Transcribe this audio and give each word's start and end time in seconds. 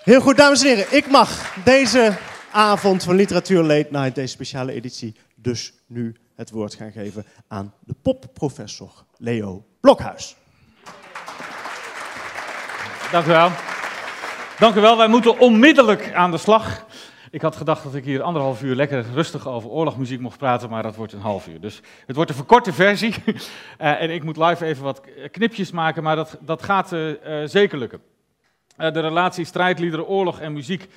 Heel 0.00 0.20
goed, 0.20 0.36
dames 0.36 0.62
en 0.62 0.68
heren. 0.68 0.96
Ik 0.96 1.10
mag 1.10 1.54
deze 1.64 2.16
avond 2.52 3.02
van 3.02 3.14
Literatuur 3.14 3.62
Late 3.62 3.88
Night, 3.90 4.14
deze 4.14 4.32
speciale 4.32 4.72
editie, 4.72 5.16
dus 5.34 5.72
nu 5.86 6.16
het 6.34 6.50
woord 6.50 6.74
gaan 6.74 6.92
geven 6.92 7.24
aan 7.48 7.74
de 7.80 7.94
popprofessor 8.02 9.04
Leo 9.16 9.64
Blokhuis. 9.80 10.36
Dank 13.12 13.26
u 13.26 13.28
wel. 13.28 13.50
Dank 14.58 14.74
u 14.74 14.80
wel. 14.80 14.96
Wij 14.96 15.08
moeten 15.08 15.38
onmiddellijk 15.38 16.12
aan 16.14 16.30
de 16.30 16.38
slag. 16.38 16.86
Ik 17.30 17.42
had 17.42 17.56
gedacht 17.56 17.82
dat 17.82 17.94
ik 17.94 18.04
hier 18.04 18.22
anderhalf 18.22 18.62
uur 18.62 18.74
lekker 18.74 19.04
rustig 19.14 19.48
over 19.48 19.70
oorlogmuziek 19.70 20.20
mocht 20.20 20.38
praten, 20.38 20.70
maar 20.70 20.82
dat 20.82 20.96
wordt 20.96 21.12
een 21.12 21.20
half 21.20 21.48
uur. 21.48 21.60
Dus 21.60 21.80
het 22.06 22.16
wordt 22.16 22.30
een 22.30 22.36
verkorte 22.36 22.72
versie. 22.72 23.14
Uh, 23.26 23.34
en 24.02 24.10
ik 24.10 24.24
moet 24.24 24.36
live 24.36 24.64
even 24.64 24.84
wat 24.84 25.00
knipjes 25.30 25.70
maken, 25.70 26.02
maar 26.02 26.16
dat, 26.16 26.38
dat 26.40 26.62
gaat 26.62 26.92
uh, 26.92 27.08
uh, 27.08 27.48
zeker 27.48 27.78
lukken. 27.78 28.00
De 28.80 29.00
relatie 29.00 29.44
strijdliederen, 29.44 30.06
oorlog 30.06 30.40
en 30.40 30.52
muziek, 30.52 30.88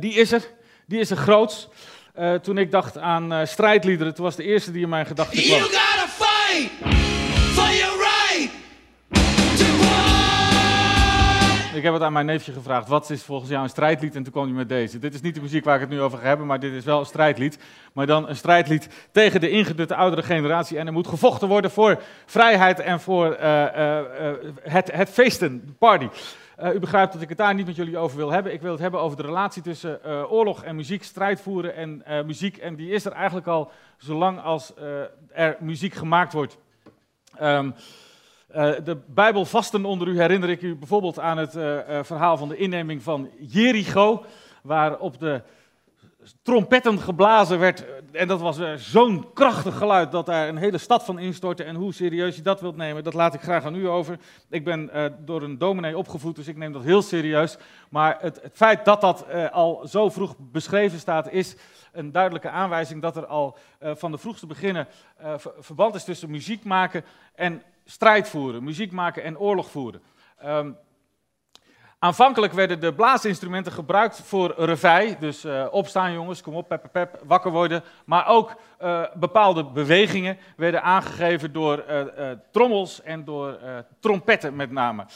die 0.00 0.14
is 0.14 0.32
er. 0.32 0.42
Die 0.86 1.00
is 1.00 1.10
er 1.10 1.16
groots. 1.16 1.68
toen 2.42 2.58
ik 2.58 2.70
dacht 2.70 2.98
aan 2.98 3.46
strijdliederen, 3.46 4.14
toen 4.14 4.24
was 4.24 4.36
de 4.36 4.44
eerste 4.44 4.72
die 4.72 4.82
in 4.82 4.88
mijn 4.88 5.06
gedachten 5.06 5.42
kwam. 5.42 5.58
You 5.58 5.62
gotta 5.62 6.08
fight 6.08 6.70
for 7.54 7.74
your 7.74 7.96
right 7.98 8.16
Ik 11.76 11.82
heb 11.82 11.92
het 11.92 12.02
aan 12.02 12.12
mijn 12.12 12.26
neefje 12.26 12.52
gevraagd, 12.52 12.88
wat 12.88 13.10
is 13.10 13.22
volgens 13.22 13.50
jou 13.50 13.62
een 13.62 13.68
strijdlied? 13.68 14.14
En 14.14 14.22
toen 14.22 14.32
kwam 14.32 14.44
hij 14.44 14.52
met 14.52 14.68
deze. 14.68 14.98
Dit 14.98 15.14
is 15.14 15.20
niet 15.20 15.34
de 15.34 15.40
muziek 15.40 15.64
waar 15.64 15.74
ik 15.74 15.80
het 15.80 15.90
nu 15.90 16.00
over 16.00 16.18
ga 16.18 16.24
hebben, 16.24 16.46
maar 16.46 16.60
dit 16.60 16.72
is 16.72 16.84
wel 16.84 16.98
een 16.98 17.06
strijdlied. 17.06 17.58
Maar 17.92 18.06
dan 18.06 18.28
een 18.28 18.36
strijdlied 18.36 18.88
tegen 19.12 19.40
de 19.40 19.50
ingedutte 19.50 19.94
oudere 19.94 20.22
generatie. 20.22 20.78
En 20.78 20.86
er 20.86 20.92
moet 20.92 21.06
gevochten 21.06 21.48
worden 21.48 21.70
voor 21.70 22.02
vrijheid 22.26 22.80
en 22.80 23.00
voor 23.00 23.36
uh, 23.40 23.64
uh, 23.76 24.00
het, 24.62 24.92
het 24.92 25.10
feesten, 25.10 25.62
de 25.66 25.72
party. 25.72 26.08
Uh, 26.62 26.74
u 26.74 26.78
begrijpt 26.78 27.12
dat 27.12 27.22
ik 27.22 27.28
het 27.28 27.38
daar 27.38 27.54
niet 27.54 27.66
met 27.66 27.76
jullie 27.76 27.98
over 27.98 28.16
wil 28.16 28.30
hebben. 28.30 28.52
Ik 28.52 28.60
wil 28.60 28.70
het 28.70 28.80
hebben 28.80 29.00
over 29.00 29.16
de 29.16 29.22
relatie 29.22 29.62
tussen 29.62 30.00
uh, 30.06 30.32
oorlog 30.32 30.62
en 30.62 30.76
muziek, 30.76 31.02
strijd 31.02 31.40
voeren 31.40 31.74
en 31.74 32.02
uh, 32.08 32.22
muziek. 32.22 32.56
En 32.56 32.76
die 32.76 32.90
is 32.90 33.04
er 33.04 33.12
eigenlijk 33.12 33.46
al 33.46 33.70
zolang 33.96 34.40
als 34.40 34.72
er 35.32 35.56
muziek 35.60 35.94
gemaakt 35.94 36.32
wordt. 36.32 36.58
Uh, 37.40 37.68
de 38.84 38.98
Bijbelvasten 39.06 39.84
onder 39.84 40.08
u 40.08 40.20
herinner 40.20 40.48
ik 40.48 40.62
u 40.62 40.76
bijvoorbeeld 40.76 41.18
aan 41.18 41.38
het 41.38 41.50
verhaal 42.06 42.36
van 42.36 42.48
de 42.48 42.56
inneming 42.56 43.02
van 43.02 43.30
Jericho, 43.38 44.24
waar 44.62 44.98
op 44.98 45.18
de 45.18 45.42
trompetten 46.42 46.98
geblazen 46.98 47.58
werd. 47.58 47.84
En 48.12 48.28
dat 48.28 48.40
was 48.40 48.58
zo'n 48.76 49.32
krachtig 49.32 49.76
geluid 49.76 50.12
dat 50.12 50.26
daar 50.26 50.48
een 50.48 50.56
hele 50.56 50.78
stad 50.78 51.04
van 51.04 51.18
instortte. 51.18 51.64
En 51.64 51.74
hoe 51.74 51.92
serieus 51.92 52.36
je 52.36 52.42
dat 52.42 52.60
wilt 52.60 52.76
nemen, 52.76 53.04
dat 53.04 53.14
laat 53.14 53.34
ik 53.34 53.40
graag 53.40 53.64
aan 53.64 53.74
u 53.74 53.88
over. 53.88 54.18
Ik 54.50 54.64
ben 54.64 54.90
door 55.24 55.42
een 55.42 55.58
dominee 55.58 55.98
opgevoed, 55.98 56.36
dus 56.36 56.48
ik 56.48 56.56
neem 56.56 56.72
dat 56.72 56.82
heel 56.82 57.02
serieus. 57.02 57.56
Maar 57.88 58.16
het, 58.20 58.42
het 58.42 58.56
feit 58.56 58.84
dat 58.84 59.00
dat 59.00 59.26
al 59.52 59.86
zo 59.86 60.10
vroeg 60.10 60.34
beschreven 60.38 60.98
staat, 60.98 61.32
is 61.32 61.56
een 61.92 62.12
duidelijke 62.12 62.50
aanwijzing 62.50 63.02
dat 63.02 63.16
er 63.16 63.26
al 63.26 63.56
van 63.80 64.10
de 64.10 64.18
vroegste 64.18 64.46
beginnen 64.46 64.88
verband 65.58 65.94
is 65.94 66.04
tussen 66.04 66.30
muziek 66.30 66.64
maken 66.64 67.04
en 67.34 67.62
strijd 67.84 68.28
voeren, 68.28 68.64
muziek 68.64 68.92
maken 68.92 69.22
en 69.22 69.38
oorlog 69.38 69.70
voeren. 69.70 70.02
Um, 70.44 70.76
aanvankelijk 72.06 72.52
werden 72.52 72.80
de 72.80 72.94
blaasinstrumenten 72.94 73.72
gebruikt 73.72 74.20
voor 74.24 74.54
revij, 74.56 75.16
dus 75.20 75.44
uh, 75.44 75.66
opstaan 75.70 76.12
jongens, 76.12 76.42
kom 76.42 76.54
op, 76.54 76.68
pep, 76.68 76.88
pep, 76.92 77.22
wakker 77.24 77.50
worden. 77.50 77.82
Maar 78.04 78.26
ook 78.26 78.54
uh, 78.82 79.02
bepaalde 79.14 79.64
bewegingen 79.64 80.38
werden 80.56 80.82
aangegeven 80.82 81.52
door 81.52 81.84
uh, 81.88 82.30
trommels 82.50 83.02
en 83.02 83.24
door 83.24 83.58
trompetten 84.00 84.56
met 84.56 84.70
name. 84.70 85.06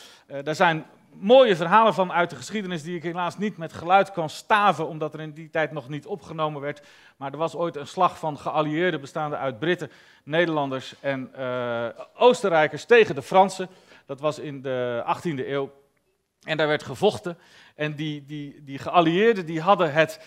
daar 0.42 0.54
zijn 0.54 0.86
mooie 1.12 1.56
verhalen 1.56 1.94
van 1.94 2.12
uit 2.12 2.30
de 2.30 2.36
geschiedenis 2.36 2.82
die 2.82 2.96
ik 2.96 3.02
helaas 3.02 3.38
niet 3.38 3.56
met 3.56 3.72
geluid 3.72 4.12
kan 4.12 4.28
staven, 4.28 4.88
omdat 4.88 5.14
er 5.14 5.20
in 5.20 5.32
die 5.32 5.50
tijd 5.50 5.72
nog 5.72 5.88
niet 5.88 6.06
opgenomen 6.06 6.60
werd. 6.60 6.86
Maar 7.16 7.32
er 7.32 7.38
was 7.38 7.54
ooit 7.54 7.76
een 7.76 7.86
slag 7.86 8.18
van 8.18 8.38
geallieerden 8.38 9.00
bestaande 9.00 9.36
uit 9.36 9.58
Britten, 9.58 9.90
Nederlanders 10.24 10.94
en 11.00 11.30
Oostenrijkers 12.14 12.84
tegen 12.84 13.14
de 13.14 13.22
Fransen. 13.22 13.68
Dat 14.06 14.20
was 14.20 14.38
in 14.38 14.62
de 14.62 15.04
18e 15.06 15.48
eeuw. 15.48 15.70
En 16.40 16.56
daar 16.56 16.68
werd 16.68 16.82
gevochten. 16.82 17.38
En 17.74 17.94
die, 17.94 18.24
die, 18.26 18.64
die 18.64 18.78
geallieerden 18.78 19.46
die 19.46 19.60
hadden 19.60 19.92
het 19.92 20.20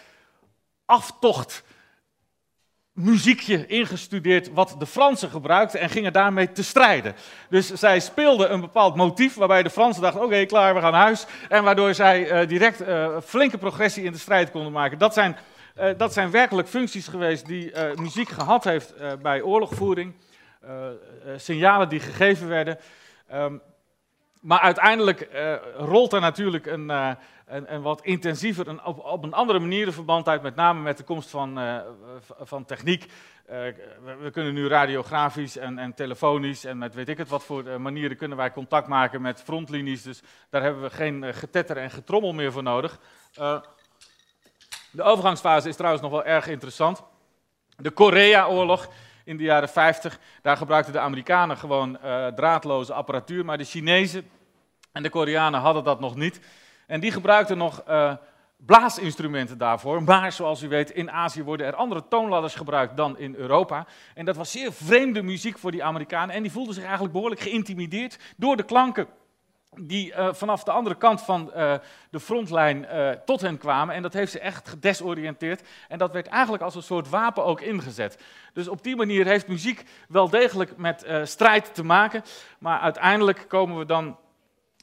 aftocht 0.86 1.64
muziekje 2.94 3.66
ingestudeerd 3.66 4.54
wat 4.54 4.76
de 4.80 4.86
Fransen 4.86 5.30
gebruikten 5.30 5.80
en 5.80 5.90
gingen 5.90 6.14
daarmee 6.14 6.52
te 6.52 6.64
strijden. 6.64 7.16
Dus 7.50 7.68
zij 7.68 8.00
speelden 8.00 8.54
een 8.54 8.62
bepaald 8.62 8.96
motief 8.96 9.36
waarbij 9.36 9.64
de 9.64 9.70
Fransen 9.70 10.02
dachten, 10.02 10.24
oké, 10.24 10.46
klaar, 10.46 10.74
we 10.74 10.82
gaan 10.82 10.94
huis. 10.94 11.26
En 11.50 11.64
waardoor 11.64 11.94
zij 11.94 12.42
uh, 12.42 12.48
direct 12.48 12.82
uh, 12.82 13.18
flinke 13.22 13.58
progressie 13.58 14.04
in 14.04 14.12
de 14.12 14.18
strijd 14.18 14.52
konden 14.52 14.72
maken. 14.72 14.98
Dat 14.98 15.14
zijn, 15.14 15.38
uh, 15.80 15.90
dat 15.98 16.14
zijn 16.14 16.32
werkelijk 16.32 16.68
functies 16.68 17.08
geweest 17.08 17.46
die 17.46 17.72
muziek 17.96 18.30
gehad 18.30 18.64
heeft 18.64 18.94
bij 19.22 19.42
oorlogvoering. 19.42 20.14
signalen 21.38 21.90
die 21.90 22.00
gegeven 22.00 22.48
werden. 22.48 22.78
Um, 23.34 23.62
maar 24.44 24.60
uiteindelijk 24.60 25.30
rolt 25.78 26.14
er 26.14 26.22
natuurlijk 26.22 26.66
een 26.66 27.18
en, 27.46 27.68
en 27.68 27.82
wat 27.82 28.04
intensiever 28.04 28.68
en 28.68 28.86
op, 28.86 29.00
op, 29.06 29.24
een 29.24 29.34
andere 29.34 29.60
manier 29.60 29.88
een 29.88 29.94
verband 29.94 30.28
uit, 30.28 30.42
met 30.42 30.56
name 30.56 30.82
met 30.82 30.98
de 30.98 31.04
komst 31.04 31.30
van, 31.30 31.60
uh, 31.60 31.80
van 32.40 32.66
techniek. 32.66 33.04
Uh, 33.04 33.58
we, 34.22 34.30
kunnen 34.32 34.54
nu 34.54 34.68
radiografisch 34.68 35.58
en, 35.58 35.78
en, 35.78 35.94
telefonisch 35.94 36.66
en 36.66 36.78
met 36.78 36.94
weet 36.94 37.10
ik 37.10 37.18
het 37.18 37.30
wat 37.30 37.44
voor 37.44 37.64
uh, 37.64 37.76
manieren 37.76 38.18
kunnen 38.18 38.38
wij 38.38 38.52
contact 38.52 38.88
maken 38.88 39.22
met 39.22 39.42
frontlinies. 39.42 40.04
Dus 40.04 40.22
daar 40.50 40.62
hebben 40.62 40.82
we 40.82 40.90
geen 40.90 41.34
getetter 41.34 41.78
en 41.78 41.92
getrommel 41.92 42.34
meer 42.34 42.52
voor 42.52 42.64
nodig. 42.64 43.00
de 44.92 45.04
overgangsfase 45.04 45.70
is 45.70 45.76
trouwens 45.76 46.04
nog 46.04 46.12
wel 46.12 46.26
erg 46.26 46.48
interessant. 46.48 47.04
De 47.78 47.92
Korea-oorlog 47.92 48.90
in 49.24 49.38
de 49.38 49.44
jaren 49.44 49.70
50, 49.70 50.20
daar 50.42 50.58
gebruikten 50.58 50.94
de 50.94 51.00
Amerikanen 51.00 51.58
gewoon 51.58 51.98
draadloze 52.36 52.94
apparatuur, 52.94 53.46
maar 53.46 53.58
de 53.58 53.64
Chinezen 53.64 54.30
en 54.92 55.04
de 55.04 55.10
Koreanen 55.10 55.60
hadden 55.60 55.84
dat 55.84 56.00
nog 56.00 56.16
niet. 56.16 56.40
En 56.88 57.00
die 57.00 57.12
gebruikten 57.12 57.58
nog 57.58 57.84
uh, 57.88 58.14
blaasinstrumenten 58.58 59.58
daarvoor. 59.58 60.04
Maar 60.04 60.32
zoals 60.32 60.62
u 60.62 60.68
weet, 60.68 60.90
in 60.90 61.12
Azië 61.12 61.44
worden 61.44 61.66
er 61.66 61.76
andere 61.76 62.08
toonladders 62.08 62.56
gebruikt 62.56 62.98
dan 62.98 63.18
in 63.18 63.36
Europa. 63.36 63.86
En 64.14 64.26
dat 64.26 64.36
was 64.36 64.52
zeer 64.52 64.74
vreemde 64.74 65.22
muziek 65.22 65.58
voor 65.58 65.72
die 65.72 65.84
Amerikanen. 65.84 66.36
En 66.36 66.42
die 66.42 66.52
voelden 66.52 66.74
zich 66.74 66.84
eigenlijk 66.84 67.14
behoorlijk 67.14 67.42
geïntimideerd 67.42 68.20
door 68.38 68.58
de 68.58 68.64
klanken 68.64 69.08
die 69.80 70.12
uh, 70.12 70.34
vanaf 70.34 70.64
de 70.64 70.72
andere 70.72 70.96
kant 70.96 71.22
van 71.22 71.52
uh, 71.56 71.74
de 72.10 72.20
frontlijn 72.20 72.86
uh, 72.94 73.10
tot 73.10 73.42
hen 73.42 73.58
kwamen. 73.58 73.96
En 73.96 74.02
dat 74.02 74.14
heeft 74.14 74.32
ze 74.32 74.40
echt 74.40 74.68
gedesoriënteerd. 74.68 75.62
En 75.88 75.98
dat 75.98 76.12
werd 76.12 76.28
eigenlijk 76.28 76.64
als 76.64 76.76
een 76.76 76.84
soort 76.84 77.10
wapen 77.10 77.46
ook 77.46 77.62
ingezet. 77.62 78.18
Dus 78.54 78.68
op 78.68 78.84
die 78.84 78.96
manier 78.96 79.26
heeft 79.26 79.48
muziek 79.48 79.84
wel 80.08 80.30
degelijk 80.30 80.78
met 80.78 81.06
strijd 81.24 81.74
te 81.74 81.84
maken. 81.84 82.24
Maar 82.60 82.80
uiteindelijk 82.80 83.46
komen 83.48 83.78
we 83.78 83.86
dan 83.86 84.18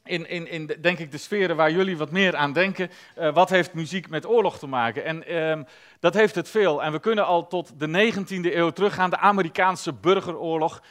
in, 0.03 0.29
in, 0.29 0.47
in 0.47 0.65
de, 0.65 0.79
denk 0.79 0.99
ik 0.99 1.11
de 1.11 1.17
sferen 1.17 1.55
waar 1.55 1.71
jullie 1.71 1.97
wat 1.97 2.11
meer 2.11 2.35
aan 2.35 2.53
denken. 2.53 2.89
Wat 3.33 3.49
heeft 3.49 3.73
muziek 3.73 4.09
met 4.09 4.25
oorlog 4.25 4.59
te 4.59 4.67
maken? 4.67 5.05
En 5.05 5.31
uh, 5.31 5.63
dat 5.99 6.13
heeft 6.13 6.35
het 6.35 6.49
veel. 6.49 6.83
En 6.83 6.91
we 6.91 6.99
kunnen 6.99 7.25
al 7.25 7.47
tot 7.47 7.79
de 7.79 8.11
19e 8.13 8.55
eeuw 8.55 8.69
teruggaan, 8.69 9.09
de 9.09 9.17
Amerikaanse 9.17 9.93
burgeroorlog. 9.93 10.81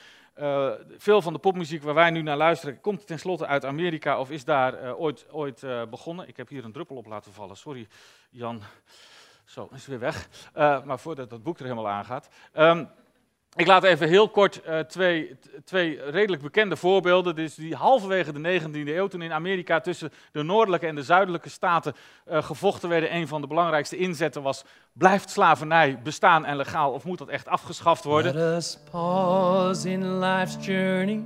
Uh, 0.40 0.70
veel 0.96 1.22
van 1.22 1.32
de 1.32 1.38
popmuziek 1.38 1.82
waar 1.82 1.94
wij 1.94 2.10
nu 2.10 2.22
naar 2.22 2.36
luisteren, 2.36 2.80
komt 2.80 3.06
tenslotte 3.06 3.46
uit 3.46 3.64
Amerika 3.64 4.20
of 4.20 4.30
is 4.30 4.44
daar 4.44 4.74
eh, 4.74 5.00
ooit, 5.00 5.26
ooit 5.30 5.66
begonnen. 5.90 6.28
Ik 6.28 6.36
heb 6.36 6.48
hier 6.48 6.64
een 6.64 6.72
druppel 6.72 6.96
op 6.96 7.06
laten 7.06 7.32
vallen, 7.32 7.56
sorry 7.56 7.88
Jan. 8.30 8.62
Zo, 9.44 9.68
is 9.72 9.86
weer 9.86 9.98
weg. 9.98 10.28
maar 10.84 10.98
voordat 10.98 11.30
dat 11.30 11.42
boek 11.42 11.58
er 11.58 11.62
helemaal 11.62 11.88
aangaat. 11.88 12.28
Um, 12.58 12.88
ik 13.54 13.66
laat 13.66 13.84
even 13.84 14.08
heel 14.08 14.28
kort 14.28 14.60
uh, 14.68 14.78
twee, 14.78 15.38
twee 15.64 16.00
redelijk 16.10 16.42
bekende 16.42 16.76
voorbeelden. 16.76 17.34
Dus 17.34 17.54
die 17.54 17.74
halverwege 17.74 18.32
de 18.32 18.60
19e 18.60 18.88
eeuw, 18.88 19.06
toen 19.06 19.22
in 19.22 19.32
Amerika 19.32 19.80
tussen 19.80 20.12
de 20.32 20.42
noordelijke 20.42 20.86
en 20.86 20.94
de 20.94 21.02
zuidelijke 21.02 21.48
staten 21.48 21.94
uh, 22.30 22.42
gevochten 22.42 22.88
werden. 22.88 23.14
Een 23.14 23.28
van 23.28 23.40
de 23.40 23.46
belangrijkste 23.46 23.96
inzetten 23.96 24.42
was: 24.42 24.64
blijft 24.92 25.30
slavernij 25.30 26.00
bestaan 26.02 26.44
en 26.44 26.56
legaal 26.56 26.92
of 26.92 27.04
moet 27.04 27.18
dat 27.18 27.28
echt 27.28 27.48
afgeschaft 27.48 28.04
worden? 28.04 28.34
Let 28.34 28.56
us 28.56 28.78
pause 28.90 29.90
in 29.90 30.18
life's 30.18 30.66
journey 30.66 31.22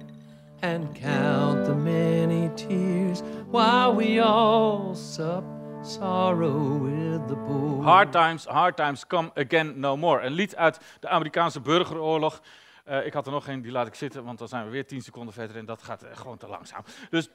and 0.61 0.99
count 1.01 1.65
the 1.65 1.75
many 1.75 2.51
tears 2.55 3.21
while 3.51 3.97
we 3.97 4.23
all 4.23 4.95
sup 4.95 5.54
sorrow 5.85 6.83
with 6.83 7.29
the 7.29 7.37
poor. 7.37 7.83
Hard 7.83 8.13
times, 8.13 8.45
hard 8.45 8.77
times 8.77 9.07
come 9.07 9.31
again 9.35 9.81
no 9.81 9.97
more. 9.97 10.23
Een 10.23 10.33
lied 10.33 10.57
uit 10.57 10.79
de 11.01 11.09
Amerikaanse 11.09 11.61
burgeroorlog. 11.61 12.41
Uh, 12.89 13.07
ik 13.07 13.13
had 13.13 13.27
er 13.27 13.33
nog 13.33 13.49
een, 13.49 13.63
die 13.63 13.73
laat 13.73 13.87
ik 13.87 13.95
zitten, 13.95 14.25
want 14.25 14.39
dan 14.39 14.49
zijn 14.49 14.65
we 14.65 14.71
weer 14.71 14.87
tien 14.87 15.03
seconden 15.03 15.35
verder 15.35 15.57
en 15.57 15.65
dat 15.65 15.83
gaat 15.83 16.05
uh, 16.05 16.09
gewoon 16.13 16.37
te 16.37 16.47
langzaam. 16.47 16.83
Dus 17.11 17.29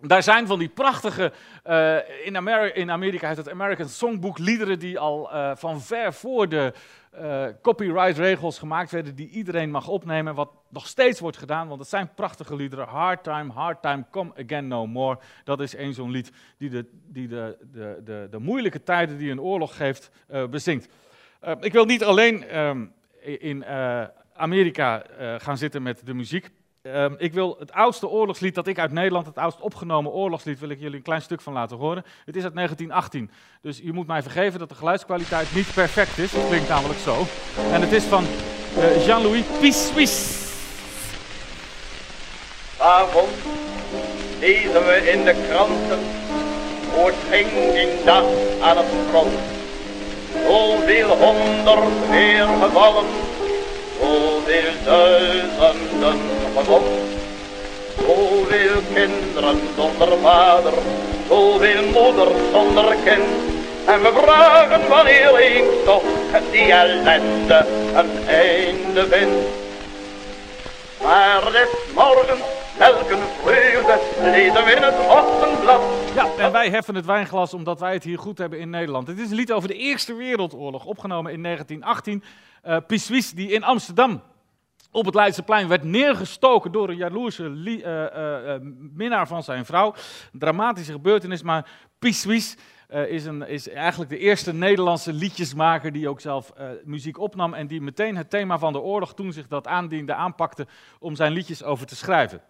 Daar 0.00 0.22
zijn 0.22 0.46
van 0.46 0.58
die 0.58 0.68
prachtige, 0.68 1.32
uh, 1.66 1.96
in, 2.26 2.48
in, 2.74 2.90
Amerika 2.90 3.28
heet 3.28 3.36
het 3.36 3.50
American 3.50 3.88
Songbook, 3.88 4.38
liederen 4.38 4.78
die 4.78 4.98
al 4.98 5.30
van 5.56 5.80
ver 5.80 6.12
voor 6.12 6.48
de 6.48 6.72
uh, 7.18 7.46
copyright 7.62 8.18
regels 8.18 8.58
gemaakt 8.58 8.90
werden, 8.90 9.14
die 9.14 9.28
iedereen 9.28 9.70
mag 9.70 9.88
opnemen, 9.88 10.34
wat 10.34 10.50
nog 10.68 10.86
steeds 10.86 11.20
wordt 11.20 11.36
gedaan, 11.36 11.68
want 11.68 11.80
het 11.80 11.88
zijn 11.88 12.14
prachtige 12.14 12.56
liederen. 12.56 12.86
Hard 12.86 13.22
Time, 13.22 13.52
Hard 13.52 13.82
Time, 13.82 14.04
Come 14.10 14.32
Again 14.44 14.68
No 14.68 14.86
More. 14.86 15.18
Dat 15.44 15.60
is 15.60 15.76
een 15.76 15.94
zo'n 15.94 16.10
lied 16.10 16.32
die, 16.58 16.70
de, 16.70 16.86
die 17.06 17.28
de, 17.28 17.56
de, 18.04 18.28
de, 18.30 18.38
moeilijke 18.38 18.82
tijden 18.82 19.18
die 19.18 19.30
een 19.30 19.40
oorlog 19.40 19.76
geeft 19.76 20.10
bezingt. 20.50 20.88
ik 21.60 21.72
wil 21.72 21.84
niet 21.84 22.04
alleen 22.04 22.58
um, 22.58 22.92
in 23.20 23.64
Amerika 24.34 25.04
gaan 25.38 25.58
zitten 25.58 25.82
met 25.82 26.06
de 26.06 26.14
muziek. 26.14 26.50
Um, 26.82 27.14
ik 27.18 27.32
wil 27.32 27.56
het 27.58 27.72
oudste 27.72 28.08
oorlogslied 28.08 28.54
dat 28.54 28.66
ik 28.66 28.78
uit 28.78 28.92
Nederland, 28.92 29.26
het 29.26 29.38
oudst 29.38 29.60
opgenomen 29.60 30.12
oorlogslied, 30.12 30.58
wil 30.58 30.68
ik 30.68 30.80
jullie 30.80 30.96
een 30.96 31.02
klein 31.02 31.22
stuk 31.22 31.40
van 31.40 31.52
laten 31.52 31.76
horen. 31.76 32.04
Het 32.24 32.36
is 32.36 32.42
uit 32.44 32.54
1918. 32.54 33.30
Dus 33.60 33.78
je 33.82 33.92
moet 33.92 34.06
mij 34.06 34.22
vergeven 34.22 34.58
dat 34.58 34.68
de 34.68 34.74
geluidskwaliteit 34.74 35.54
niet 35.54 35.74
perfect 35.74 36.18
is. 36.18 36.32
Het 36.32 36.48
klinkt 36.48 36.68
namelijk 36.68 37.00
zo. 37.00 37.26
En 37.72 37.80
het 37.80 37.92
is 37.92 38.04
van 38.04 38.24
uh, 38.76 39.06
Jean-Louis 39.06 39.44
Pissuis. 39.60 40.38
Vanavond 42.76 43.28
lezen 44.38 44.86
we 44.86 45.10
in 45.12 45.24
de 45.24 45.46
kranten 45.48 45.98
hoe 46.94 47.06
het 47.06 47.16
ging 47.30 47.72
die 47.72 48.04
dag 48.04 48.24
aan 48.60 48.76
het 48.76 48.86
front. 49.08 49.38
Zoveel 50.46 51.16
honderd 51.16 52.08
weer 52.10 52.46
gevallen 52.46 53.29
Zoveel 54.00 54.72
duizenden 54.84 56.20
gewond. 56.56 56.86
Zoveel 57.96 58.80
kinderen 58.94 59.60
zonder 59.76 60.18
vader, 60.18 60.72
zoveel 61.28 61.82
moeders 61.82 62.50
zonder 62.52 62.94
kind. 63.04 63.58
En 63.86 64.02
we 64.02 64.12
vragen 64.22 64.88
wanneer 64.88 65.40
ik 65.40 65.84
toch 65.84 66.02
die 66.50 66.72
ellende 66.72 67.66
een 67.94 68.28
einde 68.28 69.06
vind. 69.06 69.32
Maar 71.02 71.52
dit 71.52 71.94
morgen 71.94 72.38
elke 72.78 73.16
vreugde 73.42 73.98
lezen 74.22 74.64
we 74.64 74.72
in 74.76 74.82
het 74.82 74.98
ochtendblad. 75.08 75.80
Ja, 76.14 76.26
en 76.38 76.52
wij 76.52 76.68
heffen 76.70 76.94
het 76.94 77.06
wijnglas 77.06 77.54
omdat 77.54 77.80
wij 77.80 77.92
het 77.92 78.04
hier 78.04 78.18
goed 78.18 78.38
hebben 78.38 78.58
in 78.58 78.70
Nederland. 78.70 79.06
Het 79.06 79.18
is 79.18 79.30
een 79.30 79.36
lied 79.36 79.52
over 79.52 79.68
de 79.68 79.74
Eerste 79.74 80.14
Wereldoorlog, 80.14 80.84
opgenomen 80.84 81.32
in 81.32 81.42
1918 81.42 82.24
uh, 82.64 82.76
Pissuis, 82.86 83.32
die 83.32 83.50
in 83.50 83.64
Amsterdam 83.64 84.22
op 84.90 85.04
het 85.04 85.14
Leidseplein 85.14 85.68
werd 85.68 85.84
neergestoken 85.84 86.72
door 86.72 86.88
een 86.88 86.96
jaloerse 86.96 87.44
uh, 87.44 87.84
uh, 87.84 88.54
minnaar 88.92 89.26
van 89.26 89.42
zijn 89.42 89.64
vrouw. 89.64 89.94
Een 90.32 90.38
dramatische 90.38 90.92
gebeurtenis, 90.92 91.42
maar 91.42 91.70
Pissuis 91.98 92.56
is, 92.88 93.24
een, 93.24 93.48
is 93.48 93.68
eigenlijk 93.68 94.10
de 94.10 94.18
eerste 94.18 94.52
Nederlandse 94.52 95.12
liedjesmaker 95.12 95.92
die 95.92 96.08
ook 96.08 96.20
zelf 96.20 96.52
muziek 96.84 97.18
opnam 97.18 97.54
en 97.54 97.66
die 97.66 97.80
meteen 97.80 98.16
het 98.16 98.30
thema 98.30 98.58
van 98.58 98.72
de 98.72 98.80
oorlog, 98.80 99.14
toen 99.14 99.32
zich 99.32 99.46
dat 99.46 99.66
aandiende, 99.66 100.14
aanpakte 100.14 100.66
om 100.98 101.14
zijn 101.14 101.32
liedjes 101.32 101.62
over 101.62 101.86
te 101.86 101.96
schrijven. 101.96 102.40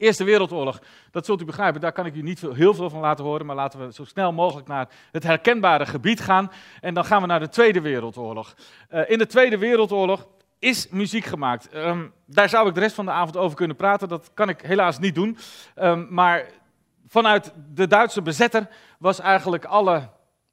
Eerste 0.00 0.24
Wereldoorlog, 0.24 0.80
dat 1.10 1.24
zult 1.24 1.40
u 1.40 1.44
begrijpen, 1.44 1.80
daar 1.80 1.92
kan 1.92 2.06
ik 2.06 2.14
u 2.14 2.22
niet 2.22 2.40
heel 2.40 2.74
veel 2.74 2.90
van 2.90 3.00
laten 3.00 3.24
horen, 3.24 3.46
maar 3.46 3.56
laten 3.56 3.86
we 3.86 3.92
zo 3.92 4.04
snel 4.04 4.32
mogelijk 4.32 4.68
naar 4.68 4.88
het 5.12 5.22
herkenbare 5.22 5.86
gebied 5.86 6.20
gaan. 6.20 6.50
En 6.80 6.94
dan 6.94 7.04
gaan 7.04 7.20
we 7.20 7.26
naar 7.26 7.40
de 7.40 7.48
Tweede 7.48 7.80
Wereldoorlog. 7.80 8.54
Uh, 8.90 9.10
in 9.10 9.18
de 9.18 9.26
Tweede 9.26 9.58
Wereldoorlog 9.58 10.28
is 10.58 10.88
muziek 10.88 11.24
gemaakt. 11.24 11.74
Um, 11.74 12.12
daar 12.26 12.48
zou 12.48 12.68
ik 12.68 12.74
de 12.74 12.80
rest 12.80 12.94
van 12.94 13.04
de 13.04 13.10
avond 13.10 13.36
over 13.36 13.56
kunnen 13.56 13.76
praten, 13.76 14.08
dat 14.08 14.30
kan 14.34 14.48
ik 14.48 14.60
helaas 14.60 14.98
niet 14.98 15.14
doen. 15.14 15.38
Um, 15.76 16.06
maar 16.10 16.46
vanuit 17.06 17.52
de 17.74 17.86
Duitse 17.86 18.22
bezetter 18.22 18.68
was 18.98 19.20
eigenlijk 19.20 19.64
alle 19.64 20.08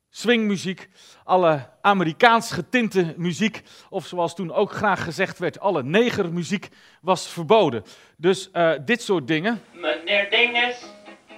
swingmuziek, 0.10 0.90
alle 1.24 1.70
Amerikaans 1.82 2.52
getinte 2.52 3.14
muziek, 3.18 3.62
of 3.90 4.06
zoals 4.06 4.36
toen 4.36 4.54
ook 4.54 4.72
graag 4.72 5.04
gezegd 5.04 5.40
werd, 5.40 5.60
alle 5.60 5.84
negermuziek 5.84 6.70
was 7.02 7.28
verboden. 7.28 7.84
Dus 8.18 8.50
uh, 8.54 8.72
dit 8.86 9.02
soort 9.02 9.28
dingen. 9.28 9.62
Meneer 9.74 10.30
Dinges, 10.30 10.86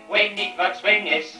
weet 0.09 0.35
niet 0.35 0.55
wat 0.55 0.77
swing 0.77 1.09
is. 1.09 1.37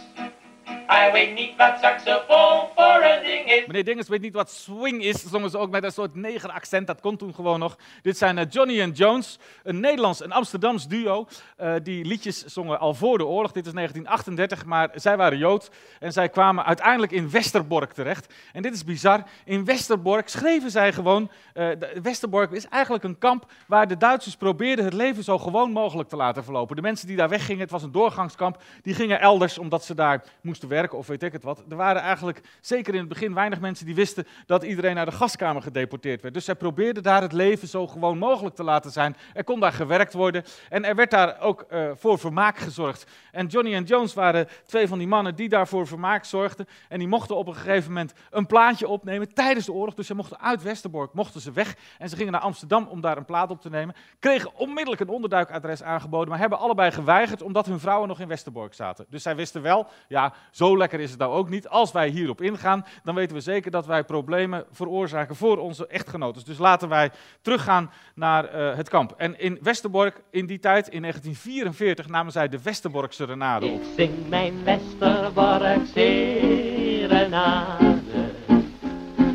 Hij 0.88 1.12
weet 1.12 1.33
niet 1.33 1.56
wat 1.56 1.77
saxofoon 1.81 2.68
voor 2.75 3.04
een 3.04 3.24
ding 3.24 3.45
is. 3.45 3.66
Meneer 3.66 3.83
Dinges 3.83 4.07
weet 4.07 4.21
niet 4.21 4.33
wat 4.33 4.51
swing 4.51 5.04
is. 5.04 5.24
Zongen 5.24 5.50
ze 5.50 5.57
ook 5.57 5.69
met 5.69 5.83
een 5.83 5.92
soort 5.92 6.16
negeraccent. 6.16 6.88
Dat 6.88 7.01
kon 7.01 7.18
toen 7.18 7.33
gewoon 7.33 7.60
nog. 7.60 7.77
Dit 8.01 8.18
zijn 8.18 8.38
uh, 8.38 8.44
Johnny 8.50 8.81
and 8.81 8.98
Jones. 8.98 9.39
Een 9.63 9.80
Nederlands 9.80 10.21
en 10.21 10.31
Amsterdams 10.31 10.88
duo. 10.88 11.27
Uh, 11.62 11.74
die 11.83 12.06
liedjes 12.06 12.45
zongen 12.45 12.80
al 12.80 12.94
voor 12.94 13.18
de 13.18 13.25
oorlog. 13.25 13.51
Dit 13.51 13.66
is 13.66 13.74
1938. 13.74 14.66
Maar 14.66 14.89
zij 14.94 15.18
waren 15.18 15.38
Jood. 15.38 15.69
En 16.00 16.12
zij 16.12 16.30
kwamen 16.30 16.66
uiteindelijk 16.66 17.12
in 17.12 17.30
Westerbork 17.30 17.94
terecht. 17.94 18.33
En 18.54 18.62
dit 18.62 18.74
is 18.74 18.83
bizar. 18.83 19.24
In 19.45 19.65
Westerbork 19.65 20.30
schreven 20.30 20.72
zij 20.72 20.94
gewoon. 20.94 21.31
Uh, 21.54 21.68
Westerbork 22.01 22.51
is 22.51 22.68
eigenlijk 22.68 23.04
een 23.04 23.18
kamp 23.18 23.51
waar 23.68 23.88
de 23.88 23.98
Duitsers 23.98 24.36
probeerden 24.36 24.86
het 24.86 24.94
leven 24.94 25.24
zo 25.24 25.38
gewoon 25.38 25.72
mogelijk 25.72 26.10
te 26.10 26.15
laten 26.15 26.44
verlopen. 26.44 26.75
De 26.75 26.81
mensen 26.81 27.07
die 27.07 27.15
daar 27.15 27.30
weggingen, 27.30 27.62
het 27.62 27.72
was 27.72 27.83
een 27.83 27.92
doorgangskamp. 27.92 28.62
Die 28.81 28.94
gingen 28.94 29.19
elders 29.19 29.57
omdat 29.57 29.83
ze 29.83 29.95
daar 29.95 30.24
moesten 30.42 30.58
werken 30.67 30.97
of 30.97 31.07
weet 31.07 31.23
ik 31.23 31.31
het 31.31 31.44
wat. 31.44 31.63
Er 31.69 31.75
waren 31.75 32.01
eigenlijk, 32.01 32.41
zeker 32.61 32.94
in 32.94 33.00
het 33.00 33.09
begin, 33.09 33.33
weinig 33.33 33.59
mensen 33.59 33.85
die 33.85 33.95
wisten 33.95 34.27
dat 34.45 34.63
iedereen 34.63 34.95
naar 34.95 35.06
de 35.06 35.11
gaskamer 35.11 35.61
gedeporteerd 35.61 36.21
werd. 36.21 36.33
Dus 36.33 36.45
zij 36.45 36.56
probeerden 36.56 37.03
daar 37.03 37.21
het 37.21 37.31
leven 37.31 37.67
zo 37.67 37.88
gewoon 37.88 38.17
mogelijk 38.17 38.56
te 38.56 38.63
laten 38.63 38.91
zijn. 38.91 39.15
Er 39.33 39.44
kon 39.44 39.59
daar 39.59 39.73
gewerkt 39.73 40.13
worden 40.13 40.44
en 40.69 40.85
er 40.85 40.95
werd 40.95 41.11
daar 41.11 41.39
ook 41.41 41.65
uh, 41.69 41.89
voor 41.95 42.19
vermaak 42.19 42.57
gezorgd. 42.57 43.06
En 43.31 43.47
Johnny 43.47 43.73
en 43.73 43.83
Jones 43.83 44.13
waren 44.13 44.47
twee 44.65 44.88
van 44.88 44.97
die 44.97 45.07
mannen 45.07 45.35
die 45.35 45.50
daarvoor 45.50 45.88
vermaak 45.88 46.25
zorgden. 46.25 46.67
En 46.89 47.00
die 47.00 47.07
mochten 47.07 47.35
op 47.35 47.47
een 47.47 47.55
gegeven 47.55 47.88
moment 47.88 48.13
een 48.29 48.45
plaatje 48.45 48.88
opnemen 48.88 49.33
tijdens 49.33 49.65
de 49.65 49.73
oorlog. 49.73 49.94
Dus 49.94 50.07
ze 50.07 50.15
mochten 50.15 50.39
uit 50.39 50.63
Westerbork, 50.63 51.13
mochten 51.13 51.41
ze 51.41 51.51
weg. 51.51 51.75
En 51.97 52.09
ze 52.09 52.15
gingen 52.15 52.31
naar 52.31 52.41
Amsterdam 52.41 52.88
om 52.88 53.01
daar 53.01 53.17
een 53.17 53.25
plaat 53.25 53.50
op 53.50 53.62
te 53.62 53.69
nemen. 53.69 53.95
Kregen 54.19 54.55
onmiddellijk 54.55 55.01
een 55.01 55.09
onderduikadres 55.09 55.83
aangeboden, 55.83 56.29
maar 56.29 56.39
hebben 56.39 56.59
allebei 56.59 56.91
geweigerd 56.91 57.41
omdat 57.41 57.65
hun 57.65 57.79
vrouwen 57.79 58.07
nog 58.07 58.19
in 58.19 58.27
Westerbork 58.27 58.73
zaten. 58.73 59.05
Dus 59.09 59.23
zij 59.23 59.35
wisten 59.35 59.62
wel, 59.62 59.88
ja, 60.07 60.33
zo 60.51 60.78
lekker 60.78 61.00
is 61.00 61.10
het 61.10 61.19
nou 61.19 61.31
ook 61.31 61.50
niet. 61.50 61.68
Als 61.68 61.92
wij 61.92 62.10
hierop 62.10 62.42
ingaan, 62.42 62.86
dan 63.04 63.16
weten 63.16 63.36
we 63.36 63.42
zeker 63.42 63.72
dat 63.72 63.86
wij 63.86 64.04
problemen 64.04 64.66
veroorzaken 64.72 65.36
voor 65.36 65.57
onze 65.57 65.88
echtgenoten. 65.88 66.46
Dus 66.46 66.57
laten 66.57 66.90
wij 66.90 67.12
teruggaan 67.42 67.92
naar 68.16 68.56
uh, 68.56 68.75
het 68.75 68.90
kamp. 68.90 69.13
En 69.18 69.40
in 69.40 69.60
Westerbork, 69.62 70.22
in 70.31 70.46
die 70.46 70.60
tijd, 70.60 70.88
in 70.88 71.01
1944, 71.01 72.07
namen 72.07 72.31
zij 72.31 72.48
de 72.48 72.62
Westerborkse 72.62 73.25
renade 73.25 73.66
op. 73.66 73.81
Ik 73.81 73.88
zing 73.98 74.30
mijn 74.30 74.63
Westerborkse 74.63 77.07
renade. 77.07 77.98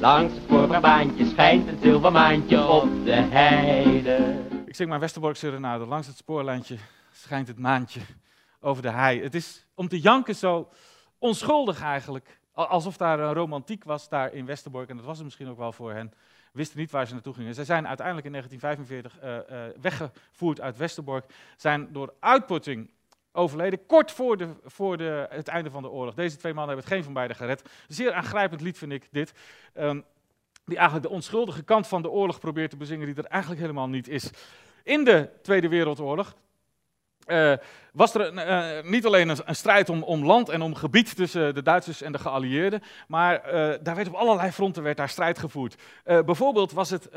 Langs 0.01 0.35
het 0.35 0.43
spoorbaantje 0.43 1.27
schijnt 1.27 1.69
een 1.69 1.79
zilvermaantje 1.83 2.69
op 2.69 3.05
de 3.05 3.13
heide. 3.13 4.43
Ik 4.67 4.75
zing 4.75 4.89
mijn 4.89 5.01
Westerborkse 5.01 5.51
renade. 5.51 5.87
Langs 5.87 6.07
het 6.07 6.17
spoorlijntje 6.17 6.77
schijnt 7.13 7.49
het 7.49 7.59
maantje 7.59 8.01
over 8.61 8.83
de 8.83 8.91
hei. 8.91 9.23
Het 9.23 9.35
is 9.35 9.67
om 9.75 9.89
te 9.89 10.01
janken 10.01 10.35
zo 10.35 10.69
onschuldig 11.25 11.82
eigenlijk. 11.82 12.38
Alsof 12.53 12.97
daar 12.97 13.21
een 13.21 13.32
romantiek 13.32 13.84
was 13.84 14.08
daar 14.08 14.32
in 14.32 14.46
Westerbork. 14.46 14.89
En 14.89 14.96
dat 14.96 15.05
was 15.05 15.17
het 15.17 15.25
misschien 15.25 15.49
ook 15.49 15.58
wel 15.58 15.72
voor 15.72 15.93
hen. 15.93 16.13
Wisten 16.53 16.79
niet 16.79 16.91
waar 16.91 17.06
ze 17.06 17.13
naartoe 17.13 17.34
gingen. 17.34 17.55
Ze 17.55 17.65
zijn 17.65 17.87
uiteindelijk 17.87 18.27
in 18.27 18.32
1945 18.32 19.49
uh, 19.51 19.58
uh, 19.58 19.72
weggevoerd 19.81 20.60
uit 20.60 20.77
Westerbork. 20.77 21.25
Zijn 21.56 21.93
door 21.93 22.15
uitputting 22.20 22.91
overleden. 23.32 23.87
Kort 23.87 24.13
voor, 24.13 24.37
de, 24.37 24.49
voor 24.65 24.96
de, 24.96 25.27
het 25.31 25.49
einde 25.49 25.70
van 25.70 25.82
de 25.82 25.91
oorlog. 25.91 26.15
Deze 26.15 26.37
twee 26.37 26.55
mannen 26.55 26.75
hebben 26.75 26.84
het 26.84 26.94
geen 26.94 27.05
van 27.05 27.15
beiden 27.15 27.37
gered. 27.37 27.63
Zeer 27.89 28.13
aangrijpend 28.13 28.60
lied 28.60 28.79
vind 28.79 28.93
ik 28.93 29.08
dit. 29.10 29.32
Um, 29.75 30.05
die 30.65 30.77
eigenlijk 30.77 31.08
de 31.08 31.15
onschuldige 31.15 31.63
kant 31.63 31.87
van 31.87 32.03
de 32.03 32.10
oorlog 32.10 32.41
probeert 32.41 32.70
te 32.70 32.77
bezingen, 32.77 33.06
die 33.06 33.15
er 33.15 33.31
eigenlijk 33.31 33.60
helemaal 33.60 33.89
niet 33.89 34.08
is. 34.08 34.31
In 34.82 35.05
de 35.05 35.29
Tweede 35.43 35.69
Wereldoorlog 35.69 36.37
uh, 37.27 37.53
was 37.93 38.15
er 38.15 38.33
uh, 38.33 38.91
niet 38.91 39.07
alleen 39.07 39.29
een, 39.29 39.37
een, 39.45 39.57
strijd 39.57 39.89
om, 39.89 40.03
om, 40.03 40.25
land 40.25 40.49
en 40.49 40.63
om 40.63 40.75
gebied 40.75 41.17
tussen 41.17 41.55
de 41.55 41.63
Duitsers 41.63 42.03
en 42.03 42.13
de 42.13 42.19
geallieerden, 42.19 42.83
maar 43.09 43.43
daar 43.83 43.95
werd 43.95 44.09
op 44.09 44.15
allerlei 44.15 44.51
fronten 44.51 44.83
werd 44.83 44.97
daar 44.97 45.09
strijd 45.09 45.39
gevoerd. 45.39 45.75
bijvoorbeeld 46.05 46.73
was 46.73 46.91
het 46.91 47.09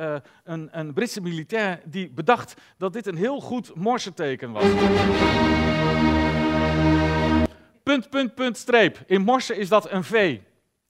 een, 0.44 0.70
een, 0.72 0.94
Britse 0.94 1.22
militair 1.22 1.82
die 1.86 2.10
bedacht 2.10 2.54
dat 2.78 2.94
dit 2.94 3.08
een 3.08 3.16
heel 3.16 3.40
goed 3.40 3.76
morsenteken 3.76 4.52
was. 4.52 4.64
Punt, 7.84 8.10
punt, 8.10 8.36
punt, 8.36 8.58
streep. 8.58 8.98
In 9.06 9.22
morse 9.22 9.56
is 9.56 9.70
dat 9.70 9.92
een 9.92 10.04
V. 10.04 10.40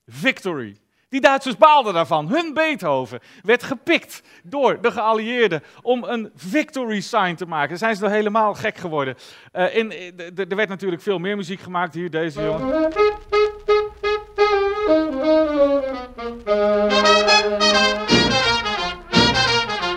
Victory. 0.06 0.78
Die 1.10 1.22
Duitsers 1.22 1.58
baalden 1.58 1.94
daarvan. 1.94 2.28
Hun 2.28 2.54
Beethoven 2.54 3.20
werd 3.44 3.64
gepikt 3.64 4.22
door 4.44 4.82
de 4.82 4.92
geallieerden 4.92 5.64
om 5.82 6.04
een 6.04 6.32
victory 6.36 7.02
sign 7.02 7.36
te 7.36 7.46
maken. 7.46 7.70
Daar 7.70 7.78
zijn 7.78 7.96
ze 7.96 8.04
nog 8.04 8.12
helemaal 8.12 8.54
gek 8.54 8.78
geworden. 8.78 9.16
Uh, 9.54 9.76
in, 9.76 9.92
er 10.36 10.56
werd 10.56 10.70
natuurlijk 10.70 11.02
veel 11.02 11.20
meer 11.20 11.36
muziek 11.36 11.60
gemaakt. 11.60 11.94
Hier, 11.94 12.10
deze 12.10 12.44
jongen. 12.44 12.68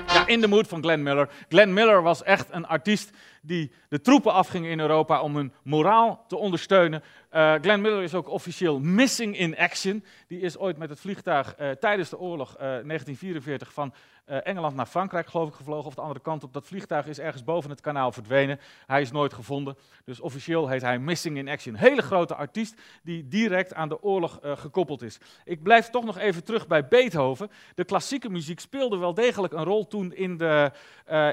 Ja, 0.07 0.27
In 0.27 0.41
the 0.41 0.49
Mood 0.49 0.69
van 0.69 0.83
Glenn 0.83 1.03
Miller. 1.03 1.29
Glenn 1.49 1.73
Miller 1.73 2.03
was 2.03 2.23
echt 2.23 2.49
een 2.51 2.67
artiest 2.67 3.11
die 3.43 3.73
de 3.89 4.01
troepen 4.01 4.33
afgingen 4.33 4.71
in 4.71 4.81
Europa 4.81 5.21
om 5.21 5.37
hun 5.37 5.53
moraal 5.63 6.25
te 6.29 6.37
ondersteunen. 6.37 7.03
Uh, 7.35 7.55
Glenn 7.61 7.81
Miller 7.81 8.03
is 8.03 8.15
ook 8.15 8.29
officieel 8.29 8.81
missing 8.81 9.39
in 9.39 9.57
action. 9.57 10.05
Die 10.27 10.41
is 10.41 10.59
ooit 10.59 10.77
met 10.77 10.89
het 10.89 11.01
vliegtuig 11.01 11.55
uh, 11.61 11.71
tijdens 11.71 12.09
de 12.09 12.19
oorlog 12.19 12.53
uh, 12.53 12.59
1944 12.59 13.73
van 13.73 13.95
uh, 14.31 14.47
Engeland 14.47 14.77
naar 14.77 14.87
Frankrijk, 14.87 15.29
geloof 15.29 15.49
ik, 15.49 15.55
gevlogen. 15.55 15.87
Of 15.87 15.95
de 15.95 16.01
andere 16.01 16.21
kant 16.21 16.45
op. 16.45 16.53
Dat 16.53 16.67
vliegtuig 16.67 17.07
is 17.07 17.19
ergens 17.19 17.45
boven 17.45 17.71
het 17.71 17.81
kanaal 17.81 18.13
verdwenen. 18.13 18.61
Hij 18.87 19.01
is 19.01 19.11
nooit 19.11 19.33
gevonden. 19.33 19.77
Dus 20.05 20.21
officieel 20.21 20.69
heet 20.69 20.83
hij 20.83 20.99
Missing 20.99 21.37
in 21.37 21.49
Action. 21.49 21.75
Hele 21.75 22.03
grote 22.03 22.35
artiest 22.35 22.81
die 23.03 23.29
direct 23.29 23.75
aan 23.75 23.89
de 23.89 24.03
oorlog 24.03 24.39
gekoppeld 24.43 25.03
is. 25.03 25.19
Ik 25.45 25.63
blijf 25.63 25.91
toch 25.91 26.05
nog 26.05 26.19
even 26.19 26.45
terug 26.45 26.67
bij 26.67 26.89
Beethoven. 26.89 27.51
De 27.75 27.85
klassieke 27.85 28.31
muziek 28.31 28.61
speelde 28.61 28.97
wel 28.97 29.15
degelijk 29.15 29.53
een 29.53 29.65
rol 29.65 29.87
toen 29.87 30.13
in 30.13 30.37
de, 30.37 30.71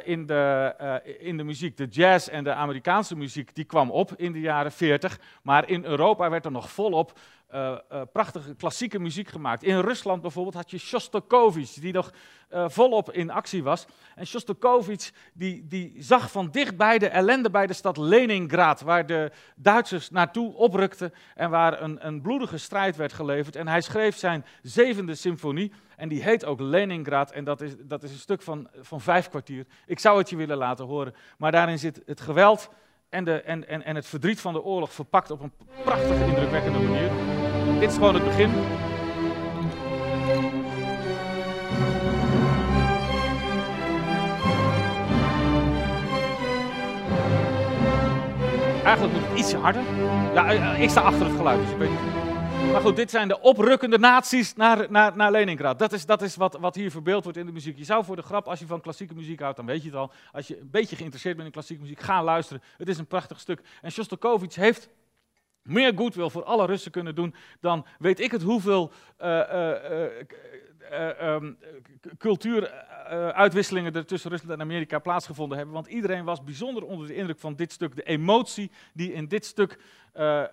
in 0.04 0.26
de, 0.26 0.74
in 1.20 1.38
de 1.38 1.44
muziek. 1.44 1.78
De 1.78 1.88
jazz 1.88 2.28
en 2.28 2.44
de 2.44 2.54
Amerikaanse 2.54 3.16
muziek 3.16 3.56
die 3.56 3.66
kwam 3.66 3.92
op 3.92 4.14
in 4.16 4.32
de 4.32 4.40
jaren 4.40 4.72
40. 4.72 5.20
Maar 5.42 5.70
in 5.70 5.87
Europa 5.88 6.30
werd 6.30 6.46
er 6.46 6.52
nog 6.52 6.70
volop 6.70 7.20
uh, 7.54 7.78
uh, 7.92 8.02
prachtige 8.12 8.56
klassieke 8.56 9.00
muziek 9.00 9.28
gemaakt. 9.28 9.64
In 9.64 9.80
Rusland 9.80 10.22
bijvoorbeeld 10.22 10.56
had 10.56 10.72
je 10.72 10.78
Shostakovich, 10.78 11.74
die 11.74 11.94
nog 11.94 12.12
uh, 12.54 12.66
volop 12.70 13.12
in 13.12 13.30
actie 13.30 13.64
was. 13.64 13.86
En 14.16 14.28
Shostakovich 14.28 15.12
die, 15.34 15.68
die 15.68 15.94
zag 15.98 16.32
van 16.32 16.52
dichtbij 16.52 16.98
de 16.98 17.08
ellende 17.08 17.50
bij 17.50 17.68
de 17.68 17.74
stad 17.74 17.98
Leningrad, 17.98 18.82
waar 18.82 19.06
de 19.06 19.32
Duitsers 19.56 20.10
naartoe 20.10 20.54
oprukten 20.54 21.14
en 21.36 21.50
waar 21.50 21.82
een, 21.82 22.08
een 22.08 22.22
bloedige 22.22 22.58
strijd 22.58 22.96
werd 22.96 23.14
geleverd. 23.14 23.56
En 23.56 23.68
hij 23.68 23.82
schreef 23.82 24.18
zijn 24.18 24.46
zevende 24.62 25.16
symfonie, 25.16 25.72
en 25.96 26.10
die 26.10 26.24
heet 26.24 26.46
ook 26.46 26.60
Leningrad, 26.60 27.32
en 27.32 27.44
dat 27.44 27.62
is, 27.62 27.76
dat 27.80 28.04
is 28.04 28.12
een 28.12 28.18
stuk 28.18 28.42
van, 28.42 28.70
van 28.82 29.02
vijf 29.02 29.30
kwartier. 29.30 29.66
Ik 29.86 30.00
zou 30.00 30.18
het 30.18 30.30
je 30.30 30.36
willen 30.36 30.58
laten 30.58 30.86
horen, 30.86 31.16
maar 31.38 31.52
daarin 31.52 31.80
zit 31.80 32.02
het 32.06 32.22
geweld 32.22 32.70
en, 33.10 33.24
de, 33.24 33.42
en, 33.42 33.68
en, 33.68 33.84
en 33.84 33.96
het 33.96 34.06
verdriet 34.06 34.42
van 34.42 34.54
de 34.54 34.64
oorlog 34.64 34.94
verpakt 34.94 35.32
op 35.32 35.42
een 35.42 35.52
prachtige, 35.84 36.26
indrukwekkende 36.26 36.80
manier. 36.80 37.10
Dit 37.80 37.90
is 37.90 37.96
gewoon 37.96 38.14
het 38.14 38.24
begin. 38.24 38.52
Eigenlijk 48.84 49.20
moet 49.20 49.30
het 49.30 49.40
ietsje 49.40 49.58
harder. 49.58 49.82
Ja, 50.34 50.74
ik 50.76 50.90
sta 50.90 51.02
achter 51.02 51.26
het 51.26 51.36
geluid, 51.36 51.62
dus 51.62 51.72
ik 51.72 51.78
weet 51.78 51.90
niet. 51.90 52.27
Maar 52.72 52.82
goed, 52.82 52.96
dit 52.96 53.10
zijn 53.10 53.28
de 53.28 53.42
oprukkende 53.42 53.98
naties 53.98 54.54
naar, 54.54 54.92
naar, 54.92 55.16
naar 55.16 55.32
Leningrad. 55.32 55.80
Dat 55.80 55.94
is, 55.94 56.06
dat 56.06 56.22
is 56.22 56.36
wat, 56.36 56.58
wat 56.60 56.76
hier 56.76 56.92
verbeeld 56.92 57.24
wordt 57.24 57.38
in 57.38 57.46
de 57.46 57.52
muziek. 57.52 57.78
Je 57.78 57.84
zou 57.84 58.04
voor 58.04 58.16
de 58.16 58.22
grap, 58.22 58.48
als 58.48 58.60
je 58.60 58.66
van 58.66 58.82
klassieke 58.82 59.14
muziek 59.14 59.40
houdt, 59.40 59.58
dan 59.58 59.66
weet 59.66 59.84
je 59.84 59.90
het 59.90 59.98
al. 59.98 60.12
Als 60.32 60.48
je 60.48 60.60
een 60.60 60.70
beetje 60.72 60.96
geïnteresseerd 60.96 61.36
bent 61.36 61.48
in 61.48 61.54
klassieke 61.54 61.82
muziek, 61.82 62.00
ga 62.00 62.24
luisteren. 62.24 62.64
Het 62.78 62.88
is 62.88 62.98
een 62.98 63.08
prachtig 63.08 63.40
stuk. 63.40 63.62
En 63.82 63.92
Shostakovich 63.92 64.56
heeft 64.56 64.90
meer 65.62 65.94
goodwill 65.96 66.30
voor 66.30 66.44
alle 66.44 66.66
Russen 66.66 66.92
kunnen 66.92 67.16
doen 67.16 67.36
dan 67.60 67.86
weet 68.00 68.20
ik 68.20 68.32
het 68.32 68.42
hoeveel 68.42 68.92
uh, 69.22 69.28
uh, 69.28 69.70
uh, 69.92 70.06
um, 71.22 71.58
cultuuruitwisselingen 72.18 73.94
er 73.94 74.06
tussen 74.06 74.30
Rusland 74.30 74.54
en 74.54 74.62
Amerika 74.62 75.00
plaatsgevonden 75.00 75.58
hebben. 75.58 75.76
Want 75.76 75.88
iedereen 75.88 76.26
was 76.26 76.44
bijzonder 76.44 76.84
onder 76.84 77.08
de 77.08 77.16
indruk 77.16 77.40
van 77.40 77.56
dit 77.56 77.72
stuk. 77.72 77.96
De 77.96 78.04
emotie 78.04 78.72
die 78.94 79.14
in 79.14 79.28
dit 79.28 79.46
stuk 79.46 79.80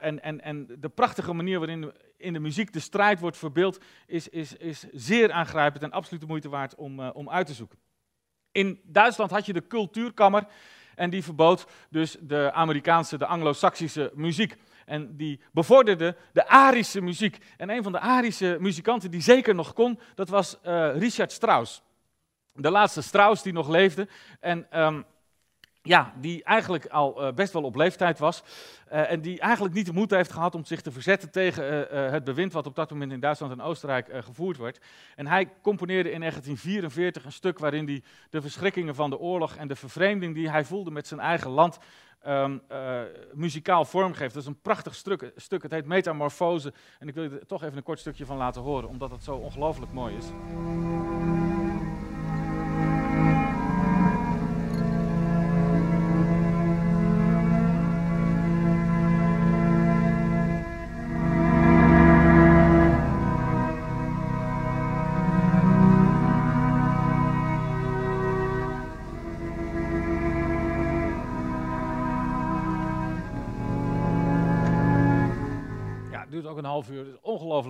en, 0.01 0.23
en, 0.23 0.41
en 0.41 0.67
de 0.79 0.89
prachtige 0.89 1.33
manier 1.33 1.59
waarin 1.59 1.93
in 2.17 2.33
de 2.33 2.39
muziek 2.39 2.73
de 2.73 2.81
strijd 2.81 3.21
wordt 3.21 3.37
verbeeld, 3.37 3.79
is, 4.07 4.29
is, 4.29 4.57
is 4.57 4.87
zeer 4.93 5.33
aangrijpend 5.33 5.83
en 5.83 5.93
absoluut 5.93 6.21
de 6.21 6.27
moeite 6.27 6.49
waard 6.49 6.75
om, 6.75 7.01
om 7.01 7.31
uit 7.31 7.47
te 7.47 7.55
zoeken. 7.55 7.79
In 8.53 8.81
Duitsland 8.85 9.31
had 9.31 9.47
je 9.47 9.53
de 9.53 9.67
cultuurkammer 9.67 10.47
en 10.95 11.11
die 11.11 11.25
verbood 11.25 11.67
dus 11.91 12.17
de 12.21 12.53
Amerikaanse, 12.53 13.19
de 13.19 13.27
Anglo-Saxische 13.27 14.11
muziek. 14.15 14.57
En 14.87 15.17
die 15.17 15.41
bevorderde 15.53 16.17
de 16.33 16.49
Arische 16.49 17.01
muziek. 17.01 17.39
En 17.57 17.71
een 17.71 17.83
van 17.83 17.93
de 17.93 17.99
Arische 17.99 18.57
muzikanten 18.61 19.11
die 19.11 19.23
zeker 19.23 19.55
nog 19.55 19.73
kon, 19.73 19.99
dat 20.15 20.29
was 20.29 20.59
uh, 20.67 20.97
Richard 20.97 21.33
Strauss. 21.33 21.83
De 22.53 22.71
laatste 22.71 23.03
Strauss 23.03 23.43
die 23.43 23.53
nog 23.53 23.69
leefde. 23.69 24.09
En 24.41 24.81
um, 24.81 25.05
ja, 25.87 26.13
die 26.21 26.45
eigenlijk 26.45 26.87
al 26.87 27.27
uh, 27.27 27.33
best 27.33 27.53
wel 27.53 27.63
op 27.63 27.77
leeftijd 27.77 28.19
was. 28.19 28.43
Uh, 28.93 29.11
en 29.11 29.21
die 29.21 29.41
eigenlijk 29.41 29.75
niet 29.75 29.87
de 29.87 29.93
moed 29.93 30.11
heeft 30.11 30.33
gehad 30.33 30.55
om 30.55 30.65
zich 30.65 30.81
te 30.81 30.91
verzetten 30.91 31.31
tegen 31.31 31.65
het 32.13 32.25
bewind 32.25 32.53
wat 32.53 32.67
op 32.67 32.75
dat 32.75 32.91
moment 32.91 33.13
in 33.13 33.21
Duitsland 33.21 33.53
en 33.53 33.61
Oostenrijk 33.61 34.11
gevoerd 34.25 34.57
werd. 34.57 34.81
En 35.17 35.27
hij 35.27 35.51
componeerde 35.63 36.11
in 36.11 36.21
1944 36.21 37.25
een 37.25 37.33
stuk 37.33 37.59
waarin 37.59 37.87
hij 37.87 38.03
de 38.31 38.41
verschrikkingen 38.41 38.95
van 38.95 39.11
de 39.11 39.19
oorlog 39.19 39.57
en 39.57 39.69
de 39.69 39.77
vervreemding 39.77 40.35
die 40.35 40.51
hij 40.51 40.65
voelde 40.65 40.91
met 40.91 41.07
zijn 41.07 41.21
eigen 41.21 41.51
land 41.51 41.79
uh, 42.27 42.51
muzikaal 43.33 43.85
vormgeeft. 43.85 44.35
Dat 44.35 44.43
is 44.43 44.49
een 44.49 44.61
prachtig 44.61 44.95
stuk, 44.95 45.33
stuk, 45.37 45.63
het 45.63 45.73
heet 45.73 45.87
Metamorfose. 45.87 46.73
En 46.99 47.09
ik 47.09 47.15
wil 47.15 47.23
je 47.23 47.31
er 47.31 47.47
toch 47.47 47.63
even 47.63 47.77
een 47.77 47.83
kort 47.83 47.99
stukje 47.99 48.27
van 48.27 48.37
laten 48.37 48.63
horen, 48.63 48.89
omdat 48.89 49.11
het 49.11 49.25
zo 49.25 49.35
ongelooflijk 49.35 49.93
mooi 49.93 50.17
is. 50.17 50.27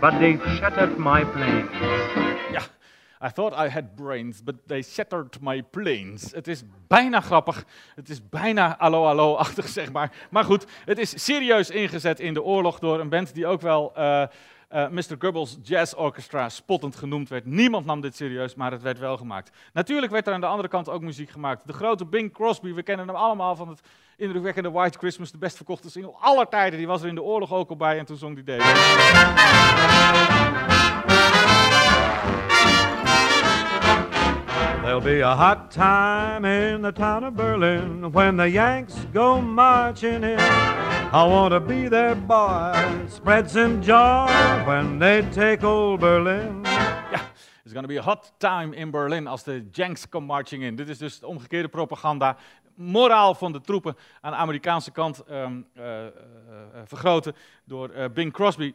but 0.00 0.18
they've 0.20 0.40
shattered 0.58 0.96
my 0.96 1.24
planes. 1.24 1.70
Ja, 2.52 2.60
I 3.20 3.30
thought 3.30 3.52
I 3.52 3.68
had 3.68 3.96
brains, 3.96 4.42
but 4.42 4.68
they 4.68 4.82
shattered 4.82 5.40
my 5.40 5.62
planes. 5.62 6.32
Het 6.32 6.48
is 6.48 6.62
bijna 6.88 7.20
grappig. 7.20 7.64
Het 7.94 8.08
is 8.08 8.28
bijna 8.28 8.78
allo 8.78 9.06
allo 9.06 9.34
achtig 9.34 9.68
zeg 9.78 9.92
maar. 9.92 10.12
Maar 10.30 10.44
goed, 10.44 10.66
het 10.84 10.98
is 10.98 11.24
serieus 11.24 11.70
ingezet 11.70 12.20
in 12.20 12.34
de 12.34 12.42
oorlog 12.42 12.78
door 12.78 13.00
een 13.00 13.08
band 13.08 13.34
die 13.34 13.46
ook 13.46 13.60
wel... 13.60 13.92
Uh, 13.98 14.24
uh, 14.74 14.88
Mr. 14.88 15.16
Goebbels 15.18 15.58
Jazz 15.62 15.94
Orchestra 15.94 16.48
spottend 16.48 16.96
genoemd 16.96 17.28
werd. 17.28 17.46
Niemand 17.46 17.86
nam 17.86 18.00
dit 18.00 18.16
serieus, 18.16 18.54
maar 18.54 18.70
het 18.70 18.82
werd 18.82 18.98
wel 18.98 19.16
gemaakt. 19.16 19.50
Natuurlijk 19.72 20.12
werd 20.12 20.26
er 20.26 20.32
aan 20.32 20.40
de 20.40 20.46
andere 20.46 20.68
kant 20.68 20.88
ook 20.88 21.02
muziek 21.02 21.30
gemaakt. 21.30 21.66
De 21.66 21.72
grote 21.72 22.04
Bing 22.04 22.32
Crosby, 22.32 22.72
we 22.72 22.82
kennen 22.82 23.06
hem 23.06 23.16
allemaal 23.16 23.56
van 23.56 23.68
het 23.68 23.80
indrukwekkende 24.16 24.70
White 24.70 24.98
Christmas, 24.98 25.30
de 25.30 25.38
best 25.38 25.56
verkochte 25.56 25.90
single 25.90 26.14
aller 26.20 26.48
tijden. 26.48 26.78
Die 26.78 26.86
was 26.86 27.02
er 27.02 27.08
in 27.08 27.14
de 27.14 27.22
oorlog 27.22 27.52
ook 27.52 27.70
al 27.70 27.76
bij 27.76 27.98
en 27.98 28.04
toen 28.04 28.16
zong 28.16 28.34
die 28.34 28.44
deze. 28.44 28.62
Be 35.02 35.22
a 35.22 35.36
hot 35.36 35.70
time 35.70 36.44
in 36.44 36.82
the 36.82 36.92
town 36.92 37.24
of 37.24 37.34
Berlin 37.34 38.12
when 38.12 38.36
the 38.36 38.50
Yanks 38.50 38.94
go 39.12 39.40
marching 39.40 40.24
in. 40.24 40.93
I 41.14 41.26
want 41.28 41.52
to 41.52 41.60
be 41.60 41.88
their 41.88 42.16
boy, 42.16 42.72
spread 43.08 43.50
some 43.50 43.80
joy 43.80 44.26
when 44.66 44.98
they 44.98 45.22
take 45.30 45.66
old 45.66 46.00
Berlin. 46.00 46.60
Ja, 47.10 47.20
it's 47.64 47.72
gonna 47.72 47.86
be 47.86 47.98
a 47.98 48.02
hot 48.02 48.32
time 48.38 48.76
in 48.76 48.90
Berlin 48.90 49.26
als 49.26 49.42
de 49.42 49.68
Yanks 49.70 50.08
come 50.08 50.26
marching 50.26 50.62
in. 50.62 50.76
Dit 50.76 50.88
is 50.88 50.98
dus 50.98 51.18
de 51.18 51.26
omgekeerde 51.26 51.68
propaganda. 51.68 52.36
Moraal 52.74 53.34
van 53.34 53.52
de 53.52 53.60
troepen 53.60 53.96
aan 54.20 54.30
de 54.30 54.36
Amerikaanse 54.36 54.90
kant 54.90 55.22
um, 55.30 55.66
vergroten 56.84 57.34
door 57.64 58.10
Bing 58.14 58.32
Crosby. 58.32 58.74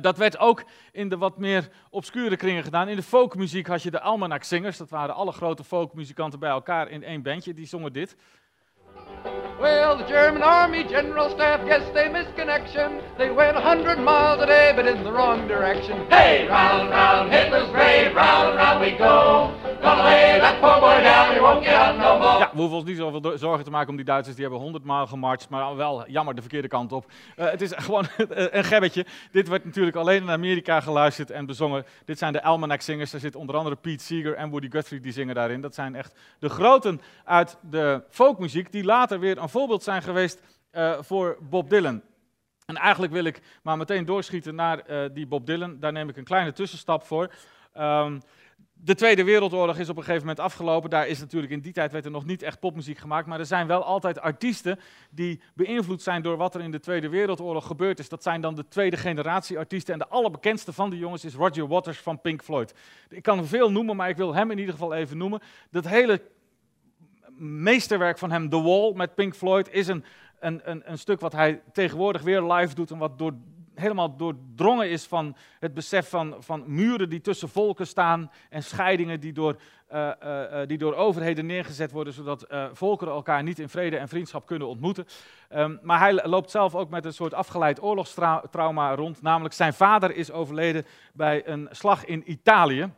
Dat 0.00 0.18
werd 0.18 0.38
ook 0.38 0.64
in 0.92 1.08
de 1.08 1.16
wat 1.16 1.38
meer 1.38 1.68
obscure 1.90 2.36
kringen 2.36 2.62
gedaan. 2.62 2.88
In 2.88 2.96
de 2.96 3.02
folkmuziek 3.02 3.66
had 3.66 3.82
je 3.82 3.90
de 3.90 4.00
Almanac 4.00 4.42
Singers. 4.42 4.76
Dat 4.76 4.90
waren 4.90 5.14
alle 5.14 5.32
grote 5.32 5.64
folkmuzikanten 5.64 6.38
bij 6.38 6.50
elkaar 6.50 6.88
in 6.88 7.02
één 7.02 7.22
bandje. 7.22 7.54
Die 7.54 7.66
zongen 7.66 7.92
dit. 7.92 8.16
Well, 9.60 9.96
the 9.96 10.04
German 10.04 10.42
army 10.42 10.84
general 10.84 11.30
staff, 11.30 11.60
yes, 11.66 11.82
they 11.94 12.08
missed 12.08 12.36
connection. 12.36 13.00
They 13.16 13.30
went 13.30 13.56
a 13.56 13.60
hundred 13.60 13.98
miles 13.98 14.42
a 14.42 14.46
day, 14.46 14.72
but 14.76 14.86
in 14.86 15.02
the 15.02 15.10
wrong 15.10 15.48
direction. 15.48 16.06
Hey, 16.10 16.46
round, 16.46 16.90
round, 16.90 17.32
Hitler's 17.32 17.70
grave, 17.70 18.14
round, 18.14 18.56
round 18.56 18.80
we 18.80 18.96
go. 18.98 19.54
Ja, 22.38 22.50
we 22.52 22.58
hoeven 22.58 22.76
ons 22.76 22.84
niet 22.84 22.96
zoveel 22.96 23.38
zorgen 23.38 23.64
te 23.64 23.70
maken 23.70 23.90
om 23.90 23.96
die 23.96 24.04
Duitsers. 24.04 24.36
Die 24.36 24.44
hebben 24.44 24.62
honderd 24.62 24.84
maal 24.84 25.06
gemarcht, 25.06 25.48
maar 25.48 25.76
wel 25.76 26.08
jammer 26.08 26.34
de 26.34 26.40
verkeerde 26.40 26.68
kant 26.68 26.92
op. 26.92 27.10
Eh, 27.36 27.50
het 27.50 27.62
is 27.62 27.72
gewoon 27.76 28.06
een 28.28 28.64
gebbetje. 28.64 29.06
Dit 29.30 29.48
werd 29.48 29.64
natuurlijk 29.64 29.96
alleen 29.96 30.22
in 30.22 30.30
Amerika 30.30 30.80
geluisterd 30.80 31.30
en 31.30 31.46
bezongen. 31.46 31.84
Dit 32.04 32.18
zijn 32.18 32.32
de 32.32 32.42
Almanac 32.42 32.80
Singers. 32.80 33.12
Er 33.12 33.20
zit 33.20 33.36
onder 33.36 33.56
andere 33.56 33.76
Pete 33.76 34.04
Seeger 34.04 34.34
en 34.34 34.50
Woody 34.50 34.70
Guthrie 34.70 35.00
die 35.00 35.12
zingen 35.12 35.34
daarin. 35.34 35.60
Dat 35.60 35.74
zijn 35.74 35.94
echt 35.94 36.18
de 36.38 36.48
groten 36.48 37.00
uit 37.24 37.56
de 37.60 38.02
folkmuziek 38.10 38.72
die 38.72 38.84
later 38.84 39.20
weer 39.20 39.38
een 39.38 39.48
voorbeeld 39.48 39.82
zijn 39.82 40.02
geweest 40.02 40.42
eh, 40.70 40.92
voor 41.00 41.38
Bob 41.40 41.70
Dylan. 41.70 42.02
En 42.66 42.76
eigenlijk 42.76 43.12
wil 43.12 43.24
ik 43.24 43.40
maar 43.62 43.76
meteen 43.76 44.04
doorschieten 44.04 44.54
naar 44.54 44.78
eh, 44.78 45.08
die 45.12 45.26
Bob 45.26 45.46
Dylan. 45.46 45.80
Daar 45.80 45.92
neem 45.92 46.08
ik 46.08 46.16
een 46.16 46.24
kleine 46.24 46.52
tussenstap 46.52 47.02
voor. 47.02 47.30
Ehm, 47.72 48.18
de 48.82 48.94
Tweede 48.94 49.24
Wereldoorlog 49.24 49.78
is 49.78 49.88
op 49.88 49.96
een 49.96 50.02
gegeven 50.02 50.26
moment 50.26 50.40
afgelopen. 50.40 50.90
Daar 50.90 51.08
is 51.08 51.18
natuurlijk 51.18 51.52
in 51.52 51.60
die 51.60 51.72
tijd 51.72 51.92
werd 51.92 52.04
er 52.04 52.10
nog 52.10 52.24
niet 52.24 52.42
echt 52.42 52.60
popmuziek 52.60 52.98
gemaakt. 52.98 53.26
Maar 53.26 53.38
er 53.38 53.46
zijn 53.46 53.66
wel 53.66 53.84
altijd 53.84 54.20
artiesten 54.20 54.78
die 55.10 55.40
beïnvloed 55.54 56.02
zijn 56.02 56.22
door 56.22 56.36
wat 56.36 56.54
er 56.54 56.60
in 56.60 56.70
de 56.70 56.80
Tweede 56.80 57.08
Wereldoorlog 57.08 57.66
gebeurd 57.66 57.98
is. 57.98 58.08
Dat 58.08 58.22
zijn 58.22 58.40
dan 58.40 58.54
de 58.54 58.68
tweede 58.68 58.96
generatie 58.96 59.58
artiesten. 59.58 59.92
En 59.92 59.98
de 59.98 60.08
allerbekendste 60.08 60.72
van 60.72 60.90
die 60.90 60.98
jongens 60.98 61.24
is 61.24 61.34
Roger 61.34 61.66
Waters 61.66 61.98
van 61.98 62.20
Pink 62.20 62.42
Floyd. 62.42 62.74
Ik 63.08 63.22
kan 63.22 63.38
er 63.38 63.46
veel 63.46 63.70
noemen, 63.70 63.96
maar 63.96 64.08
ik 64.08 64.16
wil 64.16 64.34
hem 64.34 64.50
in 64.50 64.58
ieder 64.58 64.72
geval 64.72 64.94
even 64.94 65.16
noemen. 65.16 65.40
Dat 65.70 65.86
hele 65.88 66.22
meesterwerk 67.38 68.18
van 68.18 68.30
hem, 68.30 68.48
The 68.48 68.62
Wall 68.62 68.92
met 68.94 69.14
Pink 69.14 69.34
Floyd, 69.34 69.72
is 69.72 69.86
een, 69.86 70.04
een, 70.40 70.82
een 70.90 70.98
stuk 70.98 71.20
wat 71.20 71.32
hij 71.32 71.62
tegenwoordig 71.72 72.22
weer 72.22 72.42
live 72.42 72.74
doet 72.74 72.90
en 72.90 72.98
wat 72.98 73.18
door, 73.18 73.34
helemaal 73.76 74.16
doordrongen 74.16 74.90
is 74.90 75.04
van 75.04 75.36
het 75.60 75.74
besef 75.74 76.08
van, 76.08 76.36
van 76.38 76.64
muren 76.66 77.08
die 77.08 77.20
tussen 77.20 77.48
volken 77.48 77.86
staan 77.86 78.30
en 78.50 78.62
scheidingen 78.62 79.20
die 79.20 79.32
door, 79.32 79.56
eh, 79.86 80.08
eh, 80.20 80.62
eh, 80.62 80.68
die 80.68 80.78
door 80.78 80.94
overheden 80.94 81.46
neergezet 81.46 81.92
worden, 81.92 82.12
zodat 82.12 82.42
eh, 82.42 82.66
volkeren 82.72 83.14
elkaar 83.14 83.42
niet 83.42 83.58
in 83.58 83.68
vrede 83.68 83.96
en 83.96 84.08
vriendschap 84.08 84.46
kunnen 84.46 84.68
ontmoeten. 84.68 85.06
Ehm, 85.48 85.76
maar 85.82 85.98
hij 85.98 86.26
loopt 86.28 86.50
zelf 86.50 86.74
ook 86.74 86.90
met 86.90 87.04
een 87.04 87.12
soort 87.12 87.34
afgeleid 87.34 87.82
oorlogstrauma 87.82 88.94
rond, 88.94 89.22
namelijk 89.22 89.54
zijn 89.54 89.74
vader 89.74 90.16
is 90.16 90.30
overleden 90.30 90.86
bij 91.12 91.48
een 91.48 91.68
slag 91.70 92.04
in 92.04 92.30
Italië. 92.30 92.90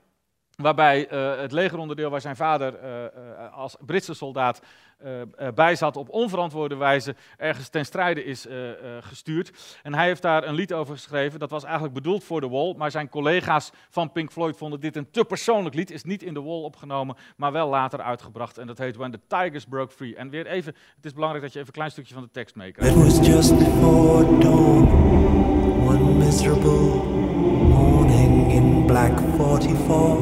Waarbij 0.62 1.08
eh, 1.08 1.40
het 1.40 1.52
legeronderdeel 1.52 2.10
waar 2.10 2.20
zijn 2.20 2.36
vader 2.36 2.74
eh, 2.74 3.04
eh, 3.04 3.10
als 3.52 3.76
Britse 3.86 4.14
soldaat 4.14 4.60
eh, 4.98 5.12
bij 5.54 5.76
zat 5.76 5.96
op 5.96 6.08
onverantwoorde 6.08 6.76
wijze 6.76 7.14
ergens 7.36 7.68
ten 7.68 7.84
strijde 7.84 8.24
is 8.24 8.46
gestuurd. 9.00 9.78
En 9.82 9.94
hij 9.94 10.06
heeft 10.06 10.22
daar 10.22 10.44
een 10.44 10.54
lied 10.54 10.72
over 10.72 10.94
geschreven. 10.94 11.38
Dat 11.38 11.50
was 11.50 11.64
eigenlijk 11.64 11.94
bedoeld 11.94 12.24
voor 12.24 12.40
The 12.40 12.48
Wall, 12.48 12.74
maar 12.76 12.90
zijn 12.90 13.08
collega's 13.08 13.70
van 13.90 14.12
Pink 14.12 14.32
Floyd 14.32 14.56
vonden 14.56 14.80
dit 14.80 14.96
een 14.96 15.10
te 15.10 15.24
persoonlijk 15.24 15.74
lied. 15.74 15.90
Is 15.90 16.04
niet 16.04 16.22
in 16.22 16.34
The 16.34 16.42
Wall 16.42 16.62
opgenomen, 16.62 17.16
maar 17.36 17.52
wel 17.52 17.68
later 17.68 18.00
uitgebracht. 18.00 18.58
En 18.58 18.66
dat 18.66 18.78
heet 18.78 18.96
When 18.96 19.10
the 19.10 19.20
Tigers 19.26 19.64
Broke 19.64 19.92
Free. 19.92 20.16
En 20.16 20.30
weer 20.30 20.46
even, 20.46 20.74
het 20.96 21.04
is 21.04 21.12
belangrijk 21.12 21.44
dat 21.44 21.52
je 21.52 21.58
even 21.58 21.70
een 21.70 21.78
klein 21.78 21.90
stukje 21.90 22.14
van 22.14 22.22
de 22.22 22.30
tekst 22.30 22.54
meekrijgt. 22.54 22.96
It 22.96 23.02
was 23.02 23.26
just 23.26 23.52
one 25.86 26.18
miserable 26.18 27.17
black 28.88 29.12
44. 29.36 30.16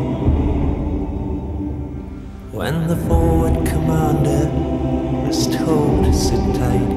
When 2.51 2.89
the 2.89 2.97
forward 2.97 3.65
commander 3.65 4.51
was 5.25 5.47
told 5.57 6.05
to 6.05 6.13
sit 6.13 6.43
tight, 6.57 6.91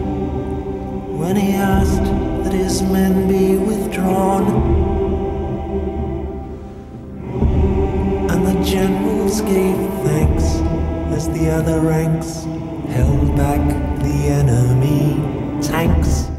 when 1.22 1.36
he 1.36 1.52
asked 1.54 2.10
that 2.44 2.54
his 2.54 2.82
men 2.82 3.28
be 3.28 3.56
withdrawn, 3.56 4.46
and 8.32 8.48
the 8.48 8.64
generals 8.66 9.42
gave 9.42 9.78
thanks 10.04 10.46
as 11.16 11.30
the 11.30 11.52
other 11.52 11.82
ranks 11.82 12.46
held 12.96 13.36
back 13.38 13.62
the 14.00 14.28
enemy 14.42 15.22
tanks. 15.62 16.32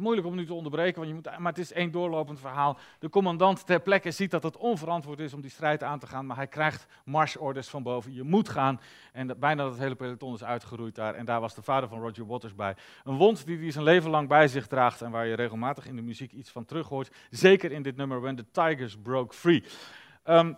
Moeilijk 0.00 0.26
om 0.26 0.34
nu 0.34 0.46
te 0.46 0.54
onderbreken, 0.54 0.94
want 0.94 1.08
je 1.08 1.14
moet, 1.14 1.38
maar 1.38 1.52
het 1.52 1.60
is 1.60 1.72
één 1.72 1.90
doorlopend 1.90 2.40
verhaal. 2.40 2.78
De 2.98 3.08
commandant 3.08 3.66
ter 3.66 3.80
plekke 3.80 4.10
ziet 4.10 4.30
dat 4.30 4.42
het 4.42 4.56
onverantwoord 4.56 5.18
is 5.18 5.34
om 5.34 5.40
die 5.40 5.50
strijd 5.50 5.82
aan 5.82 5.98
te 5.98 6.06
gaan, 6.06 6.26
maar 6.26 6.36
hij 6.36 6.46
krijgt 6.46 6.86
marsorders 7.04 7.68
van 7.68 7.82
boven. 7.82 8.14
Je 8.14 8.22
moet 8.22 8.48
gaan. 8.48 8.80
En 9.12 9.38
bijna 9.38 9.64
dat 9.64 9.78
hele 9.78 9.94
peloton 9.94 10.34
is 10.34 10.44
uitgeroeid 10.44 10.94
daar. 10.94 11.14
En 11.14 11.24
daar 11.24 11.40
was 11.40 11.54
de 11.54 11.62
vader 11.62 11.88
van 11.88 12.00
Roger 12.00 12.26
Waters 12.26 12.54
bij. 12.54 12.76
Een 13.04 13.16
wond 13.16 13.46
die 13.46 13.58
hij 13.58 13.70
zijn 13.70 13.84
leven 13.84 14.10
lang 14.10 14.28
bij 14.28 14.48
zich 14.48 14.66
draagt 14.66 15.02
en 15.02 15.10
waar 15.10 15.26
je 15.26 15.34
regelmatig 15.34 15.86
in 15.86 15.96
de 15.96 16.02
muziek 16.02 16.32
iets 16.32 16.50
van 16.50 16.64
terug 16.64 16.88
hoort. 16.88 17.10
Zeker 17.30 17.72
in 17.72 17.82
dit 17.82 17.96
nummer 17.96 18.20
When 18.20 18.36
the 18.36 18.50
Tigers 18.50 18.96
Broke 19.02 19.34
Free. 19.34 19.64
Ehm, 20.22 20.52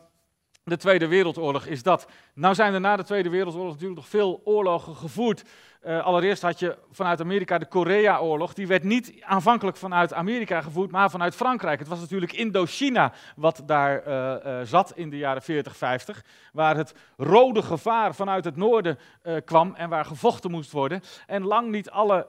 de 0.64 0.76
Tweede 0.76 1.06
Wereldoorlog 1.06 1.66
is 1.66 1.82
dat. 1.82 2.08
Nou 2.34 2.54
zijn 2.54 2.74
er 2.74 2.80
na 2.80 2.96
de 2.96 3.04
Tweede 3.04 3.28
Wereldoorlog 3.28 3.72
natuurlijk 3.72 4.00
nog 4.00 4.08
veel 4.08 4.40
oorlogen 4.44 4.94
gevoerd. 4.94 5.44
Uh, 5.86 6.04
allereerst 6.04 6.42
had 6.42 6.58
je 6.58 6.78
vanuit 6.90 7.20
Amerika 7.20 7.58
de 7.58 7.66
Korea-oorlog. 7.66 8.54
Die 8.54 8.66
werd 8.66 8.82
niet 8.82 9.14
aanvankelijk 9.20 9.76
vanuit 9.76 10.12
Amerika 10.12 10.60
gevoerd, 10.60 10.90
maar 10.90 11.10
vanuit 11.10 11.34
Frankrijk. 11.34 11.78
Het 11.78 11.88
was 11.88 12.00
natuurlijk 12.00 12.32
Indochina 12.32 13.12
wat 13.36 13.62
daar 13.66 14.06
uh, 14.06 14.34
uh, 14.46 14.60
zat 14.64 14.92
in 14.96 15.10
de 15.10 15.18
jaren 15.18 15.42
40, 15.42 15.76
50. 15.76 16.24
Waar 16.52 16.76
het 16.76 16.94
rode 17.16 17.62
gevaar 17.62 18.14
vanuit 18.14 18.44
het 18.44 18.56
noorden 18.56 18.98
kwam 19.44 19.74
en 19.74 19.88
waar 19.88 20.04
gevochten 20.04 20.50
moest 20.50 20.72
worden. 20.72 21.02
En 21.26 21.44
lang 21.44 21.70
niet 21.70 21.90
alle 21.90 22.26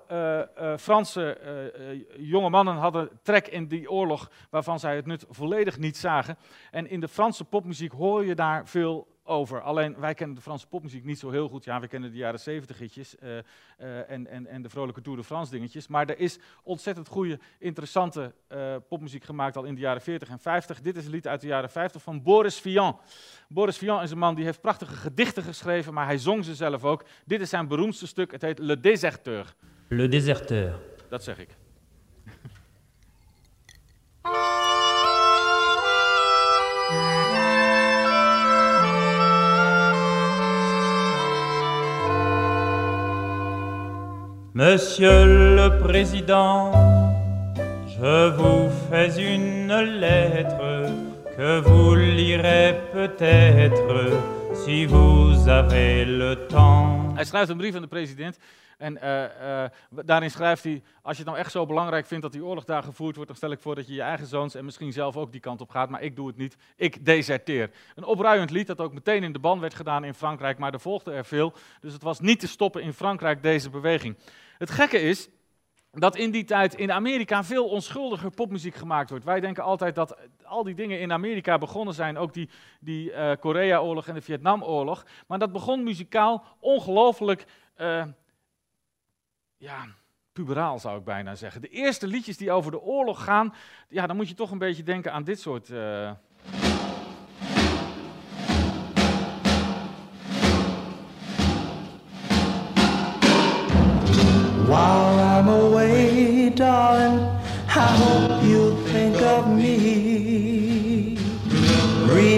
Franse 0.80 1.38
jonge 2.18 2.50
mannen 2.50 2.76
hadden 2.76 3.10
trek 3.24 3.48
in 3.48 3.68
die 3.68 3.92
oorlog 3.92 4.30
waarvan 4.50 4.80
zij 4.80 4.96
het 4.96 5.06
nut 5.06 5.26
volledig 5.30 5.78
niet 5.78 5.98
zagen. 5.98 6.38
En 6.72 6.90
in 6.90 7.00
de 7.00 7.08
Franse 7.08 7.44
popmuziek 7.44 7.92
hoor 7.92 8.26
je 8.26 8.36
daar 8.36 8.68
veel 8.68 9.13
over. 9.24 9.62
Alleen 9.62 9.96
wij 10.00 10.14
kennen 10.14 10.36
de 10.36 10.42
Franse 10.42 10.68
popmuziek 10.68 11.04
niet 11.04 11.20
zo 11.20 11.30
heel 11.32 11.48
goed. 11.48 11.64
Ja, 11.64 11.80
we 11.80 11.88
kennen 11.88 12.12
de 12.12 12.18
jaren 12.18 12.40
70 12.40 12.78
hitjes 12.78 13.16
uh, 13.24 13.30
uh, 13.30 14.10
en, 14.10 14.28
en, 14.28 14.48
en 14.48 14.62
de 14.62 14.70
vrolijke 14.70 15.02
Tour 15.02 15.18
de 15.18 15.24
France 15.24 15.52
dingetjes. 15.52 15.88
Maar 15.88 16.10
er 16.10 16.20
is 16.20 16.40
ontzettend 16.64 17.08
goede, 17.08 17.40
interessante 17.60 18.34
uh, 18.50 18.76
popmuziek 18.88 19.24
gemaakt 19.24 19.58
al 19.58 19.64
in 19.64 19.76
de 19.76 19.82
jaren 19.82 20.02
40 20.02 20.30
en 20.30 20.40
50. 20.40 20.82
Dit 20.82 20.98
is 20.98 21.06
een 21.06 21.12
lied 21.12 21.28
uit 21.28 21.42
de 21.42 21.48
jaren 21.48 21.70
50 21.70 22.02
van 22.02 22.22
Boris 22.22 22.60
Vian. 22.60 23.00
Boris 23.48 23.78
Vian 23.78 24.02
is 24.02 24.12
een 24.12 24.18
man 24.18 24.36
die 24.36 24.46
heeft 24.46 24.62
prachtige 24.62 24.96
gedichten 24.96 25.44
geschreven, 25.44 25.94
maar 25.94 26.06
hij 26.06 26.18
zong 26.18 26.46
ze 26.46 26.56
zelf 26.56 26.84
ook. 26.84 27.06
Dit 27.26 27.42
is 27.42 27.50
zijn 27.50 27.68
beroemdste 27.68 28.08
stuk. 28.08 28.32
Het 28.32 28.42
heet 28.42 28.60
Le 28.60 28.80
Déserteur. 28.80 29.56
Le 29.88 30.08
Déserteur. 30.08 30.80
Dat 31.10 31.24
zeg 31.24 31.40
ik. 31.40 31.50
Monsieur 44.56 45.26
le 45.26 45.80
Président, 45.80 46.72
je 47.88 48.30
vous 48.38 48.70
fais 48.88 49.10
une 49.18 49.74
lettre 50.00 50.92
que 51.36 51.60
vous 51.60 51.96
lirez 51.96 52.76
peut-être 52.92 54.12
si 54.54 54.86
vous 54.86 55.48
avez 55.48 56.06
le 56.06 56.36
temps. 56.48 57.16
Hij 57.16 57.26
schrijft 57.26 57.50
een 57.50 57.58
brief 57.58 57.76
aan 57.76 57.82
de 57.82 57.88
president 57.88 58.38
en 58.78 58.98
uh, 59.04 59.22
uh, 59.22 60.06
daarin 60.06 60.32
schrijft 60.32 60.64
hij, 60.64 60.82
als 61.02 61.18
je 61.18 61.24
het 61.24 61.32
nou 61.32 61.38
echt 61.38 61.52
zo 61.52 61.66
belangrijk 61.66 62.06
vindt 62.06 62.24
dat 62.24 62.32
die 62.32 62.46
oorlog 62.46 62.64
daar 62.64 62.84
gevoerd 62.84 63.16
wordt, 63.16 63.30
dan 63.30 63.38
stel 63.38 63.52
ik 63.52 63.60
voor 63.60 63.76
dat 63.76 63.88
je 63.88 63.94
je 63.94 64.02
eigen 64.02 64.28
zoons 64.28 64.56
en 64.56 64.66
misschien 64.66 64.94
zelf 64.94 65.18
ook 65.18 65.32
die 65.32 65.42
kant 65.42 65.62
op 65.62 65.70
gaat, 65.70 65.90
maar 65.90 66.02
ik 66.02 66.16
doe 66.16 66.28
het 66.28 66.38
niet, 66.38 66.58
ik 66.76 67.06
deserteer. 67.06 67.70
Een 67.96 68.04
opruiend 68.04 68.52
lied 68.52 68.68
dat 68.68 68.80
ook 68.80 68.94
meteen 68.94 69.24
in 69.24 69.34
de 69.34 69.40
ban 69.40 69.60
werd 69.60 69.74
gedaan 69.74 70.04
in 70.04 70.14
Frankrijk, 70.14 70.58
maar 70.58 70.74
er 70.74 70.80
volgde 70.80 71.12
er 71.12 71.26
veel, 71.26 71.54
dus 71.82 71.94
het 71.94 72.04
was 72.04 72.20
niet 72.20 72.40
te 72.40 72.48
stoppen 72.48 72.82
in 72.82 72.94
Frankrijk 72.94 73.44
deze 73.44 73.70
beweging. 73.70 74.16
Het 74.64 74.72
gekke 74.72 75.00
is 75.02 75.30
dat 75.92 76.16
in 76.16 76.32
die 76.32 76.44
tijd 76.44 76.74
in 76.74 76.92
Amerika 76.92 77.44
veel 77.44 77.68
onschuldiger 77.68 78.32
popmuziek 78.32 78.76
gemaakt 78.76 79.10
wordt. 79.10 79.26
Wij 79.26 79.40
denken 79.40 79.64
altijd 79.64 79.96
dat 79.96 80.18
al 80.44 80.64
die 80.64 80.76
dingen 80.76 81.00
in 81.00 81.12
Amerika 81.12 81.58
begonnen 81.58 81.94
zijn, 81.94 82.18
ook 82.18 82.34
die, 82.34 82.50
die 82.80 83.12
uh, 83.12 83.32
Korea-oorlog 83.40 84.08
en 84.08 84.14
de 84.14 84.22
Vietnamoorlog. 84.22 85.06
Maar 85.28 85.40
dat 85.40 85.52
begon 85.52 85.84
muzikaal 85.84 86.44
ongelooflijk, 86.60 87.46
uh, 87.78 88.06
ja, 89.58 89.86
puberaal 90.34 90.80
zou 90.80 90.98
ik 90.98 91.04
bijna 91.04 91.36
zeggen. 91.36 91.62
De 91.62 91.70
eerste 91.70 92.08
liedjes 92.08 92.38
die 92.38 92.52
over 92.52 92.72
de 92.72 92.82
oorlog 92.82 93.24
gaan, 93.24 93.54
ja, 93.90 94.08
dan 94.08 94.16
moet 94.16 94.30
je 94.30 94.36
toch 94.36 94.52
een 94.52 94.58
beetje 94.58 94.84
denken 94.84 95.14
aan 95.14 95.24
dit 95.24 95.40
soort... 95.40 95.70
Uh, 95.70 96.12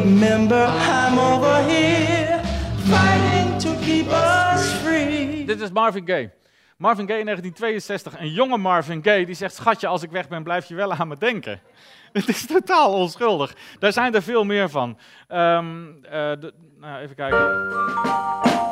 remember 0.06 0.66
I'm 0.68 1.18
over 1.18 1.64
here 1.64 2.42
fighting 2.90 3.58
to 3.60 3.76
keep 3.86 4.08
us 4.08 4.74
free. 4.74 5.46
Dit 5.46 5.62
is 5.62 5.72
Marvin 5.72 6.08
Gaye. 6.08 6.32
Marvin 6.78 7.08
Gaye 7.08 7.20
in 7.20 7.26
1962, 7.26 8.20
een 8.20 8.32
jonge 8.32 8.58
Marvin 8.58 9.04
Gaye, 9.04 9.26
die 9.26 9.36
zegt: 9.36 9.56
Schatje, 9.56 9.88
als 9.88 10.04
ik 10.04 10.12
weg 10.12 10.28
ben, 10.28 10.44
blijf 10.44 10.66
je 10.66 10.76
wel 10.76 10.94
aan 10.94 11.08
me 11.08 11.18
denken. 11.18 11.62
Het 12.14 12.28
is 12.28 12.46
totaal 12.46 12.94
onschuldig. 12.94 13.56
Daar 13.80 13.94
zijn 13.94 14.16
er 14.16 14.24
veel 14.24 14.44
meer 14.44 14.70
van. 14.70 14.98
Ehm, 15.28 15.88
eh, 16.04 16.32
nou, 16.80 17.02
even 17.02 17.16
kijken. 17.16 18.64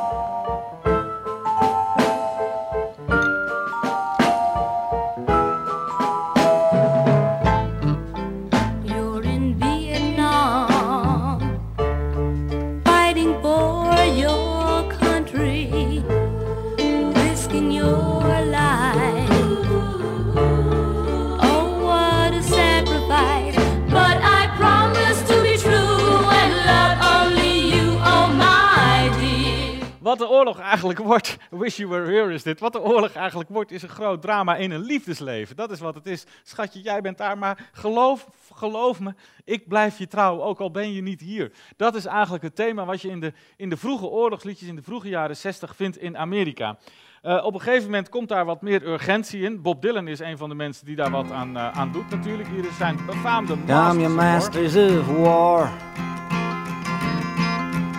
Wat 30.18 30.28
de 30.28 30.34
oorlog 30.34 30.58
eigenlijk 30.58 30.98
wordt, 30.98 31.36
Wish 31.50 31.76
You 31.76 31.88
Were 31.88 32.12
Here 32.12 32.32
is 32.32 32.42
dit. 32.42 32.60
Wat 32.60 32.72
de 32.72 32.80
oorlog 32.80 33.12
eigenlijk 33.12 33.50
wordt, 33.50 33.70
is 33.70 33.82
een 33.82 33.88
groot 33.88 34.22
drama 34.22 34.56
in 34.56 34.70
een 34.70 34.80
liefdesleven. 34.80 35.56
Dat 35.56 35.70
is 35.70 35.80
wat 35.80 35.94
het 35.94 36.06
is. 36.06 36.24
Schatje, 36.42 36.80
jij 36.80 37.00
bent 37.00 37.18
daar, 37.18 37.38
maar 37.38 37.70
geloof, 37.72 38.28
geloof 38.54 39.00
me, 39.00 39.14
ik 39.44 39.68
blijf 39.68 39.98
je 39.98 40.06
trouw, 40.06 40.42
ook 40.42 40.60
al 40.60 40.70
ben 40.70 40.92
je 40.92 41.02
niet 41.02 41.20
hier. 41.20 41.52
Dat 41.76 41.94
is 41.94 42.04
eigenlijk 42.04 42.42
het 42.42 42.56
thema 42.56 42.84
wat 42.84 43.00
je 43.00 43.08
in 43.08 43.20
de, 43.20 43.32
in 43.56 43.70
de 43.70 43.76
vroege 43.76 44.06
oorlogsliedjes, 44.06 44.68
in 44.68 44.76
de 44.76 44.82
vroege 44.82 45.08
jaren 45.08 45.36
60 45.36 45.76
vindt 45.76 45.98
in 45.98 46.16
Amerika. 46.16 46.78
Eh, 47.22 47.44
op 47.44 47.54
een 47.54 47.60
gegeven 47.60 47.84
moment 47.84 48.08
komt 48.08 48.28
daar 48.28 48.44
wat 48.44 48.62
meer 48.62 48.86
urgentie 48.86 49.42
in. 49.42 49.62
Bob 49.62 49.82
Dylan 49.82 50.08
is 50.08 50.20
een 50.20 50.38
van 50.38 50.48
de 50.48 50.54
mensen 50.54 50.86
die 50.86 50.96
daar 50.96 51.10
wat 51.10 51.30
aan, 51.30 51.56
eh, 51.56 51.78
aan 51.78 51.92
doet 51.92 52.10
natuurlijk. 52.10 52.48
Hier 52.48 52.64
is 52.64 52.76
zijn 52.76 52.98
befaamde 53.06 53.56
Masters 53.56 53.96
of 53.96 54.06
War. 54.06 54.14
masters 54.14 54.76
of 54.76 55.06
war. 55.06 56.13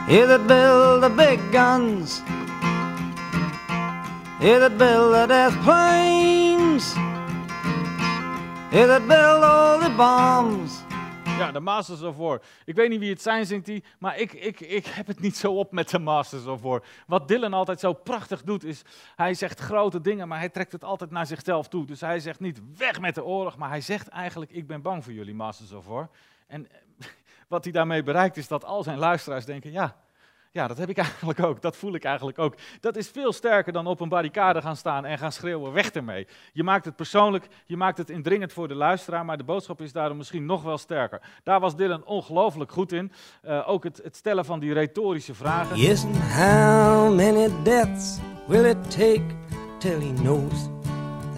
You 0.07 0.27
that 0.27 0.45
build 0.47 1.01
the 1.01 1.09
big 1.09 1.39
guns. 1.51 2.21
You 4.39 4.59
that 4.59 4.77
build 4.77 5.13
the 5.13 5.25
death 5.27 5.63
planes. 5.63 6.93
You 8.71 8.85
that 8.85 9.07
build 9.07 9.43
all 9.43 9.79
the 9.79 9.89
bombs. 9.89 10.83
Ja, 11.37 11.51
de 11.51 11.59
Masters 11.59 12.01
of 12.01 12.17
War. 12.17 12.41
Ik 12.65 12.75
weet 12.75 12.89
niet 12.89 12.99
wie 12.99 13.09
het 13.09 13.21
zijn, 13.21 13.45
zingt 13.45 13.67
hij, 13.67 13.83
maar 13.99 14.17
ik, 14.17 14.33
ik, 14.33 14.59
ik 14.59 14.85
heb 14.85 15.07
het 15.07 15.19
niet 15.19 15.37
zo 15.37 15.53
op 15.53 15.71
met 15.71 15.89
de 15.89 15.99
Masters 15.99 16.45
of 16.45 16.61
War. 16.61 16.83
Wat 17.07 17.27
Dylan 17.27 17.53
altijd 17.53 17.79
zo 17.79 17.93
prachtig 17.93 18.43
doet, 18.43 18.63
is 18.63 18.81
hij 19.15 19.33
zegt 19.33 19.59
grote 19.59 20.01
dingen, 20.01 20.27
maar 20.27 20.39
hij 20.39 20.49
trekt 20.49 20.71
het 20.71 20.83
altijd 20.83 21.11
naar 21.11 21.25
zichzelf 21.25 21.67
toe. 21.67 21.85
Dus 21.85 22.01
hij 22.01 22.19
zegt 22.19 22.39
niet 22.39 22.61
weg 22.77 22.99
met 22.99 23.15
de 23.15 23.23
oorlog, 23.23 23.57
maar 23.57 23.69
hij 23.69 23.81
zegt 23.81 24.07
eigenlijk 24.07 24.51
ik 24.51 24.67
ben 24.67 24.81
bang 24.81 25.03
voor 25.03 25.13
jullie 25.13 25.35
Masters 25.35 25.71
of 25.71 25.85
War. 25.85 26.09
En 26.47 26.67
wat 27.47 27.63
hij 27.63 27.73
daarmee 27.73 28.03
bereikt 28.03 28.37
is 28.37 28.47
dat 28.47 28.65
al 28.65 28.83
zijn 28.83 28.97
luisteraars 28.97 29.45
denken, 29.45 29.71
ja, 29.71 29.95
ja, 30.55 30.67
dat 30.67 30.77
heb 30.77 30.89
ik 30.89 30.97
eigenlijk 31.07 31.39
ook. 31.39 31.61
Dat 31.61 31.75
voel 31.75 31.95
ik 31.95 32.03
eigenlijk 32.03 32.39
ook. 32.39 32.55
Dat 32.79 32.95
is 32.95 33.09
veel 33.09 33.33
sterker 33.33 33.73
dan 33.73 33.87
op 33.87 33.99
een 33.99 34.09
barricade 34.09 34.61
gaan 34.61 34.75
staan 34.75 35.05
en 35.05 35.17
gaan 35.17 35.31
schreeuwen: 35.31 35.73
weg 35.73 35.91
ermee. 35.91 36.27
Je 36.53 36.63
maakt 36.63 36.85
het 36.85 36.95
persoonlijk, 36.95 37.47
je 37.65 37.77
maakt 37.77 37.97
het 37.97 38.09
indringend 38.09 38.53
voor 38.53 38.67
de 38.67 38.75
luisteraar, 38.75 39.25
maar 39.25 39.37
de 39.37 39.43
boodschap 39.43 39.81
is 39.81 39.91
daarom 39.91 40.17
misschien 40.17 40.45
nog 40.45 40.63
wel 40.63 40.77
sterker. 40.77 41.21
Daar 41.43 41.59
was 41.59 41.75
Dylan 41.75 42.05
ongelooflijk 42.05 42.71
goed 42.71 42.91
in. 42.91 43.11
Eh, 43.41 43.69
ook 43.69 43.83
het, 43.83 43.99
het 44.03 44.15
stellen 44.15 44.45
van 44.45 44.59
die 44.59 44.73
retorische 44.73 45.33
vragen. 45.33 45.77
Yes, 45.77 46.03
how 46.37 47.15
many 47.15 47.49
deaths 47.63 48.19
will 48.47 48.65
it 48.65 48.91
take 48.91 49.25
till 49.79 49.99
he 49.99 50.13
knows 50.13 50.69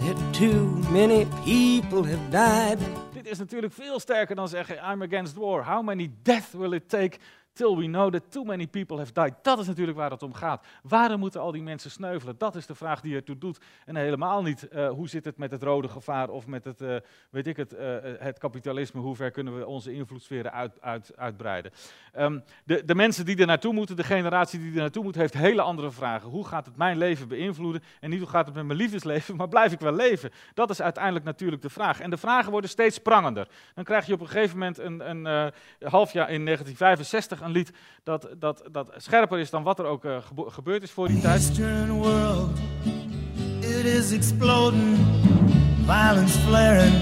that 0.06 0.32
too 0.32 0.64
many 0.90 1.26
people 1.44 2.08
have 2.08 2.28
died? 2.30 3.07
Is 3.28 3.38
natuurlijk 3.38 3.72
veel 3.72 4.00
sterker 4.00 4.36
dan 4.36 4.48
zeggen: 4.48 4.76
I'm 4.76 5.02
against 5.02 5.34
war. 5.34 5.64
How 5.64 5.82
many 5.82 6.10
deaths 6.22 6.52
will 6.52 6.72
it 6.72 6.88
take 6.88 7.18
till 7.58 7.76
we 7.76 7.86
know 7.86 8.12
that 8.12 8.22
too 8.30 8.44
many 8.44 8.66
people 8.66 8.96
have 8.96 9.12
died? 9.12 9.34
Dat 9.42 9.58
is 9.58 9.66
natuurlijk 9.66 9.98
waar 9.98 10.10
het 10.10 10.22
om 10.22 10.34
gaat. 10.34 10.66
Waarom 10.82 11.20
moeten 11.20 11.40
al 11.40 11.52
die 11.52 11.62
mensen 11.62 11.90
sneuvelen? 11.90 12.34
Dat 12.38 12.54
is 12.54 12.66
de 12.66 12.74
vraag 12.74 13.00
die 13.00 13.14
ertoe 13.14 13.38
doet. 13.38 13.58
En 13.84 13.96
helemaal 13.96 14.42
niet 14.42 14.68
eh, 14.68 14.88
hoe 14.88 15.08
zit 15.08 15.24
het 15.24 15.36
met 15.36 15.50
het 15.50 15.62
rode 15.62 15.88
gevaar 15.88 16.28
of 16.28 16.46
met 16.46 16.64
het, 16.64 16.80
eh, 16.80 16.96
weet 17.30 17.46
ik 17.46 17.56
het, 17.56 17.72
eh, 17.74 17.96
het 18.18 18.38
kapitalisme. 18.38 19.00
Hoe 19.00 19.16
ver 19.16 19.30
kunnen 19.30 19.58
we 19.58 19.66
onze 19.66 19.92
invloedssferen 19.92 20.52
uit, 20.52 20.80
uit, 20.80 21.12
uitbreiden? 21.16 21.72
Ehm, 22.12 22.38
de, 22.64 22.84
de 22.84 22.94
mensen 22.94 23.24
die 23.24 23.36
er 23.36 23.46
naartoe 23.46 23.72
moeten, 23.72 23.96
de 23.96 24.04
generatie 24.04 24.58
die 24.58 24.72
er 24.72 24.80
naartoe 24.80 25.02
moet, 25.02 25.14
heeft 25.14 25.34
hele 25.34 25.62
andere 25.62 25.90
vragen. 25.90 26.30
Hoe 26.30 26.46
gaat 26.46 26.66
het 26.66 26.76
mijn 26.76 26.98
leven 26.98 27.28
beïnvloeden? 27.28 27.82
En 28.00 28.10
niet 28.10 28.20
hoe 28.20 28.28
gaat 28.28 28.46
het 28.46 28.54
met 28.54 28.66
mijn 28.66 28.78
liefdesleven, 28.78 29.36
maar 29.38 29.48
blijf 29.48 29.72
ik 29.72 29.80
wel 29.80 29.94
leven? 29.94 30.30
Dat 30.54 30.70
is 30.70 30.82
uiteindelijk 30.82 31.24
natuurlijk 31.24 31.62
de 31.62 31.70
vraag. 31.70 32.00
En 32.00 32.10
de 32.10 32.16
vragen 32.16 32.50
worden 32.50 32.70
steeds 32.70 32.98
prangender. 32.98 33.48
Dan 33.74 33.84
krijg 33.84 34.06
je 34.06 34.12
op 34.12 34.20
een 34.20 34.28
gegeven 34.28 34.58
moment 34.58 34.78
een, 34.78 35.10
een 35.10 35.52
half 35.80 36.12
jaar 36.12 36.30
in 36.30 36.44
1965 36.44 37.40
een 37.48 37.54
lied 37.54 37.72
dat, 38.02 38.28
dat, 38.38 38.62
dat 38.70 38.90
scherper 38.96 39.38
is 39.38 39.50
dan 39.50 39.62
wat 39.62 39.78
er 39.78 39.84
ook 39.84 40.04
gebo- 40.20 40.48
gebeurd 40.50 40.82
is 40.82 40.90
voor 40.90 41.08
die 41.08 41.20
tijd. 41.20 41.58
World, 41.88 42.50
it 43.60 43.84
is 43.84 44.12
exploding, 44.12 44.96
violence 45.86 46.38
flaring, 46.38 46.94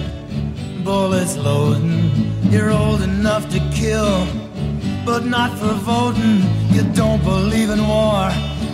bullets 0.84 1.36
loading. 1.36 2.10
You're 2.50 2.72
old 2.78 3.00
enough 3.00 3.46
to 3.48 3.58
kill, 3.70 4.24
but 5.04 5.24
not 5.24 5.50
for 5.58 5.74
voting. 5.74 6.44
You 6.72 6.92
don't 6.92 7.22
believe 7.22 7.72
in 7.72 7.86
war, 7.86 8.30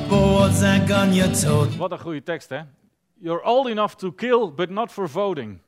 but 0.08 0.20
what's 0.20 0.60
that 0.60 0.88
gun 0.90 1.14
you 1.14 1.30
toting? 1.30 1.76
Wat 1.76 1.92
een 1.92 1.98
goede 2.00 2.22
tekst, 2.22 2.48
hè? 2.48 2.60
You're 3.20 3.42
old 3.44 3.68
enough 3.68 3.94
to 3.94 4.12
kill, 4.12 4.52
but 4.54 4.70
not 4.70 4.92
for 4.92 5.08
voting. 5.08 5.60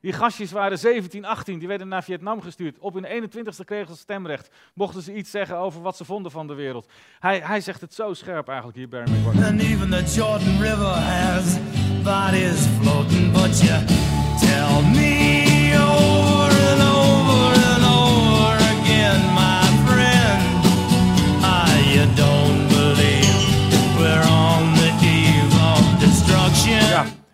Die 0.00 0.12
gastjes 0.12 0.52
waren 0.52 0.78
17, 0.78 1.24
18, 1.24 1.58
die 1.58 1.68
werden 1.68 1.88
naar 1.88 2.02
Vietnam 2.02 2.42
gestuurd. 2.42 2.78
Op 2.78 2.94
hun 2.94 3.06
21ste 3.06 3.64
kregen 3.64 3.94
ze 3.94 4.00
stemrecht. 4.00 4.50
Mochten 4.74 5.02
ze 5.02 5.14
iets 5.14 5.30
zeggen 5.30 5.56
over 5.56 5.82
wat 5.82 5.96
ze 5.96 6.04
vonden 6.04 6.32
van 6.32 6.46
de 6.46 6.54
wereld. 6.54 6.88
Hij, 7.18 7.40
hij 7.40 7.60
zegt 7.60 7.80
het 7.80 7.94
zo 7.94 8.14
scherp 8.14 8.48
eigenlijk 8.48 8.78
hier, 8.78 8.88
Barry 8.88 9.10
McGuire. 9.10 9.46
And 9.46 9.60
even 9.60 9.90
the 9.90 10.02
Jordan 10.14 10.60
River 10.60 10.94
has 10.94 11.58
bodies 12.02 12.66
floating, 12.80 13.32
but 13.32 13.60
you 13.60 13.84
tell 14.38 14.82
me 14.82 15.72
over 15.76 16.50
and 16.70 16.82
over 16.82 17.52
and 17.72 17.84
over 17.84 18.56
again, 18.56 19.20
my 19.34 19.62
friend, 19.86 20.40
you 21.94 22.06
don't 22.14 22.49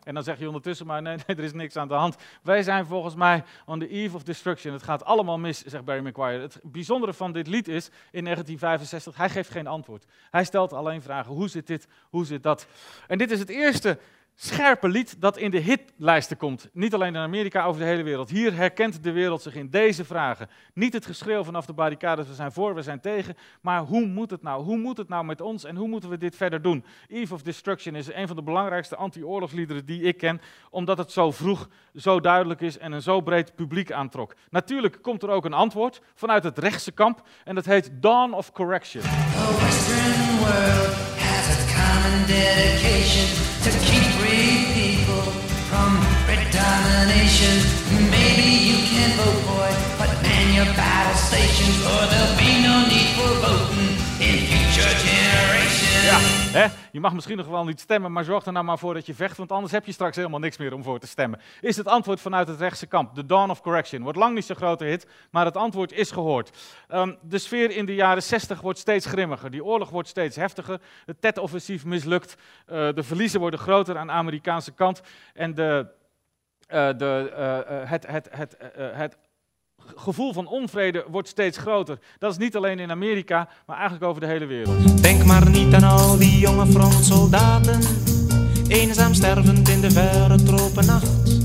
en 0.06 0.14
dan 0.14 0.22
zeg 0.22 0.38
je 0.38 0.46
ondertussen 0.46 0.86
maar, 0.86 1.02
nee, 1.02 1.16
nee, 1.26 1.36
er 1.36 1.44
is 1.44 1.52
niks 1.52 1.76
aan 1.76 1.88
de 1.88 1.94
hand. 1.94 2.16
Wij 2.42 2.62
zijn 2.62 2.86
volgens 2.86 3.14
mij 3.14 3.44
on 3.64 3.78
the 3.78 3.88
eve 3.88 4.16
of 4.16 4.22
destruction. 4.22 4.72
Het 4.72 4.82
gaat 4.82 5.04
allemaal 5.04 5.38
mis, 5.38 5.62
zegt 5.64 5.84
Barry 5.84 6.06
McGuire. 6.06 6.42
Het 6.42 6.60
bijzondere 6.62 7.14
van 7.14 7.32
dit 7.32 7.46
lied 7.46 7.68
is, 7.68 7.86
in 8.10 8.24
1965, 8.24 9.16
hij 9.16 9.30
geeft 9.30 9.50
geen 9.50 9.66
antwoord. 9.66 10.04
Hij 10.30 10.44
stelt 10.44 10.72
alleen 10.72 11.02
vragen, 11.02 11.32
hoe 11.32 11.48
zit 11.48 11.66
dit, 11.66 11.88
hoe 12.10 12.26
zit 12.26 12.42
dat? 12.42 12.66
En 13.06 13.18
dit 13.18 13.30
is 13.30 13.38
het 13.38 13.48
eerste 13.48 13.98
scherpe 14.38 14.88
lied 14.88 15.20
dat 15.20 15.36
in 15.36 15.50
de 15.50 15.58
hitlijsten 15.58 16.36
komt. 16.36 16.68
Niet 16.72 16.94
alleen 16.94 17.14
in 17.14 17.20
Amerika, 17.20 17.64
over 17.64 17.80
de 17.80 17.86
hele 17.86 18.02
wereld. 18.02 18.30
Hier 18.30 18.54
herkent 18.54 19.02
de 19.02 19.12
wereld 19.12 19.42
zich 19.42 19.54
in 19.54 19.70
deze 19.70 20.04
vragen. 20.04 20.48
Niet 20.74 20.92
het 20.92 21.06
geschreeuw 21.06 21.44
vanaf 21.44 21.66
de 21.66 21.72
barricades, 21.72 22.28
we 22.28 22.34
zijn 22.34 22.52
voor, 22.52 22.74
we 22.74 22.82
zijn 22.82 23.00
tegen. 23.00 23.36
Maar 23.60 23.80
hoe 23.80 24.06
moet 24.06 24.30
het 24.30 24.42
nou? 24.42 24.64
Hoe 24.64 24.78
moet 24.78 24.96
het 24.96 25.08
nou 25.08 25.24
met 25.24 25.40
ons 25.40 25.64
en 25.64 25.76
hoe 25.76 25.88
moeten 25.88 26.10
we 26.10 26.18
dit 26.18 26.36
verder 26.36 26.62
doen? 26.62 26.84
Eve 27.08 27.34
of 27.34 27.42
Destruction 27.42 27.94
is 27.94 28.12
een 28.12 28.26
van 28.26 28.36
de 28.36 28.42
belangrijkste 28.42 28.96
anti-oorlogsliederen 28.96 29.86
die 29.86 30.02
ik 30.02 30.16
ken, 30.16 30.40
omdat 30.70 30.98
het 30.98 31.12
zo 31.12 31.30
vroeg, 31.30 31.68
zo 31.94 32.20
duidelijk 32.20 32.60
is 32.60 32.78
en 32.78 32.92
een 32.92 33.02
zo 33.02 33.20
breed 33.20 33.54
publiek 33.54 33.92
aantrok. 33.92 34.34
Natuurlijk 34.50 34.98
komt 35.02 35.22
er 35.22 35.28
ook 35.28 35.44
een 35.44 35.52
antwoord 35.52 36.00
vanuit 36.14 36.44
het 36.44 36.58
rechtse 36.58 36.92
kamp 36.92 37.22
en 37.44 37.54
dat 37.54 37.64
heet 37.64 37.90
Dawn 38.00 38.32
of 38.32 38.52
Correction. 38.52 39.02
Common 42.06 42.28
dedication 42.28 43.26
to 43.64 43.70
keep 43.86 44.04
free 44.18 44.66
people 44.74 45.22
from 45.68 45.90
red 46.28 46.44
domination. 46.52 47.54
Maybe 48.10 48.48
you 48.68 48.78
can 48.86 49.10
vote, 49.18 49.40
boy, 49.46 49.70
but 49.98 50.10
man 50.22 50.54
your 50.54 50.66
battle 50.76 51.16
stations, 51.16 51.76
or 51.90 52.02
there'll 52.10 52.38
be 52.38 52.62
no 52.62 52.86
need 52.86 53.08
for 53.16 53.30
voting. 53.42 53.75
Ja, 56.06 56.18
hè? 56.60 56.66
je 56.92 57.00
mag 57.00 57.12
misschien 57.12 57.36
nog 57.36 57.46
wel 57.46 57.64
niet 57.64 57.80
stemmen, 57.80 58.12
maar 58.12 58.24
zorg 58.24 58.46
er 58.46 58.52
nou 58.52 58.64
maar 58.64 58.78
voor 58.78 58.94
dat 58.94 59.06
je 59.06 59.14
vecht, 59.14 59.36
want 59.36 59.52
anders 59.52 59.72
heb 59.72 59.86
je 59.86 59.92
straks 59.92 60.16
helemaal 60.16 60.40
niks 60.40 60.56
meer 60.56 60.72
om 60.74 60.82
voor 60.82 60.98
te 60.98 61.06
stemmen. 61.06 61.40
Is 61.60 61.76
het 61.76 61.86
antwoord 61.86 62.20
vanuit 62.20 62.48
het 62.48 62.60
rechtse 62.60 62.86
kamp, 62.86 63.14
de 63.14 63.26
Dawn 63.26 63.50
of 63.50 63.60
Correction. 63.60 64.02
Wordt 64.02 64.18
lang 64.18 64.34
niet 64.34 64.44
zo'n 64.44 64.56
grote 64.56 64.84
hit, 64.84 65.06
maar 65.30 65.44
het 65.44 65.56
antwoord 65.56 65.92
is 65.92 66.10
gehoord. 66.10 66.50
Ehm, 66.88 67.14
de 67.22 67.38
sfeer 67.38 67.70
in 67.70 67.86
de 67.86 67.94
jaren 67.94 68.22
60 68.22 68.60
wordt 68.60 68.78
steeds 68.78 69.06
grimmiger, 69.06 69.50
die 69.50 69.64
oorlog 69.64 69.90
wordt 69.90 70.08
steeds 70.08 70.36
heftiger, 70.36 70.80
het 71.04 71.20
Tet-offensief 71.20 71.84
mislukt, 71.84 72.36
Eh, 72.66 72.88
de 72.94 73.02
verliezen 73.02 73.40
worden 73.40 73.60
groter 73.60 73.98
aan 73.98 74.06
de 74.06 74.12
Amerikaanse 74.12 74.72
kant 74.72 75.02
en 75.34 75.54
de, 75.54 75.86
eh, 76.66 76.88
de, 76.96 77.32
eh, 77.34 77.90
het, 77.90 78.06
het, 78.06 78.28
het, 78.30 78.56
het 78.76 79.16
gevoel 79.96 80.32
van 80.32 80.46
onvrede 80.46 81.04
wordt 81.08 81.28
steeds 81.28 81.58
groter. 81.58 81.98
Dat 82.18 82.30
is 82.30 82.38
niet 82.38 82.56
alleen 82.56 82.78
in 82.78 82.90
Amerika, 82.90 83.48
maar 83.66 83.76
eigenlijk 83.76 84.06
over 84.06 84.20
de 84.20 84.26
hele 84.26 84.46
wereld. 84.46 85.02
Denk 85.02 85.24
maar 85.24 85.50
niet 85.50 85.74
aan 85.74 85.84
al 85.84 86.16
die 86.18 86.38
jonge 86.38 86.66
frontsoldaten 86.66 87.80
eenzaam 88.68 89.14
stervend 89.14 89.68
in 89.68 89.80
de 89.80 89.90
verre 89.90 90.42
tropennacht. 90.42 91.44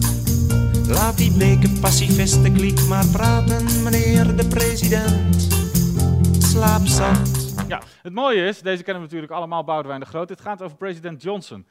Laat 0.88 1.17
die 1.17 1.32
bleke 1.32 1.69
pacifistenkliek 1.82 2.88
maar 2.88 3.06
praten, 3.08 3.84
meneer 3.84 4.36
de 4.36 4.47
president. 4.47 5.47
Slaap 6.39 6.86
zacht. 6.86 7.54
Ja, 7.67 7.82
het 8.01 8.13
mooie 8.13 8.45
is, 8.45 8.62
deze 8.62 8.84
kennen 8.84 9.04
we 9.04 9.08
natuurlijk 9.08 9.32
allemaal, 9.32 9.63
Boudewijn 9.63 9.99
de 9.99 10.06
Groot. 10.06 10.27
Dit 10.27 10.41
gaat 10.41 10.62
over 10.62 10.77
president 10.77 11.21
Johnson. 11.21 11.65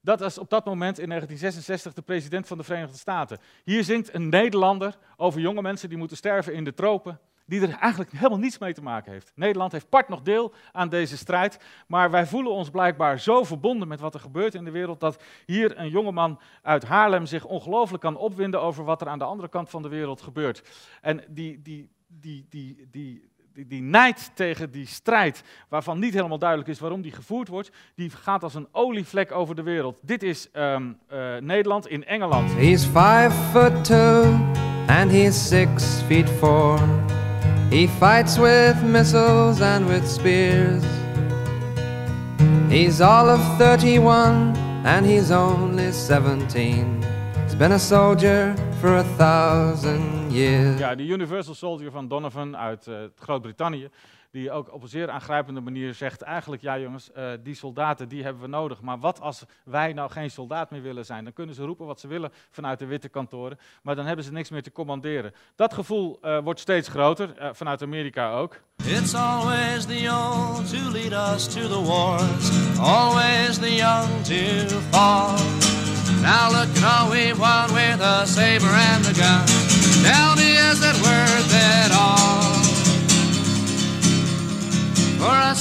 Dat 0.00 0.20
was 0.20 0.38
op 0.38 0.50
dat 0.50 0.64
moment 0.64 0.98
in 0.98 1.08
1966 1.08 1.92
de 1.92 2.02
president 2.02 2.46
van 2.46 2.58
de 2.58 2.64
Verenigde 2.64 2.98
Staten. 2.98 3.38
Hier 3.64 3.84
zingt 3.84 4.14
een 4.14 4.28
Nederlander 4.28 4.96
over 5.16 5.40
jonge 5.40 5.62
mensen 5.62 5.88
die 5.88 5.98
moeten 5.98 6.16
sterven 6.16 6.54
in 6.54 6.64
de 6.64 6.74
tropen, 6.74 7.20
die 7.46 7.60
er 7.60 7.78
eigenlijk 7.78 8.12
helemaal 8.12 8.38
niets 8.38 8.58
mee 8.58 8.72
te 8.72 8.82
maken 8.82 9.12
heeft. 9.12 9.32
Nederland 9.34 9.72
heeft 9.72 9.88
part 9.88 10.08
nog 10.08 10.22
deel 10.22 10.52
aan 10.72 10.88
deze 10.88 11.16
strijd, 11.16 11.58
maar 11.86 12.10
wij 12.10 12.26
voelen 12.26 12.52
ons 12.52 12.70
blijkbaar 12.70 13.20
zo 13.20 13.44
verbonden 13.44 13.88
met 13.88 14.00
wat 14.00 14.14
er 14.14 14.20
gebeurt 14.20 14.54
in 14.54 14.64
de 14.64 14.70
wereld, 14.70 15.00
dat 15.00 15.22
hier 15.46 15.78
een 15.78 15.88
jongeman 15.88 16.40
uit 16.62 16.84
Haarlem 16.84 17.26
zich 17.26 17.44
ongelooflijk 17.44 18.02
kan 18.02 18.16
opwinden 18.16 18.60
over 18.60 18.84
wat 18.84 19.00
er 19.00 19.08
aan 19.08 19.18
de 19.18 19.24
andere 19.24 19.48
kant 19.48 19.70
van 19.70 19.82
de 19.82 19.88
wereld 19.88 20.22
gebeurt. 20.22 20.62
En 21.00 21.24
die, 21.28 21.62
die, 21.62 21.90
die, 22.06 22.46
die, 22.48 22.88
die, 22.90 23.29
die, 23.52 23.66
die 23.66 24.14
tegen 24.34 24.70
die 24.70 24.86
strijd, 24.86 25.42
waarvan 25.68 25.98
niet 25.98 26.14
helemaal 26.14 26.38
duidelijk 26.38 26.68
is 26.68 26.78
waarom 26.78 27.02
die 27.02 27.12
gevoerd 27.12 27.48
wordt, 27.48 27.70
die 27.94 28.10
gaat 28.10 28.42
als 28.42 28.54
een 28.54 28.68
olievlek 28.72 29.32
over 29.32 29.54
de 29.54 29.62
wereld. 29.62 29.98
Dit 30.02 30.22
is 30.22 30.50
ehm, 30.50 30.92
eh, 31.08 31.36
Nederland 31.36 31.86
in 31.86 32.04
Engeland. 32.04 32.50
He's 32.52 32.84
five 32.84 33.30
foot 33.52 33.84
two 33.84 34.22
and 34.86 35.10
he's 35.10 35.48
six 35.48 36.02
feet 36.06 36.28
four. 36.28 36.78
He 37.70 37.88
fights 37.88 38.36
with 38.36 38.82
missiles 38.82 39.60
and 39.60 39.88
with 39.88 40.08
spears. 40.08 40.82
He's 42.68 43.00
all 43.00 43.28
of 43.28 43.40
31 43.58 44.56
and 44.84 45.06
he's 45.06 45.30
only 45.30 45.92
17. 45.92 46.99
He's 47.60 47.68
been 47.68 47.76
a 47.76 47.82
soldier 47.82 48.54
for 48.78 48.96
a 48.96 49.04
thousand 49.16 50.32
years. 50.32 50.78
Ja, 50.78 50.94
de 50.94 51.06
Universal 51.06 51.54
Soldier 51.54 51.90
van 51.90 52.08
Donovan 52.08 52.56
uit 52.56 52.86
eh, 52.86 52.94
Groot-Brittannië. 53.14 53.88
Die 54.30 54.50
ook 54.50 54.72
op 54.72 54.82
een 54.82 54.88
zeer 54.88 55.10
aangrijpende 55.10 55.60
manier 55.60 55.94
zegt: 55.94 56.22
eigenlijk, 56.22 56.62
ja 56.62 56.78
jongens, 56.78 57.12
eh, 57.12 57.24
die 57.42 57.54
soldaten 57.54 58.08
die 58.08 58.22
hebben 58.22 58.42
we 58.42 58.48
nodig. 58.48 58.80
Maar 58.80 58.98
wat 58.98 59.20
als 59.20 59.44
wij 59.64 59.92
nou 59.92 60.10
geen 60.10 60.30
soldaat 60.30 60.70
meer 60.70 60.82
willen 60.82 61.04
zijn? 61.04 61.24
Dan 61.24 61.32
kunnen 61.32 61.54
ze 61.54 61.64
roepen 61.64 61.86
wat 61.86 62.00
ze 62.00 62.08
willen 62.08 62.32
vanuit 62.50 62.78
de 62.78 62.86
witte 62.86 63.08
kantoren. 63.08 63.58
Maar 63.82 63.96
dan 63.96 64.06
hebben 64.06 64.24
ze 64.24 64.32
niks 64.32 64.50
meer 64.50 64.62
te 64.62 64.72
commanderen. 64.72 65.32
Dat 65.54 65.74
gevoel 65.74 66.18
eh, 66.22 66.38
wordt 66.38 66.60
steeds 66.60 66.88
groter, 66.88 67.52
vanuit 67.52 67.82
Amerika 67.82 68.32
ook. 68.32 68.60
It's 68.84 69.14
always 69.14 69.84
the 69.84 70.08
old 70.10 70.70
to 70.70 70.90
lead 70.90 71.34
us 71.34 71.46
to 71.54 71.60
the 71.60 71.82
wars, 71.82 72.78
always 72.78 73.58
the 73.58 73.74
young 73.74 74.22
to 74.22 74.78
fall. 74.90 75.79
Now 76.22 76.50
look 76.50 76.68
at 76.76 76.84
all 76.84 77.10
we 77.10 77.32
won 77.32 77.72
with 77.72 78.00
a 78.00 78.26
saber 78.26 78.66
and 78.66 79.06
a 79.06 79.14
gun. 79.14 79.46
Tell 80.04 80.36
me, 80.36 80.52
is 80.52 80.80
it 80.82 80.96
worth 81.02 81.52
it 81.52 81.92
all? 81.92 82.49
I 85.22 85.52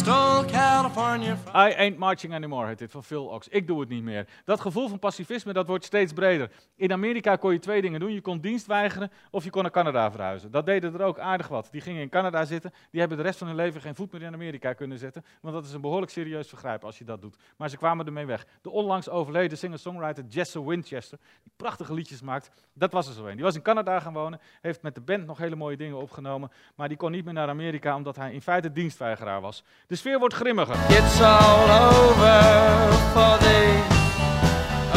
California 0.52 1.38
I 1.54 1.74
ain't 1.74 1.98
marching 1.98 2.34
anymore, 2.34 2.67
heet 2.67 2.78
dit 2.78 2.91
van 2.91 3.04
Phil 3.04 3.26
Ox. 3.26 3.48
Ik 3.48 3.67
doe 3.67 3.80
het 3.80 3.89
niet 3.89 4.04
meer. 4.04 4.28
Dat 4.45 4.60
gevoel 4.60 4.88
van 4.88 5.00
pacifisme, 5.00 5.54
dat 5.54 5.67
wordt 5.67 5.86
steeds 5.86 6.13
breder. 6.13 6.52
In 6.76 6.91
Amerika 6.91 7.36
kon 7.36 7.54
je 7.54 7.60
twee 7.60 7.82
dingen 7.82 8.00
doen. 8.00 8.13
Je 8.13 8.22
kon 8.22 8.39
dienst 8.39 8.65
weigeren 8.65 9.12
of 9.32 9.43
je 9.43 9.50
kon 9.50 9.62
naar 9.62 9.72
Canada 9.72 10.12
verhuizen. 10.12 10.52
Dat 10.52 10.65
deden 10.65 10.93
er 10.93 11.02
ook 11.02 11.19
aardig 11.19 11.48
wat. 11.48 11.67
Die 11.72 11.82
gingen 11.82 12.02
in 12.02 12.10
Canada 12.10 12.45
zitten. 12.45 12.72
Die 12.91 13.00
hebben 13.00 13.17
de 13.17 13.24
rest 13.24 13.38
van 13.38 13.48
hun 13.48 13.56
leven 13.56 13.82
geen 13.82 13.95
voet 13.95 14.12
meer 14.12 14.22
in 14.22 14.34
Amerika 14.34 14.74
kunnen 14.74 14.98
zetten. 14.98 15.26
Want 15.41 15.54
dat 15.56 15.65
is 15.65 15.74
een 15.74 15.82
behoorlijk 15.82 16.12
serieus 16.12 16.50
vergrijp 16.50 16.84
als 16.84 16.98
je 16.98 17.04
dat 17.04 17.22
doet. 17.22 17.38
Maar 17.58 17.69
ze 17.69 17.78
kwamen 17.78 18.06
ermee 18.06 18.26
weg. 18.26 18.45
De 18.62 18.69
onlangs 18.69 19.10
overleden 19.10 19.58
singer-songwriter 19.58 20.24
Jesse 20.26 20.65
Winchester, 20.65 21.19
die 21.43 21.52
prachtige 21.56 21.93
liedjes 21.93 22.22
maakt, 22.22 22.52
dat 22.74 22.91
was 22.91 23.08
er 23.08 23.13
zo 23.13 23.26
een. 23.26 23.36
Die 23.36 23.45
was 23.45 23.56
in 23.56 23.62
Canada 23.62 24.00
gaan 24.00 24.13
wonen, 24.13 24.39
heeft 24.62 24.82
met 24.82 24.95
de 24.95 25.02
band 25.02 25.26
nog 25.26 25.38
hele 25.38 25.56
mooie 25.56 25.78
dingen 25.78 25.98
opgenomen. 25.98 26.52
Maar 26.76 26.88
die 26.88 26.98
kon 26.98 27.12
niet 27.12 27.26
meer 27.26 27.34
naar 27.34 27.50
Amerika 27.50 27.95
omdat 27.95 28.15
hij 28.15 28.34
in 28.34 28.41
feite 28.41 28.72
dienstweigeraar 28.72 29.41
was. 29.41 29.49
De 29.88 29.96
sfeer 29.96 30.20
wordt 30.20 30.34
grimmiger. 30.34 30.76
It's 30.90 31.22
all 31.22 31.70
over 31.70 32.94
for 33.14 33.38
the 33.40 33.84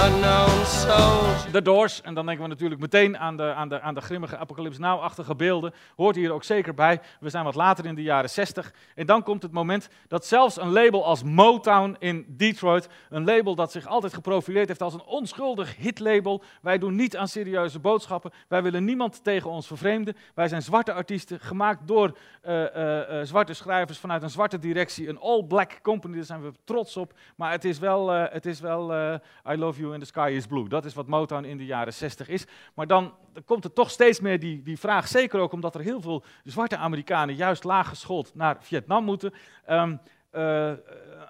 unknown 0.04 0.66
soldier. 0.66 1.41
The 1.52 1.62
Doors, 1.62 2.00
en 2.00 2.14
dan 2.14 2.26
denken 2.26 2.44
we 2.44 2.50
natuurlijk 2.50 2.80
meteen 2.80 3.18
aan 3.18 3.36
de, 3.36 3.52
aan 3.54 3.68
de, 3.68 3.80
aan 3.80 3.94
de 3.94 4.00
grimmige 4.00 4.36
Apocalypse 4.36 4.80
Now-achtige 4.80 5.34
beelden. 5.34 5.72
Hoort 5.96 6.16
hier 6.16 6.32
ook 6.32 6.44
zeker 6.44 6.74
bij. 6.74 7.00
We 7.20 7.30
zijn 7.30 7.44
wat 7.44 7.54
later 7.54 7.84
in 7.84 7.94
de 7.94 8.02
jaren 8.02 8.30
60. 8.30 8.72
En 8.94 9.06
dan 9.06 9.22
komt 9.22 9.42
het 9.42 9.52
moment 9.52 9.88
dat 10.08 10.26
zelfs 10.26 10.56
een 10.56 10.72
label 10.72 11.04
als 11.04 11.22
Motown 11.22 11.96
in 11.98 12.24
Detroit, 12.28 12.88
een 13.10 13.24
label 13.24 13.54
dat 13.54 13.72
zich 13.72 13.86
altijd 13.86 14.14
geprofileerd 14.14 14.68
heeft 14.68 14.82
als 14.82 14.94
een 14.94 15.04
onschuldig 15.04 15.76
hitlabel. 15.76 16.42
Wij 16.62 16.78
doen 16.78 16.94
niet 16.94 17.16
aan 17.16 17.28
serieuze 17.28 17.78
boodschappen. 17.78 18.32
Wij 18.48 18.62
willen 18.62 18.84
niemand 18.84 19.24
tegen 19.24 19.50
ons 19.50 19.66
vervreemden. 19.66 20.16
Wij 20.34 20.48
zijn 20.48 20.62
zwarte 20.62 20.92
artiesten, 20.92 21.40
gemaakt 21.40 21.86
door 21.86 22.16
eh, 22.42 22.74
eh, 22.74 23.20
eh, 23.20 23.26
zwarte 23.26 23.52
schrijvers 23.52 23.98
vanuit 23.98 24.22
een 24.22 24.30
zwarte 24.30 24.58
directie. 24.58 25.08
Een 25.08 25.20
all-black 25.20 25.78
company, 25.82 26.14
daar 26.14 26.24
zijn 26.24 26.42
we 26.42 26.52
trots 26.64 26.96
op. 26.96 27.12
Maar 27.36 27.50
het 27.50 27.64
is 27.64 27.78
wel, 27.78 28.08
het 28.08 28.46
is 28.46 28.60
wel 28.60 28.94
I 29.50 29.56
Love 29.56 29.80
You 29.80 29.92
and 29.92 30.00
the 30.00 30.06
Sky 30.06 30.32
is 30.36 30.46
Blue. 30.46 30.68
Dat 30.68 30.84
is 30.84 30.94
wat 30.94 31.06
Motown 31.06 31.41
in 31.44 31.56
de 31.56 31.64
jaren 31.64 31.92
60 31.92 32.28
is. 32.28 32.44
Maar 32.74 32.86
dan, 32.86 33.14
komt 33.44 33.64
er 33.64 33.72
toch 33.72 33.90
steeds 33.90 34.20
meer 34.20 34.38
die, 34.38 34.62
die 34.62 34.78
vraag, 34.78 35.08
zeker 35.08 35.40
ook 35.40 35.52
omdat 35.52 35.74
er 35.74 35.80
heel 35.80 36.00
veel 36.00 36.24
zwarte 36.44 36.76
Amerikanen 36.76 37.34
juist 37.34 37.64
laag 37.64 37.88
geschoold 37.88 38.34
naar 38.34 38.56
Vietnam 38.60 39.04
moeten. 39.04 39.32
Ehm, 39.64 39.96
eh, 40.30 40.72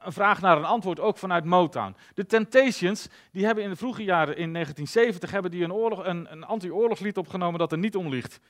een 0.01 0.13
vraag 0.13 0.41
naar 0.41 0.57
een 0.57 0.65
antwoord, 0.65 1.01
ook 1.01 1.19
vanuit 1.19 1.45
Motown. 1.45 1.97
De 2.15 2.27
Temptations, 2.27 3.09
die 3.33 3.45
hebben 3.45 3.65
in 3.65 3.71
de 3.71 3.77
vroege 3.77 4.05
jaren, 4.05 4.37
in 4.37 4.53
1970, 4.53 5.31
hebben 5.31 5.51
die 5.51 5.65
een, 5.65 5.73
oorlog, 5.73 6.05
een, 6.05 6.33
een 6.33 6.45
anti-oorlogslied 6.45 7.17
opgenomen 7.17 7.59
dat 7.59 7.73
er 7.73 7.79
niet 7.79 7.97
om 7.97 8.09
ligt. 8.09 8.41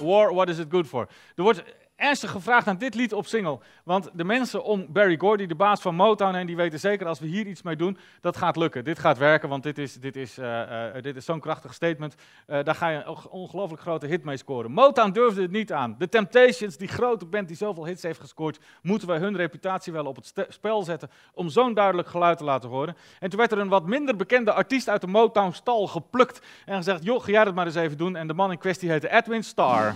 War, 0.00 0.32
what 0.32 0.48
is 0.48 0.58
it 0.58 0.68
good 0.68 0.86
for? 0.86 1.08
Er 1.36 1.44
wordt 1.44 1.62
ernstig 1.98 2.30
gevraagd 2.30 2.66
naar 2.66 2.78
dit 2.78 2.94
lied 2.94 3.12
op 3.12 3.26
single. 3.26 3.58
Want 3.84 4.10
de 4.12 4.24
mensen 4.24 4.64
om 4.64 4.86
Barry 4.88 5.16
Gordy, 5.18 5.46
de 5.46 5.54
baas 5.54 5.80
van 5.80 5.94
Motown, 5.94 6.34
en 6.34 6.46
die 6.46 6.56
weten 6.56 6.80
zeker 6.80 7.06
als 7.06 7.18
we 7.20 7.26
hier 7.26 7.46
iets 7.46 7.62
mee 7.62 7.76
doen, 7.76 7.98
dat 8.20 8.36
gaat 8.36 8.56
lukken. 8.56 8.84
Dit 8.84 8.98
gaat 8.98 9.18
werken, 9.18 9.48
want 9.48 9.62
dit 9.62 9.78
is, 9.78 9.94
dit 9.94 10.16
is, 10.16 10.38
eh, 10.38 10.96
eh, 10.96 11.02
dit 11.02 11.16
is 11.16 11.24
zo'n 11.24 11.40
krachtig 11.40 11.74
statement. 11.74 12.14
Eh, 12.46 12.64
daar 12.64 12.74
ga 12.74 12.88
je 12.88 12.96
een 12.98 13.08
onge- 13.08 13.28
ongelooflijk 13.30 13.82
grote 13.82 14.06
hit 14.06 14.24
mee 14.24 14.36
scoren. 14.36 14.70
Motown 14.70 15.10
durfde 15.10 15.42
het 15.42 15.50
niet 15.50 15.72
aan. 15.72 15.94
De 15.98 16.08
Temptations, 16.08 16.76
die 16.76 16.88
grote 16.88 17.24
band 17.26 17.48
die 17.48 17.56
zoveel 17.56 17.86
hits 17.86 18.02
heeft 18.02 18.20
gescoord, 18.20 18.58
moeten 18.82 19.08
wij 19.08 19.18
hun 19.18 19.36
reputatie 19.36 19.92
wel 19.92 20.04
op 20.06 20.16
het 20.16 20.46
spel 20.48 20.82
zetten 20.82 21.10
om 21.34 21.48
zo'n 21.48 21.74
duidelijk 21.74 22.08
geluid 22.08 22.38
te 22.38 22.44
laten 22.44 22.68
horen. 22.68 22.96
En 23.20 23.28
toen 23.30 23.38
werd 23.38 23.52
er 23.52 23.58
een 23.58 23.68
wat 23.68 23.86
minder 23.86 24.16
bekende 24.16 24.52
artiest 24.52 24.88
uit 24.88 25.00
de 25.00 25.06
Motown-stal 25.06 25.86
geplukt 25.86 26.40
en 26.66 26.76
gezegd, 26.76 27.04
joh, 27.04 27.22
ga 27.22 27.30
jij 27.30 27.44
dat 27.44 27.54
maar 27.54 27.66
eens 27.66 27.74
even 27.74 27.96
doen. 27.96 28.16
En 28.16 28.26
de 28.26 28.34
man 28.34 28.50
in 28.50 28.58
kwestie 28.58 28.90
heette 28.90 29.10
Edwin 29.12 29.44
Starr. 29.44 29.94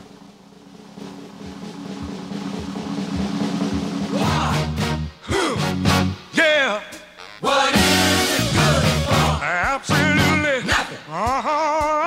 Ja, 11.13 12.05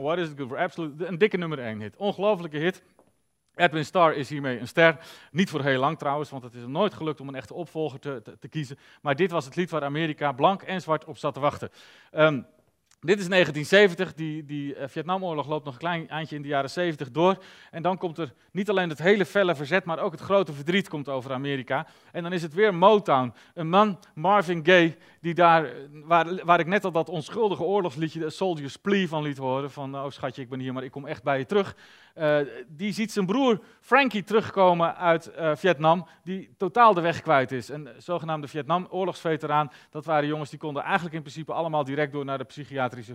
What 0.00 0.18
is 0.18 0.28
it 0.28 0.36
good 0.36 0.48
for? 0.48 0.58
Absoluut. 0.58 1.02
Een 1.02 1.18
dikke 1.18 1.36
nummer 1.36 1.58
1 1.58 1.80
hit. 1.80 1.96
Ongelofelijke 1.96 2.56
hit. 2.56 2.82
Edwin 3.54 3.84
Starr 3.84 4.16
is 4.16 4.28
hiermee 4.28 4.58
een 4.58 4.68
ster. 4.68 4.98
Niet 5.30 5.50
voor 5.50 5.62
heel 5.62 5.80
lang 5.80 5.98
trouwens, 5.98 6.30
want 6.30 6.42
het 6.42 6.54
is 6.54 6.66
nooit 6.66 6.94
gelukt 6.94 7.20
om 7.20 7.28
een 7.28 7.34
echte 7.34 7.54
opvolger 7.54 8.00
te, 8.00 8.22
te, 8.40 8.48
kiezen. 8.48 8.78
Maar 9.02 9.16
dit 9.16 9.30
was 9.30 9.44
het 9.44 9.56
lied 9.56 9.70
waar 9.70 9.84
Amerika 9.84 10.32
blank 10.32 10.62
en 10.62 10.80
zwart 10.80 11.04
op 11.04 11.18
zat 11.18 11.34
te 11.34 11.40
wachten. 11.40 11.70
Ehm, 12.10 12.40
dit 13.04 13.18
is 13.18 13.28
1970, 13.28 14.14
die, 14.14 14.44
die 14.44 14.74
eh, 14.74 14.88
Vietnamoorlog 14.88 15.46
loopt 15.46 15.64
nog 15.64 15.74
een 15.74 15.80
klein 15.80 16.08
eindje 16.08 16.36
in 16.36 16.42
de 16.42 16.48
jaren 16.48 16.70
70 16.70 17.10
door. 17.10 17.36
En 17.70 17.82
dan 17.82 17.98
komt 17.98 18.18
er 18.18 18.32
niet 18.52 18.70
alleen 18.70 18.88
het 18.88 18.98
hele 18.98 19.24
felle 19.24 19.54
verzet, 19.54 19.84
maar 19.84 19.98
ook 19.98 20.12
het 20.12 20.20
grote 20.20 20.52
verdriet 20.52 20.88
komt 20.88 21.08
over 21.08 21.32
Amerika. 21.32 21.86
En 22.12 22.22
dan 22.22 22.32
is 22.32 22.42
het 22.42 22.54
weer 22.54 22.74
Motown. 22.74 23.32
Een 23.54 23.68
man, 23.68 23.98
Marvin 24.14 24.64
Gaye, 24.66 24.96
die 25.20 25.34
daar, 25.34 25.64
eh, 25.64 25.70
waar, 25.92 26.44
waar 26.44 26.60
ik 26.60 26.66
net 26.66 26.84
al 26.84 26.92
dat 26.92 27.08
onschuldige 27.08 27.62
oorlogsliedje, 27.62 28.20
de 28.20 28.30
Soldier's 28.30 28.76
Plea, 28.76 29.06
van 29.06 29.22
liet 29.22 29.38
horen. 29.38 29.70
Van, 29.70 29.96
oh 29.96 30.10
schatje, 30.10 30.42
ik 30.42 30.48
ben 30.48 30.60
hier, 30.60 30.72
maar 30.72 30.84
ik 30.84 30.90
kom 30.90 31.06
echt 31.06 31.22
bij 31.22 31.38
je 31.38 31.46
terug. 31.46 31.76
Eh, 32.14 32.38
die 32.68 32.92
ziet 32.92 33.12
zijn 33.12 33.26
broer 33.26 33.60
Frankie 33.80 34.24
terugkomen 34.24 34.96
uit 34.96 35.30
Vietnam, 35.54 36.06
die 36.22 36.54
totaal 36.56 36.94
de 36.94 37.00
weg 37.00 37.20
kwijt 37.20 37.52
is. 37.52 37.68
Een 37.68 37.88
zogenaamde 37.98 38.48
Vietnam-oorlogsveteraan, 38.48 39.70
dat 39.90 40.04
waren 40.04 40.28
jongens 40.28 40.50
die 40.50 40.58
konden 40.58 40.82
eigenlijk 40.82 41.14
in 41.14 41.20
principe 41.20 41.52
allemaal 41.52 41.84
direct 41.84 42.12
door 42.12 42.24
naar 42.24 42.38
de 42.38 42.44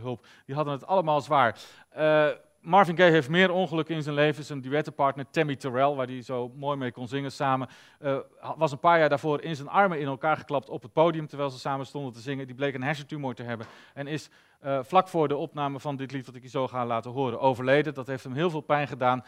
hulp. 0.02 0.26
Die 0.46 0.56
hadden 0.56 0.74
het 0.74 0.86
allemaal 0.86 1.22
zwaar. 1.22 1.60
Eh, 1.89 2.28
Marvin 2.62 2.98
Gaye 2.98 3.12
heeft 3.12 3.30
meer 3.30 3.52
ongelukken 3.52 3.96
in 3.96 4.04
zijn 4.04 4.15
leven. 4.15 4.44
Zijn 4.44 4.62
duettenpartner 4.62 5.26
Tammy 5.32 5.56
Terrell, 5.56 5.94
waar 5.94 6.08
hij 6.08 6.22
zo 6.22 6.52
mooi 6.56 6.78
mee 6.78 6.92
kon 6.92 7.08
zingen 7.08 7.32
samen, 7.32 7.68
eh, 8.00 8.18
was 8.58 8.72
een 8.72 8.80
paar 8.80 9.00
jaar 9.00 9.10
daarvoor 9.10 9.42
in 9.42 9.56
zijn 9.56 9.68
armen 9.68 10.00
in 10.00 10.06
elkaar 10.06 10.38
geklapt 10.38 10.70
op 10.70 10.82
het 10.82 10.94
podium 10.94 11.28
terwijl 11.28 11.50
ze 11.50 11.60
samen 11.60 11.86
stonden 11.86 12.13
te 12.13 12.20
zingen. 12.20 12.46
Die 12.46 12.56
bleek 12.56 12.74
een 12.74 12.84
hersentumor 12.84 13.36
te 13.36 13.44
hebben 13.44 13.68
en 13.94 14.08
is 14.08 14.30
eh, 14.60 14.80
vlak 14.84 15.08
voor 15.08 15.28
de 15.28 15.36
opname 15.36 15.80
van 15.80 15.96
dit 15.96 16.12
lied, 16.12 16.26
wat 16.26 16.36
ik 16.36 16.42
je 16.42 16.50
zo 16.50 16.68
ga 16.68 16.86
laten 16.86 17.12
horen, 17.12 17.39
overleden. 17.39 17.94
Dat 17.94 18.08
heeft 18.08 18.24
hem 18.24 18.34
heel 18.34 18.50
veel 18.50 18.62
pijn 18.62 18.88
gedaan. 18.88 19.26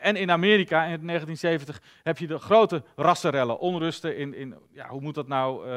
En 0.00 0.16
in 0.16 0.30
Amerika 0.30 0.76
in 0.84 1.06
1970 1.06 1.82
heb 2.02 2.18
je 2.18 2.26
de 2.26 2.38
grote 2.38 2.82
rassenrellen, 2.96 3.58
onrusten 3.58 4.16
in, 4.16 4.34
in 4.34 4.54
ja, 4.72 4.88
hoe 4.88 5.00
moet 5.00 5.14
dat 5.14 5.28
nou? 5.28 5.68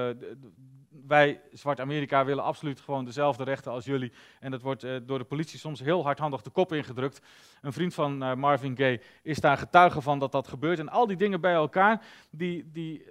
Wij, 1.07 1.41
Zwart 1.53 1.79
Amerika, 1.79 2.25
willen 2.25 2.43
absoluut 2.43 2.79
gewoon 2.79 3.05
dezelfde 3.05 3.43
rechten 3.43 3.71
als 3.71 3.85
jullie. 3.85 4.11
En 4.39 4.51
dat 4.51 4.61
wordt 4.61 4.83
eh, 4.83 4.95
door 5.03 5.17
de 5.17 5.23
politie 5.23 5.59
soms 5.59 5.79
heel 5.79 6.03
hardhandig 6.03 6.41
de 6.41 6.49
kop 6.49 6.73
ingedrukt. 6.73 7.21
Een 7.61 7.73
vriend 7.73 7.93
van 7.93 8.23
eh, 8.23 8.33
Marvin 8.33 8.77
Gaye 8.77 9.01
is 9.21 9.39
daar 9.39 9.57
getuige 9.57 10.01
van 10.01 10.19
dat 10.19 10.31
dat 10.31 10.47
gebeurt. 10.47 10.79
En 10.79 10.89
al 10.89 11.07
die 11.07 11.17
dingen 11.17 11.41
bij 11.41 11.53
elkaar, 11.53 12.01
die, 12.29 12.69
die, 12.73 13.03
eh, 13.03 13.09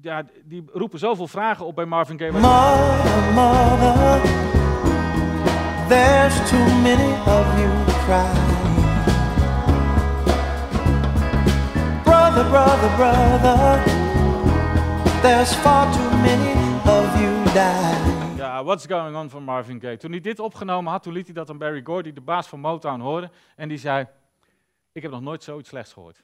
ja, 0.00 0.24
die 0.44 0.64
roepen 0.72 0.98
zoveel 0.98 1.28
vragen 1.28 1.66
op 1.66 1.74
bij 1.74 1.84
Marvin 1.84 2.18
Gaye. 2.18 2.32
Mother, 2.32 3.32
mother, 3.34 4.20
there's 5.88 6.50
too 6.50 6.74
many 6.82 7.12
of 7.26 7.58
you 7.58 7.84
crying. 8.04 8.52
Brother, 12.02 12.44
brother, 12.44 12.90
brother, 12.96 13.82
there's 15.22 15.54
far 15.54 15.92
too 15.92 16.16
many 16.16 16.63
of 16.86 17.20
you 17.20 17.44
dying. 17.44 18.36
Ja, 18.36 18.64
What's 18.64 18.86
Going 18.86 19.16
On 19.16 19.30
van 19.30 19.42
Marvin 19.42 19.80
Gaye. 19.80 19.96
Toen 19.96 20.10
hij 20.10 20.20
dit 20.20 20.38
opgenomen 20.38 20.92
had, 20.92 21.02
toen 21.02 21.12
liet 21.12 21.26
hij 21.26 21.34
dat 21.34 21.50
aan 21.50 21.58
Barry 21.58 21.80
Gordy, 21.84 22.12
de 22.12 22.20
baas 22.20 22.46
van 22.46 22.60
Motown, 22.60 23.00
horen. 23.00 23.30
En 23.56 23.68
die 23.68 23.78
zei, 23.78 24.06
ik 24.92 25.02
heb 25.02 25.10
nog 25.10 25.20
nooit 25.20 25.42
zoiets 25.42 25.68
slechts 25.68 25.92
gehoord. 25.92 26.22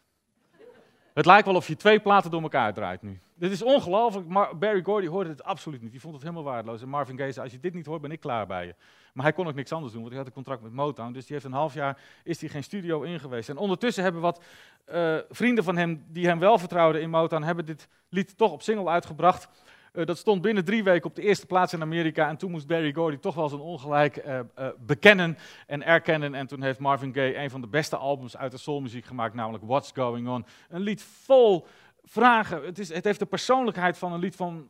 Het 1.14 1.26
lijkt 1.26 1.46
wel 1.46 1.54
of 1.54 1.66
je 1.66 1.76
twee 1.76 2.00
platen 2.00 2.30
door 2.30 2.42
elkaar 2.42 2.74
draait 2.74 3.02
nu. 3.02 3.20
Dit 3.34 3.50
is 3.50 3.62
ongelooflijk, 3.62 4.28
maar 4.28 4.58
Barry 4.58 4.82
Gordy 4.82 5.06
hoorde 5.06 5.30
het 5.30 5.44
absoluut 5.44 5.82
niet. 5.82 5.90
Die 5.90 6.00
vond 6.00 6.14
het 6.14 6.22
helemaal 6.22 6.44
waardeloos. 6.44 6.82
En 6.82 6.88
Marvin 6.88 7.18
Gaye 7.18 7.32
zei, 7.32 7.44
als 7.44 7.54
je 7.54 7.60
dit 7.60 7.74
niet 7.74 7.86
hoort, 7.86 8.00
ben 8.00 8.10
ik 8.10 8.20
klaar 8.20 8.46
bij 8.46 8.66
je. 8.66 8.74
Maar 9.12 9.24
hij 9.24 9.32
kon 9.32 9.46
ook 9.46 9.54
niks 9.54 9.72
anders 9.72 9.92
doen, 9.92 10.00
want 10.00 10.14
hij 10.14 10.22
had 10.22 10.28
een 10.28 10.34
contract 10.34 10.62
met 10.62 10.72
Motown. 10.72 11.12
Dus 11.12 11.24
die 11.24 11.32
heeft 11.32 11.44
een 11.46 11.52
half 11.52 11.74
jaar, 11.74 11.98
is 12.24 12.40
hij 12.40 12.48
geen 12.48 12.62
studio 12.62 13.02
in 13.02 13.20
geweest. 13.20 13.48
En 13.48 13.56
ondertussen 13.56 14.02
hebben 14.02 14.20
wat 14.20 14.42
eh, 14.84 15.16
vrienden 15.28 15.64
van 15.64 15.76
hem, 15.76 16.04
die 16.08 16.26
hem 16.26 16.38
wel 16.38 16.58
vertrouwden 16.58 17.02
in 17.02 17.10
Motown, 17.10 17.42
hebben 17.42 17.64
dit 17.64 17.88
lied 18.08 18.36
toch 18.36 18.52
op 18.52 18.62
single 18.62 18.88
uitgebracht. 18.88 19.48
Eh, 19.92 20.06
dat 20.06 20.18
stond 20.18 20.42
binnen 20.42 20.64
drie 20.64 20.84
weken 20.84 21.08
op 21.08 21.14
de 21.14 21.22
eerste 21.22 21.46
plaats 21.46 21.72
in 21.72 21.82
Amerika. 21.82 22.28
En 22.28 22.36
toen 22.36 22.50
moest 22.50 22.66
Barry 22.66 22.92
Gordy 22.92 23.16
toch 23.16 23.34
wel 23.34 23.48
zijn 23.48 23.60
ongelijk 23.60 24.16
eh, 24.16 24.38
eh, 24.38 24.68
bekennen 24.78 25.38
en 25.66 25.86
erkennen. 25.86 26.34
En 26.34 26.46
toen 26.46 26.62
heeft 26.62 26.78
Marvin 26.78 27.14
Gaye 27.14 27.36
een 27.36 27.50
van 27.50 27.60
de 27.60 27.66
beste 27.66 27.96
albums 27.96 28.36
uit 28.36 28.52
de 28.52 28.58
soulmuziek 28.58 29.04
gemaakt, 29.04 29.34
namelijk 29.34 29.64
What's 29.64 29.90
Going 29.94 30.28
On. 30.28 30.46
Een 30.68 30.80
lied 30.80 31.02
vol 31.02 31.66
vragen. 32.04 32.64
Het, 32.64 32.78
is, 32.78 32.88
het 32.88 33.04
heeft 33.04 33.18
de 33.18 33.26
persoonlijkheid 33.26 33.98
van 33.98 34.12
een 34.12 34.20
lied 34.20 34.36
van. 34.36 34.68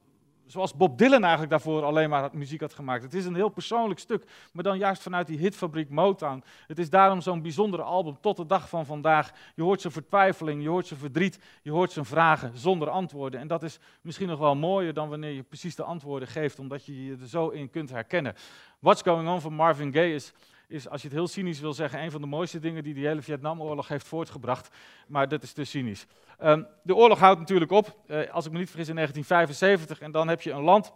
Zoals 0.51 0.75
Bob 0.75 0.99
Dylan 0.99 1.21
eigenlijk 1.21 1.51
daarvoor 1.51 1.83
alleen 1.83 2.09
maar 2.09 2.31
muziek 2.33 2.61
had 2.61 2.75
gemaakt. 2.75 3.03
Het 3.03 3.15
is 3.15 3.25
een 3.25 3.35
heel 3.35 3.49
persoonlijk 3.49 4.01
stuk, 4.01 4.25
maar 4.53 4.65
dan 4.65 4.79
juist 4.79 5.03
vanuit 5.03 5.27
die 5.27 5.39
hitfabriek 5.39 5.91
Motown. 5.91 6.43
Het 6.67 6.79
is 6.79 6.91
daarom 6.91 7.21
zo'n 7.21 7.43
bijzondere 7.43 7.83
album 7.83 8.17
tot 8.21 8.37
de 8.37 8.47
dag 8.47 8.69
van 8.69 8.87
vandaag. 8.87 9.33
Je 9.55 9.63
hoort 9.63 9.81
zijn 9.81 9.93
vertwijfeling, 9.93 10.63
je 10.63 10.69
hoort 10.69 10.87
zijn 10.87 11.01
verdriet, 11.01 11.39
je 11.63 11.71
hoort 11.71 11.93
zijn 11.93 12.05
vragen 12.05 12.59
zonder 12.59 12.89
antwoorden. 12.89 13.41
En 13.41 13.47
dat 13.47 13.63
is 13.63 13.79
misschien 14.01 14.29
nog 14.29 14.39
wel 14.39 14.55
mooier 14.55 14.95
dan 14.95 15.09
wanneer 15.09 15.33
je 15.33 15.43
precies 15.43 15.77
de 15.77 15.83
antwoorden 15.83 16.29
geeft, 16.29 16.59
omdat 16.59 16.85
je 16.85 17.05
je 17.05 17.17
er 17.21 17.29
zo 17.29 17.49
in 17.49 17.71
kunt 17.71 17.91
herkennen. 17.91 18.35
What's 18.79 19.03
Going 19.03 19.29
On 19.29 19.41
van 19.41 19.55
Marvin 19.55 19.93
Gaye 19.93 20.15
is, 20.15 20.33
is, 20.71 20.89
als 20.89 21.03
je 21.03 21.09
het 21.09 21.17
heel 21.17 21.29
cynisch 21.29 21.61
wil 21.61 21.73
zeggen, 21.73 22.03
een 22.03 22.11
van 22.11 22.21
de 22.21 22.27
mooiste 22.27 22.59
dingen 22.59 22.83
die 22.83 22.95
de 22.95 23.01
hele 23.01 23.23
Vietnamoorlog 23.23 23.89
heeft 23.89 24.07
voortgebracht. 24.07 24.77
Maar 25.07 25.29
dat 25.29 25.43
is 25.43 25.53
te 25.53 25.65
cynisch. 25.65 26.07
Ehm, 26.39 26.63
de 26.83 26.95
oorlog 26.95 27.19
houdt 27.19 27.39
natuurlijk 27.41 27.71
op, 27.71 27.97
eh, 28.07 28.31
als 28.31 28.47
ik 28.47 28.53
me 28.53 28.59
niet 28.59 28.71
vergis, 28.71 28.89
in 28.89 28.95
1975. 28.95 30.01
En 30.01 30.11
dan 30.11 30.29
heb 30.29 30.41
je 30.43 30.51
een 30.51 30.63
land 30.63 30.93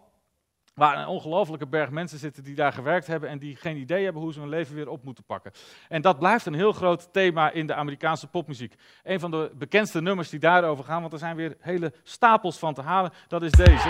waar 0.74 0.98
een 0.98 1.06
ongelofelijke 1.06 1.66
berg 1.66 1.90
mensen 1.90 2.18
zitten 2.18 2.44
die 2.44 2.54
daar 2.54 2.72
gewerkt 2.72 3.06
hebben 3.06 3.28
en 3.28 3.38
die 3.38 3.56
geen 3.56 3.76
idee 3.76 4.04
hebben 4.04 4.22
hoe 4.22 4.32
ze 4.32 4.40
hun 4.40 4.48
leven 4.48 4.74
weer 4.74 4.88
op 4.88 5.04
moeten 5.04 5.24
pakken. 5.24 5.52
En 5.88 6.02
dat 6.02 6.18
blijft 6.18 6.46
een 6.46 6.54
heel 6.54 6.72
groot 6.72 7.12
thema 7.12 7.50
in 7.50 7.66
de 7.66 7.74
Amerikaanse 7.74 8.26
popmuziek. 8.26 8.74
Een 9.02 9.20
van 9.20 9.30
de 9.30 9.50
bekendste 9.54 10.02
nummers 10.02 10.28
die 10.28 10.40
daarover 10.40 10.84
gaan, 10.84 11.00
want 11.00 11.12
er 11.12 11.18
zijn 11.18 11.36
weer 11.36 11.56
hele 11.60 11.92
stapels 12.02 12.58
van 12.58 12.74
te 12.74 12.82
halen, 12.82 13.12
dat 13.28 13.42
is 13.42 13.50
deze. 13.50 13.88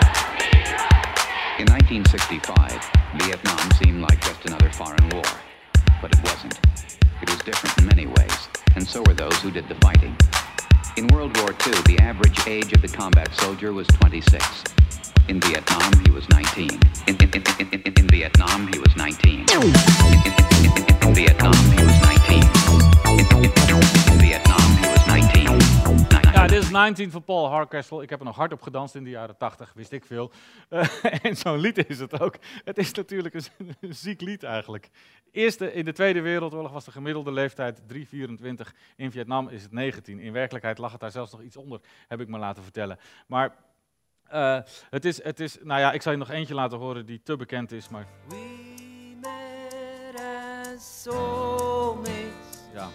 In 1.57 1.65
1965, 1.65 2.91
Vietnam 3.17 3.71
seemed 3.71 4.11
like 4.11 4.27
just 4.27 4.47
another 4.47 4.73
foreign 4.73 5.09
war. 5.09 5.54
But 6.05 6.19
it 6.19 6.23
wasn't. 6.23 6.61
It 7.23 7.31
was 7.31 7.39
different 7.39 7.79
in 7.79 7.87
many 7.87 8.05
ways, 8.05 8.49
and 8.77 8.87
so 8.87 9.03
were 9.07 9.15
those 9.15 9.41
who 9.41 9.51
did 9.51 9.67
the 9.71 9.75
fighting. 9.77 10.15
In 10.99 11.07
World 11.07 11.35
War 11.39 11.49
II, 11.67 11.73
the 11.87 11.97
average 12.03 12.47
age 12.47 12.75
of 12.75 12.83
the 12.83 12.89
combat 12.89 13.35
soldier 13.35 13.73
was 13.73 13.87
26. 13.87 14.65
In 15.29 15.41
Vietnam, 15.41 15.91
he 16.05 16.11
was 16.11 16.29
19. 16.29 16.69
In, 17.07 17.17
in, 17.17 17.43
in, 17.59 17.93
in, 17.97 18.09
Vietnam, 18.09 18.71
he 18.71 18.79
was 18.81 18.95
19. 18.97 19.41
In, 19.41 19.47
Vietnam, 21.15 21.55
he 21.73 21.83
was 21.83 21.99
19. 22.03 22.43
In, 23.09 23.15
Vietnam, 23.15 23.79
he 24.05 24.29
was 24.29 24.29
19. 24.29 24.44
Ja, 26.45 26.51
dit 26.51 26.63
is 26.63 26.71
19 26.71 27.11
van 27.11 27.25
Paul 27.25 27.49
Hardcastle. 27.49 28.03
Ik 28.03 28.11
heb 28.11 28.19
er 28.19 28.25
nog 28.25 28.37
hard 28.37 28.53
op 28.53 28.63
gedanst 28.63 28.95
in 28.95 29.05
de 29.05 29.11
jaren 29.11 29.37
80, 29.37 29.73
wist 29.75 29.93
ik 29.93 30.05
veel. 30.05 30.31
Eh, 30.69 31.05
en 31.27 31.37
zo'n 31.37 31.59
lied 31.59 31.89
is 31.89 31.99
het 31.99 32.21
ook. 32.21 32.35
Het 32.65 32.79
is 32.79 32.93
natuurlijk 32.93 33.35
een, 33.35 33.45
een 33.81 33.95
ziek 33.95 34.21
lied 34.21 34.43
eigenlijk. 34.43 34.91
Eerste, 35.33 35.73
in 35.73 35.85
de 35.85 35.93
Tweede 35.93 36.21
Wereldoorlog 36.21 36.73
was 36.73 36.85
de 36.85 36.91
gemiddelde 36.91 37.33
leeftijd 37.33 37.81
3,24. 37.93 37.97
In 38.97 39.11
Vietnam 39.11 39.49
is 39.49 39.63
het 39.63 39.73
19. 39.73 40.19
In 40.19 40.33
werkelijkheid 40.33 40.79
lag 40.79 40.93
het 40.93 41.01
daar 41.01 41.11
zelfs 41.11 41.33
nog 41.33 41.43
iets 41.43 41.57
onder, 41.57 41.81
heb 42.09 42.21
ik 42.21 42.29
me 42.29 42.39
laten 42.39 42.63
vertellen. 42.63 42.99
Maar 43.27 43.55
eh, 44.25 44.59
het, 44.91 45.05
is, 45.05 45.23
het 45.23 45.41
is, 45.41 45.59
nou 45.63 45.81
ja, 45.81 45.93
ik 45.93 46.03
zal 46.03 46.13
je 46.13 46.19
nog 46.19 46.31
eentje 46.31 46.55
laten 46.55 46.79
horen 46.79 47.07
die 47.07 47.23
te 47.23 47.37
bekend 47.37 47.73
is, 47.73 47.89
maar 47.89 48.07
as 50.75 51.03
soulmates 51.03 52.59
ja. 52.73 52.89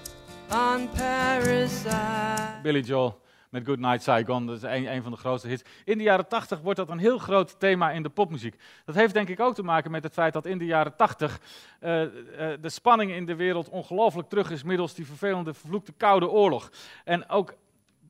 on. 0.49 0.89
Billy 2.61 2.79
Joel 2.79 3.27
met 3.49 3.65
Good 3.65 3.79
Night 3.79 4.03
Saigon. 4.03 4.45
Dat 4.45 4.55
is 4.55 4.63
een, 4.63 4.93
een 4.93 5.03
van 5.03 5.11
de 5.11 5.17
grootste 5.17 5.47
hits. 5.47 5.63
In 5.85 5.97
de 5.97 6.03
jaren 6.03 6.27
80 6.27 6.59
wordt 6.61 6.79
dat 6.79 6.89
een 6.89 6.97
heel 6.97 7.17
groot 7.17 7.59
thema 7.59 7.91
in 7.91 8.03
de 8.03 8.09
popmuziek. 8.09 8.55
Dat 8.85 8.95
heeft 8.95 9.13
denk 9.13 9.29
ik 9.29 9.39
ook 9.39 9.55
te 9.55 9.63
maken 9.63 9.91
met 9.91 10.03
het 10.03 10.13
feit 10.13 10.33
dat 10.33 10.45
in 10.45 10.57
de 10.57 10.65
jaren 10.65 10.95
80 10.95 11.39
eh, 11.79 12.01
eh, 12.01 12.09
de 12.61 12.69
spanning 12.69 13.11
in 13.11 13.25
de 13.25 13.35
wereld 13.35 13.69
ongelooflijk 13.69 14.29
terug 14.29 14.51
is 14.51 14.63
middels 14.63 14.93
die 14.93 15.05
vervelende, 15.05 15.53
vervloekte 15.53 15.91
Koude 15.91 16.29
Oorlog. 16.29 16.71
En 17.03 17.29
ook 17.29 17.53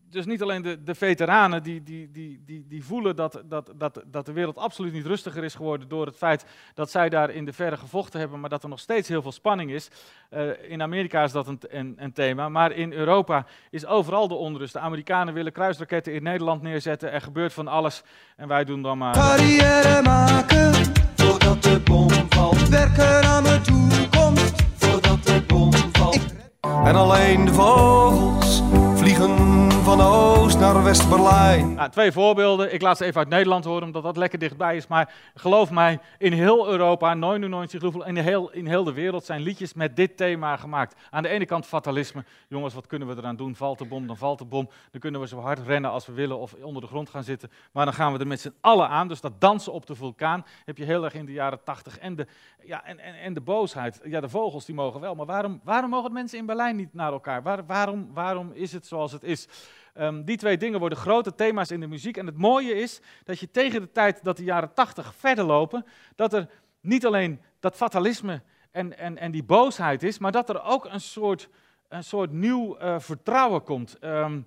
dus 0.10 0.26
niet 0.26 0.42
alleen 0.42 0.62
de, 0.62 0.84
de 0.84 0.96
veteranen 0.96 1.64
die, 1.64 1.84
die, 1.84 2.12
die, 2.12 2.44
die, 2.46 2.66
die 2.68 2.84
voelen 2.84 3.16
dat, 3.16 3.42
dat, 3.46 3.72
dat, 3.76 4.04
dat 4.06 4.26
de 4.26 4.32
wereld 4.32 4.58
absoluut 4.58 4.94
niet 4.94 5.06
rustiger 5.06 5.44
is 5.44 5.56
geworden 5.56 5.88
door 5.88 6.06
het 6.06 6.18
feit 6.18 6.46
dat 6.74 6.92
zij 6.92 7.10
daar 7.10 7.30
in 7.30 7.46
de 7.46 7.54
verre 7.54 7.78
gevochten 7.78 8.20
hebben, 8.20 8.40
maar 8.40 8.50
dat 8.50 8.64
er 8.64 8.70
nog 8.70 8.80
steeds 8.80 9.08
heel 9.08 9.22
veel 9.22 9.32
spanning 9.32 9.72
is. 9.72 9.90
Eh, 10.30 10.72
in 10.72 10.82
Amerika 10.82 11.24
is 11.24 11.32
dat 11.32 11.48
een, 11.48 11.60
een, 11.68 11.94
een 11.98 12.14
thema, 12.14 12.50
maar 12.50 12.72
in 12.72 12.94
Europa 12.94 13.46
is 13.70 13.86
overal 13.86 14.28
de 14.28 14.34
onrust. 14.34 14.74
De 14.74 14.80
Amerikanen 14.80 15.34
willen 15.34 15.52
kruisraketten 15.52 16.14
in 16.14 16.24
Nederland 16.24 16.62
neerzetten, 16.62 17.12
er 17.12 17.22
gebeurt 17.22 17.54
van 17.54 17.68
alles 17.68 18.04
en 18.36 18.48
wij 18.48 18.64
doen 18.64 18.82
dan 18.82 18.98
maar... 18.98 19.14
Carrière 19.14 20.02
maken 20.02 20.74
voordat 21.16 21.64
de 21.64 21.80
bom 21.80 22.10
valt. 22.30 22.68
Werken 22.70 23.24
aan 23.24 23.44
mijn 23.44 23.62
toekomst 23.62 24.64
voordat 24.76 25.24
de 25.24 25.42
bom 25.48 25.72
valt. 25.92 26.26
En 26.62 26.96
alleen 26.96 27.46
de 27.46 27.54
vogels 27.54 28.62
vliegen 28.96 29.59
van 29.90 30.02
oost 30.02 30.60
naar 30.60 30.84
West-Berlijn. 30.84 31.74
Nou, 31.74 31.90
twee 31.90 32.12
voorbeelden. 32.12 32.74
Ik 32.74 32.82
laat 32.82 32.98
ze 32.98 33.06
even 33.06 33.20
uit 33.20 33.30
Nederland 33.30 33.66
horen, 33.66 33.84
omdat 33.84 34.04
dat 34.04 34.18
lekker 34.18 34.40
dichtbij 34.40 34.76
is. 34.76 34.88
Maar 34.88 35.14
geloof 35.36 35.72
mij, 35.72 36.00
in 36.18 36.34
heel 36.34 36.68
Europa, 36.68 37.14
99 37.14 37.82
hoeveel, 37.82 38.06
in 38.06 38.18
heel, 38.18 38.52
in 38.52 38.68
heel 38.68 38.84
de 38.84 38.94
wereld 38.94 39.26
zijn 39.26 39.42
liedjes 39.42 39.74
met 39.74 39.96
dit 39.96 40.18
thema 40.18 40.58
gemaakt. 40.58 40.96
Aan 41.10 41.24
de 41.24 41.30
ene 41.30 41.46
kant 41.46 41.66
fatalisme. 41.66 42.24
Jongens, 42.48 42.74
wat 42.74 42.88
kunnen 42.88 43.08
we 43.08 43.16
eraan 43.18 43.36
doen? 43.36 43.56
Valt 43.56 43.78
de 43.78 43.86
bom, 43.86 44.08
dan 44.08 44.18
valt 44.18 44.38
de 44.38 44.46
bom. 44.46 44.70
Dan 44.92 45.02
kunnen 45.02 45.22
we 45.22 45.28
zo 45.28 45.40
hard 45.40 45.60
rennen 45.60 45.92
als 45.92 46.06
we 46.06 46.14
willen 46.14 46.40
of 46.40 46.54
onder 46.62 46.82
de 46.82 46.88
grond 46.88 47.10
gaan 47.10 47.24
zitten. 47.24 47.52
Maar 47.72 47.86
dan 47.86 47.94
gaan 47.94 48.14
we 48.14 48.20
er 48.20 48.28
met 48.28 48.42
z'n 48.42 48.54
allen 48.62 48.90
aan. 48.90 49.08
Dus 49.08 49.22
dat 49.22 49.42
dansen 49.42 49.74
op 49.74 49.86
de 49.86 49.96
vulkaan 49.96 50.46
heb 50.66 50.78
je 50.78 50.84
heel 50.84 51.04
erg 51.04 51.14
in 51.14 51.26
de 51.26 51.34
jaren 51.34 51.64
80. 51.64 52.00
En 52.00 52.16
de, 52.16 52.28
ja, 52.64 52.86
en, 52.86 53.00
en, 53.00 53.20
en 53.20 53.34
de 53.34 53.42
boosheid. 53.42 54.00
Ja, 54.04 54.20
de 54.20 54.30
vogels 54.30 54.66
die 54.66 54.76
mogen 54.76 55.00
wel. 55.00 55.16
Maar 55.16 55.26
waarom, 55.26 55.62
waarom 55.64 55.90
mogen 55.90 56.14
mensen 56.14 56.38
in 56.38 56.46
Berlijn 56.46 56.76
niet 56.76 56.94
naar 56.94 57.12
elkaar? 57.12 57.44
Waar, 57.44 57.66
waarom, 57.66 58.10
waarom 58.14 58.52
is 58.54 58.72
het 58.72 58.88
zoals 58.88 59.12
het 59.12 59.24
is? 59.24 59.48
Ehm, 59.94 60.24
die 60.24 60.38
twee 60.38 60.58
dingen 60.58 60.80
worden 60.80 60.98
grote 60.98 61.36
thema's 61.36 61.72
in 61.72 61.80
de 61.80 61.88
muziek. 61.88 62.18
En 62.18 62.26
het 62.26 62.38
mooie 62.38 62.74
is 62.74 63.02
dat 63.24 63.40
je 63.40 63.52
tegen 63.52 63.82
de 63.82 63.92
tijd 63.92 64.24
dat 64.24 64.38
de 64.38 64.44
jaren 64.44 64.74
80 64.74 65.14
verder 65.18 65.46
lopen, 65.46 65.86
dat 66.16 66.34
er 66.34 66.50
niet 66.82 67.06
alleen 67.06 67.40
dat 67.60 67.76
fatalisme 67.76 68.42
en, 68.72 68.98
en, 68.98 69.18
en 69.18 69.32
die 69.32 69.44
boosheid 69.44 70.04
is, 70.04 70.20
maar 70.20 70.32
dat 70.32 70.50
er 70.50 70.64
ook 70.64 70.86
een 70.86 71.02
soort, 71.02 71.50
een 71.88 72.04
soort 72.04 72.32
nieuw 72.32 72.78
eh, 72.78 73.00
vertrouwen 73.00 73.64
komt. 73.64 73.98
Ehm, 74.00 74.40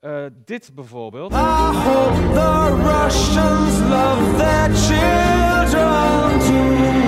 eh, 0.00 0.24
dit 0.44 0.70
bijvoorbeeld. 0.74 1.32
I 1.32 1.36
hope 1.36 2.32
the 2.32 2.82
Russians 3.02 3.80
love 3.80 4.36
their 4.36 4.74
children 4.74 6.38
too. 6.40 7.05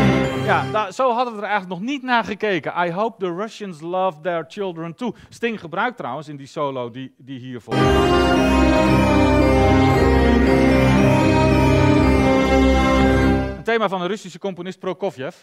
Ja, 0.48 0.70
da- 0.72 0.90
zo 0.90 1.12
hadden 1.12 1.34
we 1.34 1.40
er 1.40 1.48
eigenlijk 1.48 1.80
nog 1.80 1.90
niet 1.90 2.02
naar 2.02 2.24
gekeken. 2.24 2.72
I 2.86 2.90
hope 2.90 3.18
the 3.26 3.34
Russians 3.34 3.80
love 3.80 4.20
their 4.20 4.44
children 4.48 4.94
too. 4.94 5.12
Sting 5.28 5.60
gebruikt 5.60 5.96
trouwens 5.96 6.28
in 6.28 6.36
die 6.36 6.46
solo 6.46 6.90
die, 6.90 7.14
die 7.18 7.38
hier. 7.38 7.60
Een 13.56 13.64
thema 13.64 13.88
van 13.88 14.00
de 14.00 14.06
Russische 14.06 14.38
componist 14.38 14.78
Prokofjev. 14.78 15.36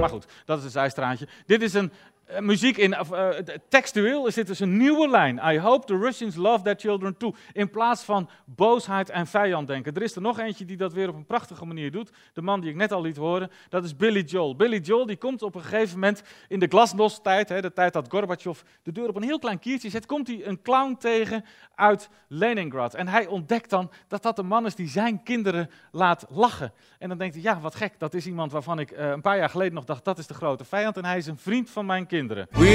Maar 0.00 0.08
goed, 0.08 0.26
dat 0.44 0.58
is 0.58 0.64
een 0.64 0.70
zijstraatje. 0.70 1.28
Dit 1.46 1.62
is 1.62 1.74
een 1.74 1.92
eh, 2.24 2.40
muziek 2.40 2.76
in, 2.76 2.94
eh, 2.94 3.28
textueel 3.68 4.26
is 4.26 4.34
dit 4.34 4.46
dus 4.46 4.60
een 4.60 4.76
nieuwe 4.76 5.08
lijn. 5.08 5.40
I 5.44 5.58
hope 5.58 5.86
the 5.86 5.98
Russians 5.98 6.34
love 6.34 6.62
their 6.62 6.78
children 6.78 7.16
too. 7.16 7.34
In 7.52 7.70
plaats 7.70 8.02
van 8.02 8.28
boosheid 8.44 9.10
en 9.10 9.26
vijand 9.26 9.66
denken. 9.66 9.94
Er 9.94 10.02
is 10.02 10.14
er 10.14 10.22
nog 10.22 10.38
eentje 10.38 10.64
die 10.64 10.76
dat 10.76 10.92
weer 10.92 11.08
op 11.08 11.14
een 11.14 11.26
prachtige 11.26 11.64
manier 11.64 11.90
doet. 11.90 12.10
De 12.32 12.42
man 12.42 12.60
die 12.60 12.70
ik 12.70 12.76
net 12.76 12.92
al 12.92 13.02
liet 13.02 13.16
horen, 13.16 13.50
dat 13.68 13.84
is 13.84 13.96
Billy 13.96 14.22
Joel. 14.22 14.56
Billy 14.56 14.78
Joel 14.78 15.06
die 15.06 15.16
komt 15.16 15.42
op 15.42 15.54
een 15.54 15.62
gegeven 15.62 15.94
moment 15.94 16.22
in 16.48 16.58
de 16.58 16.66
glasnost-tijd, 16.66 17.48
de 17.48 17.72
tijd 17.72 17.92
dat 17.92 18.06
Gorbachev 18.08 18.60
de 18.82 18.92
deur 18.92 19.08
op 19.08 19.16
een 19.16 19.22
heel 19.22 19.38
klein 19.38 19.58
kiertje 19.58 19.90
zet, 19.90 20.06
komt 20.06 20.26
hij 20.26 20.46
een 20.46 20.62
clown 20.62 20.96
tegen 20.98 21.44
uit 21.74 22.08
Leningrad. 22.28 22.94
En 22.94 23.08
hij 23.08 23.26
ontdekt 23.26 23.70
dan 23.70 23.90
dat 24.08 24.22
dat 24.22 24.38
een 24.38 24.46
man 24.46 24.66
is 24.66 24.74
die 24.74 24.88
zijn 24.88 25.22
kinderen 25.22 25.70
laat 25.92 26.26
lachen. 26.28 26.72
En 26.98 27.08
dan 27.08 27.18
denkt 27.18 27.34
hij, 27.34 27.42
ja, 27.42 27.60
wat 27.60 27.74
gek, 27.74 27.98
dat 27.98 28.14
is 28.14 28.26
iemand 28.26 28.52
waarvan 28.52 28.78
ik 28.78 28.90
eh, 28.90 29.08
een 29.08 29.20
paar 29.20 29.36
jaar 29.36 29.50
geleden 29.50 29.74
nog 29.74 29.84
dacht, 29.84 30.04
dat 30.04 30.18
is 30.18 30.26
de 30.26 30.34
grote 30.34 30.64
vijand. 30.64 30.96
En 30.96 31.04
hij 31.04 31.16
is 31.16 31.26
een 31.26 31.38
vriend 31.38 31.70
van 31.70 31.86
mijn 31.86 31.96
kinderen. 31.96 32.13
We 32.14 32.20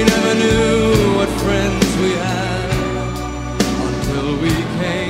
never 0.04 0.34
knew 0.34 1.16
what 1.16 1.28
friends 1.40 1.96
we 1.96 2.10
had 2.10 2.70
until 3.88 4.36
we 4.42 4.50
came. 4.78 5.09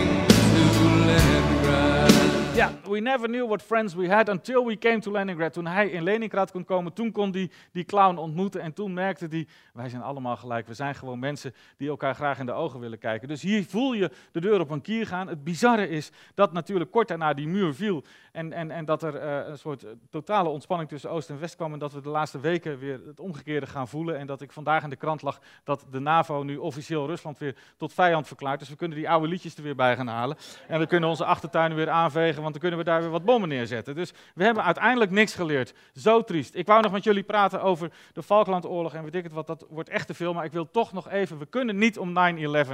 Ja, 2.61 2.73
we 2.85 3.01
never 3.01 3.29
knew 3.29 3.47
what 3.47 3.63
friends 3.63 3.95
we 3.95 4.09
had 4.09 4.29
until 4.29 4.67
we 4.67 4.79
came 4.79 5.01
to 5.01 5.11
Leningrad. 5.11 5.53
Toen 5.53 5.67
hij 5.67 5.89
in 5.89 6.03
Leningrad 6.03 6.51
kon 6.51 6.65
komen, 6.65 6.93
toen 6.93 7.13
kon 7.13 7.31
hij 7.31 7.51
die 7.73 7.85
clown 7.85 8.17
ontmoeten. 8.17 8.61
En 8.61 8.73
toen 8.73 8.95
merkte 8.95 9.27
hij, 9.31 9.47
wij 9.73 9.89
zijn 9.89 10.03
allemaal 10.03 10.37
gelijk. 10.37 10.67
We 10.67 10.75
zijn 10.75 10.95
gewoon 10.95 11.19
mensen 11.19 11.55
die 11.77 11.89
elkaar 11.89 12.15
graag 12.15 12.39
in 12.39 12.47
de 12.47 12.53
ogen 12.53 12.81
willen 12.81 12.99
kijken. 12.99 13.29
Dus 13.29 13.43
hier 13.43 13.65
voel 13.65 13.93
je 13.93 14.11
de 14.33 14.41
deur 14.41 14.61
op 14.61 14.71
een 14.71 14.81
kier 14.81 15.07
gaan. 15.07 15.29
Het 15.29 15.45
bizarre 15.45 15.89
is 15.89 16.11
dat 16.35 16.53
natuurlijk 16.53 16.91
kort 16.91 17.09
daarna 17.09 17.35
die 17.35 17.49
muur 17.49 17.75
viel. 17.75 18.05
En, 18.33 18.53
en, 18.53 18.71
en 18.71 18.85
dat 18.85 19.03
er 19.03 19.17
eh, 19.17 19.49
een 19.49 19.59
soort 19.59 19.85
eh, 19.85 19.91
totale 20.11 20.49
ontspanning 20.49 20.89
tussen 20.89 21.11
Oost 21.11 21.31
en 21.31 21.41
West 21.41 21.57
kwam. 21.57 21.73
En 21.73 21.79
dat 21.79 21.93
we 21.93 22.01
de 22.01 22.09
laatste 22.09 22.41
weken 22.41 22.79
weer 22.79 23.01
het 23.07 23.21
omgekeerde 23.21 23.67
gaan 23.67 23.89
voelen. 23.89 24.19
En 24.19 24.27
dat 24.27 24.41
ik 24.41 24.53
vandaag 24.53 24.83
in 24.83 24.91
de 24.91 24.97
krant 24.97 25.23
lag 25.23 25.41
dat 25.65 25.87
de 25.91 26.01
NAVO 26.01 26.43
nu 26.43 26.57
officieel 26.57 27.07
Rusland 27.07 27.39
weer 27.39 27.57
tot 27.77 27.93
vijand 27.93 28.27
verklaart. 28.27 28.59
Dus 28.59 28.69
we 28.69 28.77
kunnen 28.77 28.97
die 28.97 29.11
oude 29.11 29.29
liedjes 29.29 29.57
er 29.57 29.63
weer 29.63 29.77
bij 29.77 29.97
gaan 29.97 30.09
halen. 30.09 30.37
En 30.69 30.79
we 30.79 30.87
kunnen 30.87 31.09
onze 31.09 31.25
achtertuinen 31.25 31.77
weer 31.77 31.91
aanvegen, 31.91 32.49
dan 32.51 32.61
kunnen 32.61 32.78
we 32.78 32.84
daar 32.84 33.01
weer 33.01 33.11
wat 33.11 33.24
bommen 33.24 33.48
neerzetten. 33.48 33.94
Dus 33.94 34.12
we 34.34 34.44
hebben 34.44 34.64
uiteindelijk 34.64 35.11
niks 35.11 35.34
geleerd. 35.34 35.74
Zo 35.94 36.22
triest. 36.22 36.55
Ik 36.55 36.66
wou 36.66 36.82
nog 36.82 36.92
met 36.92 37.05
jullie 37.05 37.22
praten 37.22 37.62
over 37.62 37.90
de 38.12 38.22
Falklandoorlog 38.22 38.94
en 38.94 39.05
weet 39.05 39.14
ik 39.14 39.24
het 39.24 39.32
wat, 39.32 39.46
dat 39.46 39.66
wordt 39.68 39.88
echt 39.88 40.07
te 40.07 40.14
veel. 40.14 40.34
Maar 40.34 40.44
ik 40.44 40.53
wil 40.53 40.70
toch 40.70 40.92
nog 40.92 41.11
even, 41.11 41.38
we 41.38 41.46
kunnen 41.46 41.78
niet 41.78 41.98
om 41.98 42.09
9-11 42.09 42.12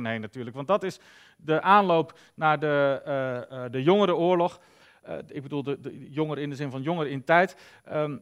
heen 0.02 0.20
natuurlijk. 0.20 0.56
Want 0.56 0.68
dat 0.68 0.82
is 0.82 1.00
de 1.36 1.60
aanloop 1.60 2.18
naar 2.34 2.58
de, 2.58 3.00
eh 3.04 3.64
eh 3.64 3.72
de 3.72 3.82
jongerenoorlog. 3.82 4.60
Eh, 5.02 5.16
ik 5.28 5.42
bedoel, 5.42 5.62
de, 5.62 5.80
de 5.80 6.10
jongeren 6.10 6.42
in 6.42 6.50
de 6.50 6.56
zin 6.56 6.70
van 6.70 6.82
jongeren 6.82 7.10
in 7.10 7.24
tijd. 7.24 7.56
Ehm, 7.84 8.16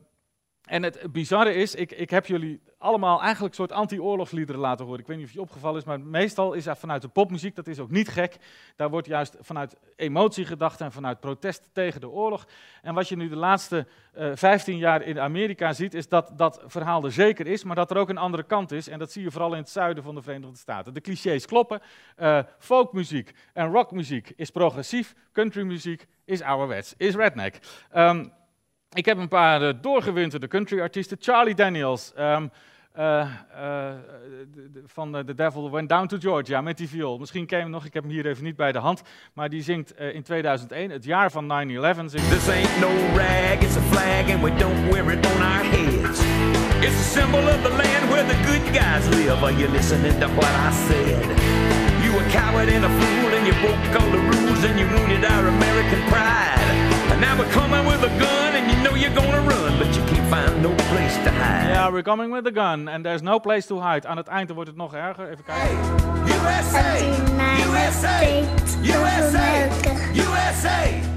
en 0.65 0.83
het 0.83 1.12
bizarre 1.12 1.55
is, 1.55 1.75
ik, 1.75 1.93
ik 1.93 2.11
heb 2.11 2.27
jullie 2.27 2.61
allemaal 2.79 3.23
eigenlijk 3.23 3.55
soort 3.55 3.73
anti-oorlogsliederen 3.73 4.61
laten 4.61 4.85
horen. 4.85 5.01
Ik 5.01 5.07
weet 5.07 5.17
niet 5.17 5.27
of 5.27 5.33
je 5.33 5.41
opgevallen 5.41 5.81
is, 5.81 5.85
maar 5.85 6.01
meestal 6.01 6.53
is 6.53 6.65
dat 6.65 6.79
vanuit 6.79 7.03
de 7.03 7.09
popmuziek. 7.09 7.55
Dat 7.55 7.67
is 7.67 7.79
ook 7.79 7.91
niet 7.91 8.09
gek. 8.09 8.37
Daar 8.77 8.91
wordt 8.91 9.07
juist 9.07 9.37
vanuit 9.41 9.77
emotie 9.97 10.45
gedacht 10.45 10.81
en 10.81 10.93
vanuit 10.93 11.21
protest 11.21 11.71
tegen 11.73 12.01
de 12.01 12.09
oorlog. 12.09 12.47
En 12.83 12.95
wat 12.95 13.09
je 13.09 13.17
nu 13.17 13.29
de 13.29 13.37
laatste 13.37 13.87
eh 14.12 14.31
15 14.35 14.77
jaar 14.77 15.03
in 15.03 15.21
Amerika 15.21 15.73
ziet, 15.73 15.95
is 15.95 16.09
dat 16.09 16.31
dat 16.37 16.62
verhaal 16.67 17.05
er 17.05 17.12
zeker 17.12 17.47
is, 17.47 17.65
maar 17.65 17.77
dat 17.77 17.91
er 17.91 17.97
ook 17.97 18.09
een 18.09 18.19
andere 18.19 18.43
kant 18.43 18.73
is. 18.73 18.89
En 18.89 18.99
dat 18.99 19.12
zie 19.12 19.23
je 19.23 19.31
vooral 19.31 19.53
in 19.53 19.59
het 19.59 19.71
zuiden 19.71 20.05
van 20.05 20.15
de 20.15 20.23
Verenigde 20.23 20.57
Staten. 20.57 20.95
De 20.95 21.01
clichés 21.01 21.47
kloppen. 21.47 21.81
Eh, 22.17 22.39
folkmuziek 22.59 23.33
en 23.53 23.73
rockmuziek 23.73 24.33
is 24.37 24.51
progressief. 24.51 25.15
Countrymuziek 25.33 26.07
is 26.25 26.43
ouderwets, 26.43 26.95
is 26.97 27.15
redneck. 27.15 27.59
Ehm, 27.91 28.27
ik 28.95 29.05
heb 29.05 29.18
een 29.18 29.28
paar 29.28 29.62
eh, 29.62 29.74
doorgewinterde 29.80 30.49
country-artiesten. 30.49 31.16
Charlie 31.20 31.55
Daniels 31.55 32.12
ehm, 32.16 32.47
eh, 32.92 33.20
eh, 33.20 33.26
de- 34.55 34.70
de- 34.72 34.82
van 34.86 35.16
eh, 35.16 35.24
The 35.24 35.34
Devil 35.34 35.70
Went 35.70 35.88
Down 35.88 36.07
to 36.07 36.16
Georgia 36.20 36.61
met 36.61 36.76
die 36.76 36.88
viool. 36.88 37.18
Misschien 37.18 37.47
ken 37.47 37.57
je 37.59 37.62
hem 37.64 37.72
nog, 37.72 37.84
ik 37.84 37.95
heb 37.95 38.03
hem 38.03 38.12
hier 38.12 38.26
even 38.26 38.45
niet 38.45 38.57
bij 38.57 38.72
de 38.72 38.78
hand. 38.78 39.03
Maar 39.32 39.49
die 39.49 39.62
zingt 39.62 39.95
eh, 39.95 40.14
in 40.14 40.22
2001, 40.22 40.90
het 40.90 41.05
jaar 41.05 41.30
van 41.30 41.47
9-11. 41.47 42.11
zingt- 42.11 42.28
This 42.30 42.49
ain't 42.49 42.80
no 42.80 42.90
rag, 43.16 43.55
it's 43.61 43.76
a 43.76 43.80
flag, 43.80 44.30
and 44.34 44.42
we 44.42 44.55
don't 44.57 44.90
wear 44.92 45.11
it 45.12 45.26
on 45.34 45.42
our 45.42 45.64
heads. 45.74 46.20
It's 46.86 46.99
a 47.07 47.20
symbol 47.20 47.40
of 47.55 47.62
the 47.62 47.74
land 47.82 48.05
where 48.11 48.26
the 48.32 48.38
good 48.49 48.64
guys 48.78 49.05
live. 49.16 49.45
Are 49.45 49.57
you 49.61 49.68
listening 49.70 50.18
to 50.20 50.26
what 50.38 50.53
I 50.68 50.70
said? 50.88 51.24
You 52.05 52.11
a 52.22 52.24
coward 52.38 52.68
and 52.68 52.84
a 52.84 52.92
fool, 53.01 53.30
and 53.36 53.45
you 53.49 53.55
broke 53.64 53.92
all 54.01 54.11
the 54.16 54.22
rules, 54.32 54.61
and 54.68 54.78
you 54.80 54.86
wounded 54.95 55.24
our 55.32 55.45
American 55.57 56.01
pride. 56.12 56.68
And 57.12 57.20
now 57.20 57.34
we're 57.38 57.53
coming 57.61 57.84
with 57.90 58.03
a 58.11 58.12
gun, 58.22 58.43
you're 59.05 59.14
gonna 59.14 59.40
run, 59.40 59.78
but 59.78 59.94
you 59.96 60.02
can't 60.07 60.28
find 60.28 60.62
no 60.62 60.74
place 60.74 61.14
to 61.24 61.30
hide. 61.30 61.72
Ja, 61.72 61.90
we're 61.90 62.02
coming 62.02 62.32
with 62.32 62.46
a 62.46 62.61
gun 62.61 62.88
and 62.88 63.05
there's 63.05 63.22
no 63.22 63.38
place 63.38 63.66
to 63.66 63.80
hide. 63.80 64.09
Aan 64.09 64.16
het 64.16 64.26
eind 64.26 64.50
wordt 64.50 64.68
het 64.68 64.78
nog 64.78 64.94
erger. 64.94 65.30
Even 65.30 65.44
kijken. 65.44 65.78
USA! 66.26 66.96
USA! 67.72 68.20
USA! 68.82 69.68
USA! 70.14 71.12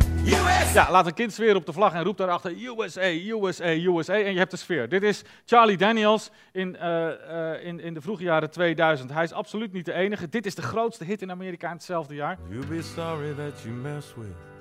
Ja, 0.73 0.91
laat 0.91 1.05
een 1.05 1.13
kind 1.13 1.33
zweren 1.33 1.55
op 1.55 1.65
de 1.65 1.73
vlag 1.73 1.93
en 1.93 2.03
roept 2.03 2.17
daarachter 2.17 2.51
USA, 2.51 3.09
USA, 3.11 3.69
USA. 3.69 4.13
En 4.13 4.31
je 4.31 4.38
hebt 4.38 4.51
de 4.51 4.57
sfeer. 4.57 4.89
Dit 4.89 5.03
is 5.03 5.23
Charlie 5.45 5.77
Daniels 5.77 6.29
in, 6.51 6.75
eh, 6.75 7.53
eh, 7.53 7.65
in, 7.65 7.79
in 7.79 7.93
de 7.93 8.01
vroege 8.01 8.23
jaren 8.23 8.49
2000. 8.49 9.13
Hij 9.13 9.23
is 9.23 9.33
absoluut 9.33 9.73
niet 9.73 9.85
de 9.85 9.93
enige. 9.93 10.29
Dit 10.29 10.45
is 10.45 10.55
de 10.55 10.61
grootste 10.61 11.03
hit 11.03 11.21
in 11.21 11.31
Amerika 11.31 11.67
in 11.67 11.73
hetzelfde 11.73 12.15
jaar. 12.15 12.38
You'll 12.49 12.67
be 12.67 12.81
sorry 12.81 13.33
that 13.33 13.61
you 13.61 13.73
mess 13.73 14.13
with 14.15 14.57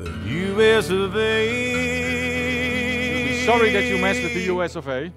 the 0.00 0.10
US 0.54 0.90
of 0.90 1.14
A. 1.16 1.44
Sorry 3.44 3.70
that 3.72 3.84
you 3.84 3.98
messed 3.98 4.22
with 4.22 4.32
the 4.34 4.44
US 4.54 4.76
of 4.76 4.88
A. 4.88 5.12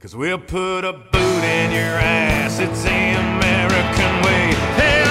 Cause 0.00 0.16
we'll 0.16 0.38
put 0.38 0.84
a 0.84 0.92
boot 0.92 1.44
in 1.44 1.70
your 1.70 1.82
ass. 1.82 2.58
It's 2.58 2.82
the 2.82 2.90
American 2.90 4.22
way. 4.24 4.54
Hey, 4.76 5.04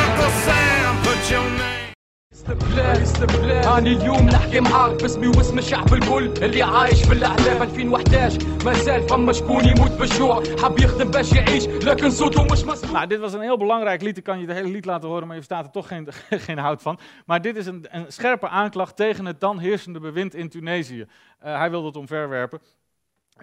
أنا 2.49 3.79
اليوم 3.79 4.27
نحكي 4.27 4.61
معاك 4.61 5.03
باسمي 5.03 5.27
واسم 5.27 5.59
الشعب 5.59 5.95
الكل 5.95 6.45
اللي 6.45 6.63
عايش 6.63 7.07
بالأحلام 7.07 7.63
2011 7.63 8.65
ما 8.65 8.73
زال 8.73 9.09
فما 9.09 9.33
شكون 9.33 9.65
يموت 9.65 9.91
بالجوع 9.91 10.43
حاب 10.63 10.79
يخدم 10.79 11.11
باش 11.11 11.33
يعيش 11.33 11.67
لكن 11.67 12.11
صوته 12.11 12.45
مش 12.45 12.65
مسموع 12.65 13.03
Nou, 13.03 13.07
dit 13.07 13.21
was 13.21 13.33
een 13.33 13.41
heel 13.41 13.57
belangrijk 13.57 14.03
lied. 14.03 14.17
Ik 14.17 14.25
kan 14.25 14.41
je 14.41 14.47
het 14.47 14.57
hele 14.57 14.69
lied 14.69 14.85
laten 14.85 15.09
horen, 15.09 15.27
maar 15.27 15.37
je 15.37 15.43
verstaat 15.43 15.65
er 15.65 15.71
toch 15.71 15.89
geen, 15.89 16.09
geen 16.47 16.59
hout 16.59 16.83
van. 16.83 16.99
Maar 17.27 17.43
dit 17.43 17.57
is 17.57 17.67
een, 17.67 17.87
een 17.91 18.05
scherpe 18.09 18.49
aanklacht 18.49 18.97
tegen 18.97 19.27
het 19.27 19.41
dan 19.41 19.59
heersende 19.59 20.01
bewind 20.01 20.35
in 20.35 20.49
Tunesië. 20.49 21.07
Eh, 21.39 21.59
hij 21.59 21.71
wilde 21.71 21.87
het 21.87 21.97
omverwerpen. 21.97 22.61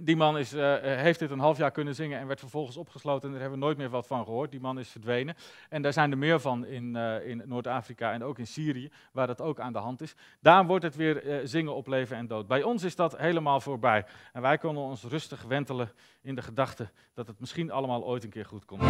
Die 0.03 0.17
man 0.17 0.39
is, 0.39 0.53
eh, 0.53 0.93
eh, 0.93 1.01
heeft 1.01 1.19
dit 1.19 1.31
een 1.31 1.39
half 1.39 1.59
jaar 1.59 1.71
kunnen 1.71 1.95
zingen 1.95 2.19
en 2.19 2.27
werd 2.27 2.41
vervolgens 2.41 2.77
opgesloten. 2.77 3.23
En 3.23 3.31
daar 3.31 3.41
hebben 3.41 3.59
we 3.59 3.65
nooit 3.65 3.79
meer 3.79 3.89
wat 3.89 4.07
van 4.07 4.25
gehoord. 4.25 4.51
Die 4.51 4.61
man 4.61 4.79
is 4.79 4.89
verdwenen. 4.89 5.35
En 5.69 5.83
daar 5.83 5.93
zijn 5.93 6.11
er 6.11 6.19
meer 6.19 6.41
van 6.41 6.67
in, 6.67 6.97
eh, 6.97 7.29
in 7.29 7.43
Noord-Afrika 7.45 8.13
en 8.13 8.25
ook 8.25 8.39
in 8.39 8.47
Syrië, 8.47 8.91
waar 9.13 9.27
dat 9.27 9.41
ook 9.41 9.61
aan 9.61 9.73
de 9.73 9.79
hand 9.79 10.01
is. 10.01 10.15
Daar 10.41 10.67
wordt 10.67 10.85
het 10.85 10.97
weer 10.97 11.41
zingen 11.45 11.75
op 11.75 11.87
leven 11.87 12.17
en 12.17 12.27
dood. 12.27 12.47
Bij 12.47 12.63
ons 12.63 12.83
is 12.83 12.97
dat 12.97 13.19
helemaal 13.19 13.61
voorbij. 13.61 14.05
En 14.33 14.43
wij 14.43 14.59
kunnen 14.59 14.83
ons 14.83 15.05
rustig 15.05 15.43
wentelen 15.43 15.91
in 16.23 16.35
de 16.35 16.43
gedachte 16.43 16.91
dat 17.15 17.27
het 17.27 17.41
misschien 17.41 17.71
allemaal 17.71 18.05
ooit 18.05 18.25
een 18.25 18.31
keer 18.31 18.45
goed 18.47 18.65
komt. 18.65 18.83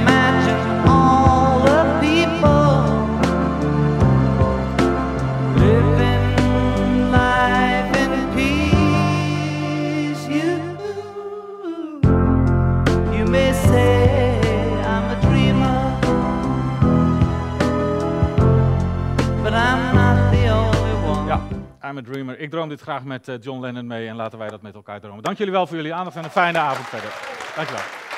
I'm 21.90 21.98
a 21.98 22.02
dreamer. 22.02 22.38
Ik 22.38 22.50
droom 22.50 22.68
dit 22.68 22.80
graag 22.80 23.04
met 23.04 23.28
eh, 23.28 23.34
John 23.40 23.60
Lennon 23.60 23.86
mee 23.86 24.08
en 24.08 24.16
laten 24.16 24.38
wij 24.38 24.48
dat 24.48 24.62
met 24.62 24.74
elkaar 24.74 25.00
dromen. 25.00 25.22
Dank 25.22 25.38
jullie 25.38 25.52
wel 25.52 25.66
voor 25.66 25.76
jullie 25.76 25.94
aandacht 25.94 26.16
en 26.16 26.24
een 26.24 26.30
fijne 26.30 26.58
avond 26.58 26.86
verder. 26.86 27.12
Dank 27.56 27.68
je 27.68 27.74
wel. 27.74 28.09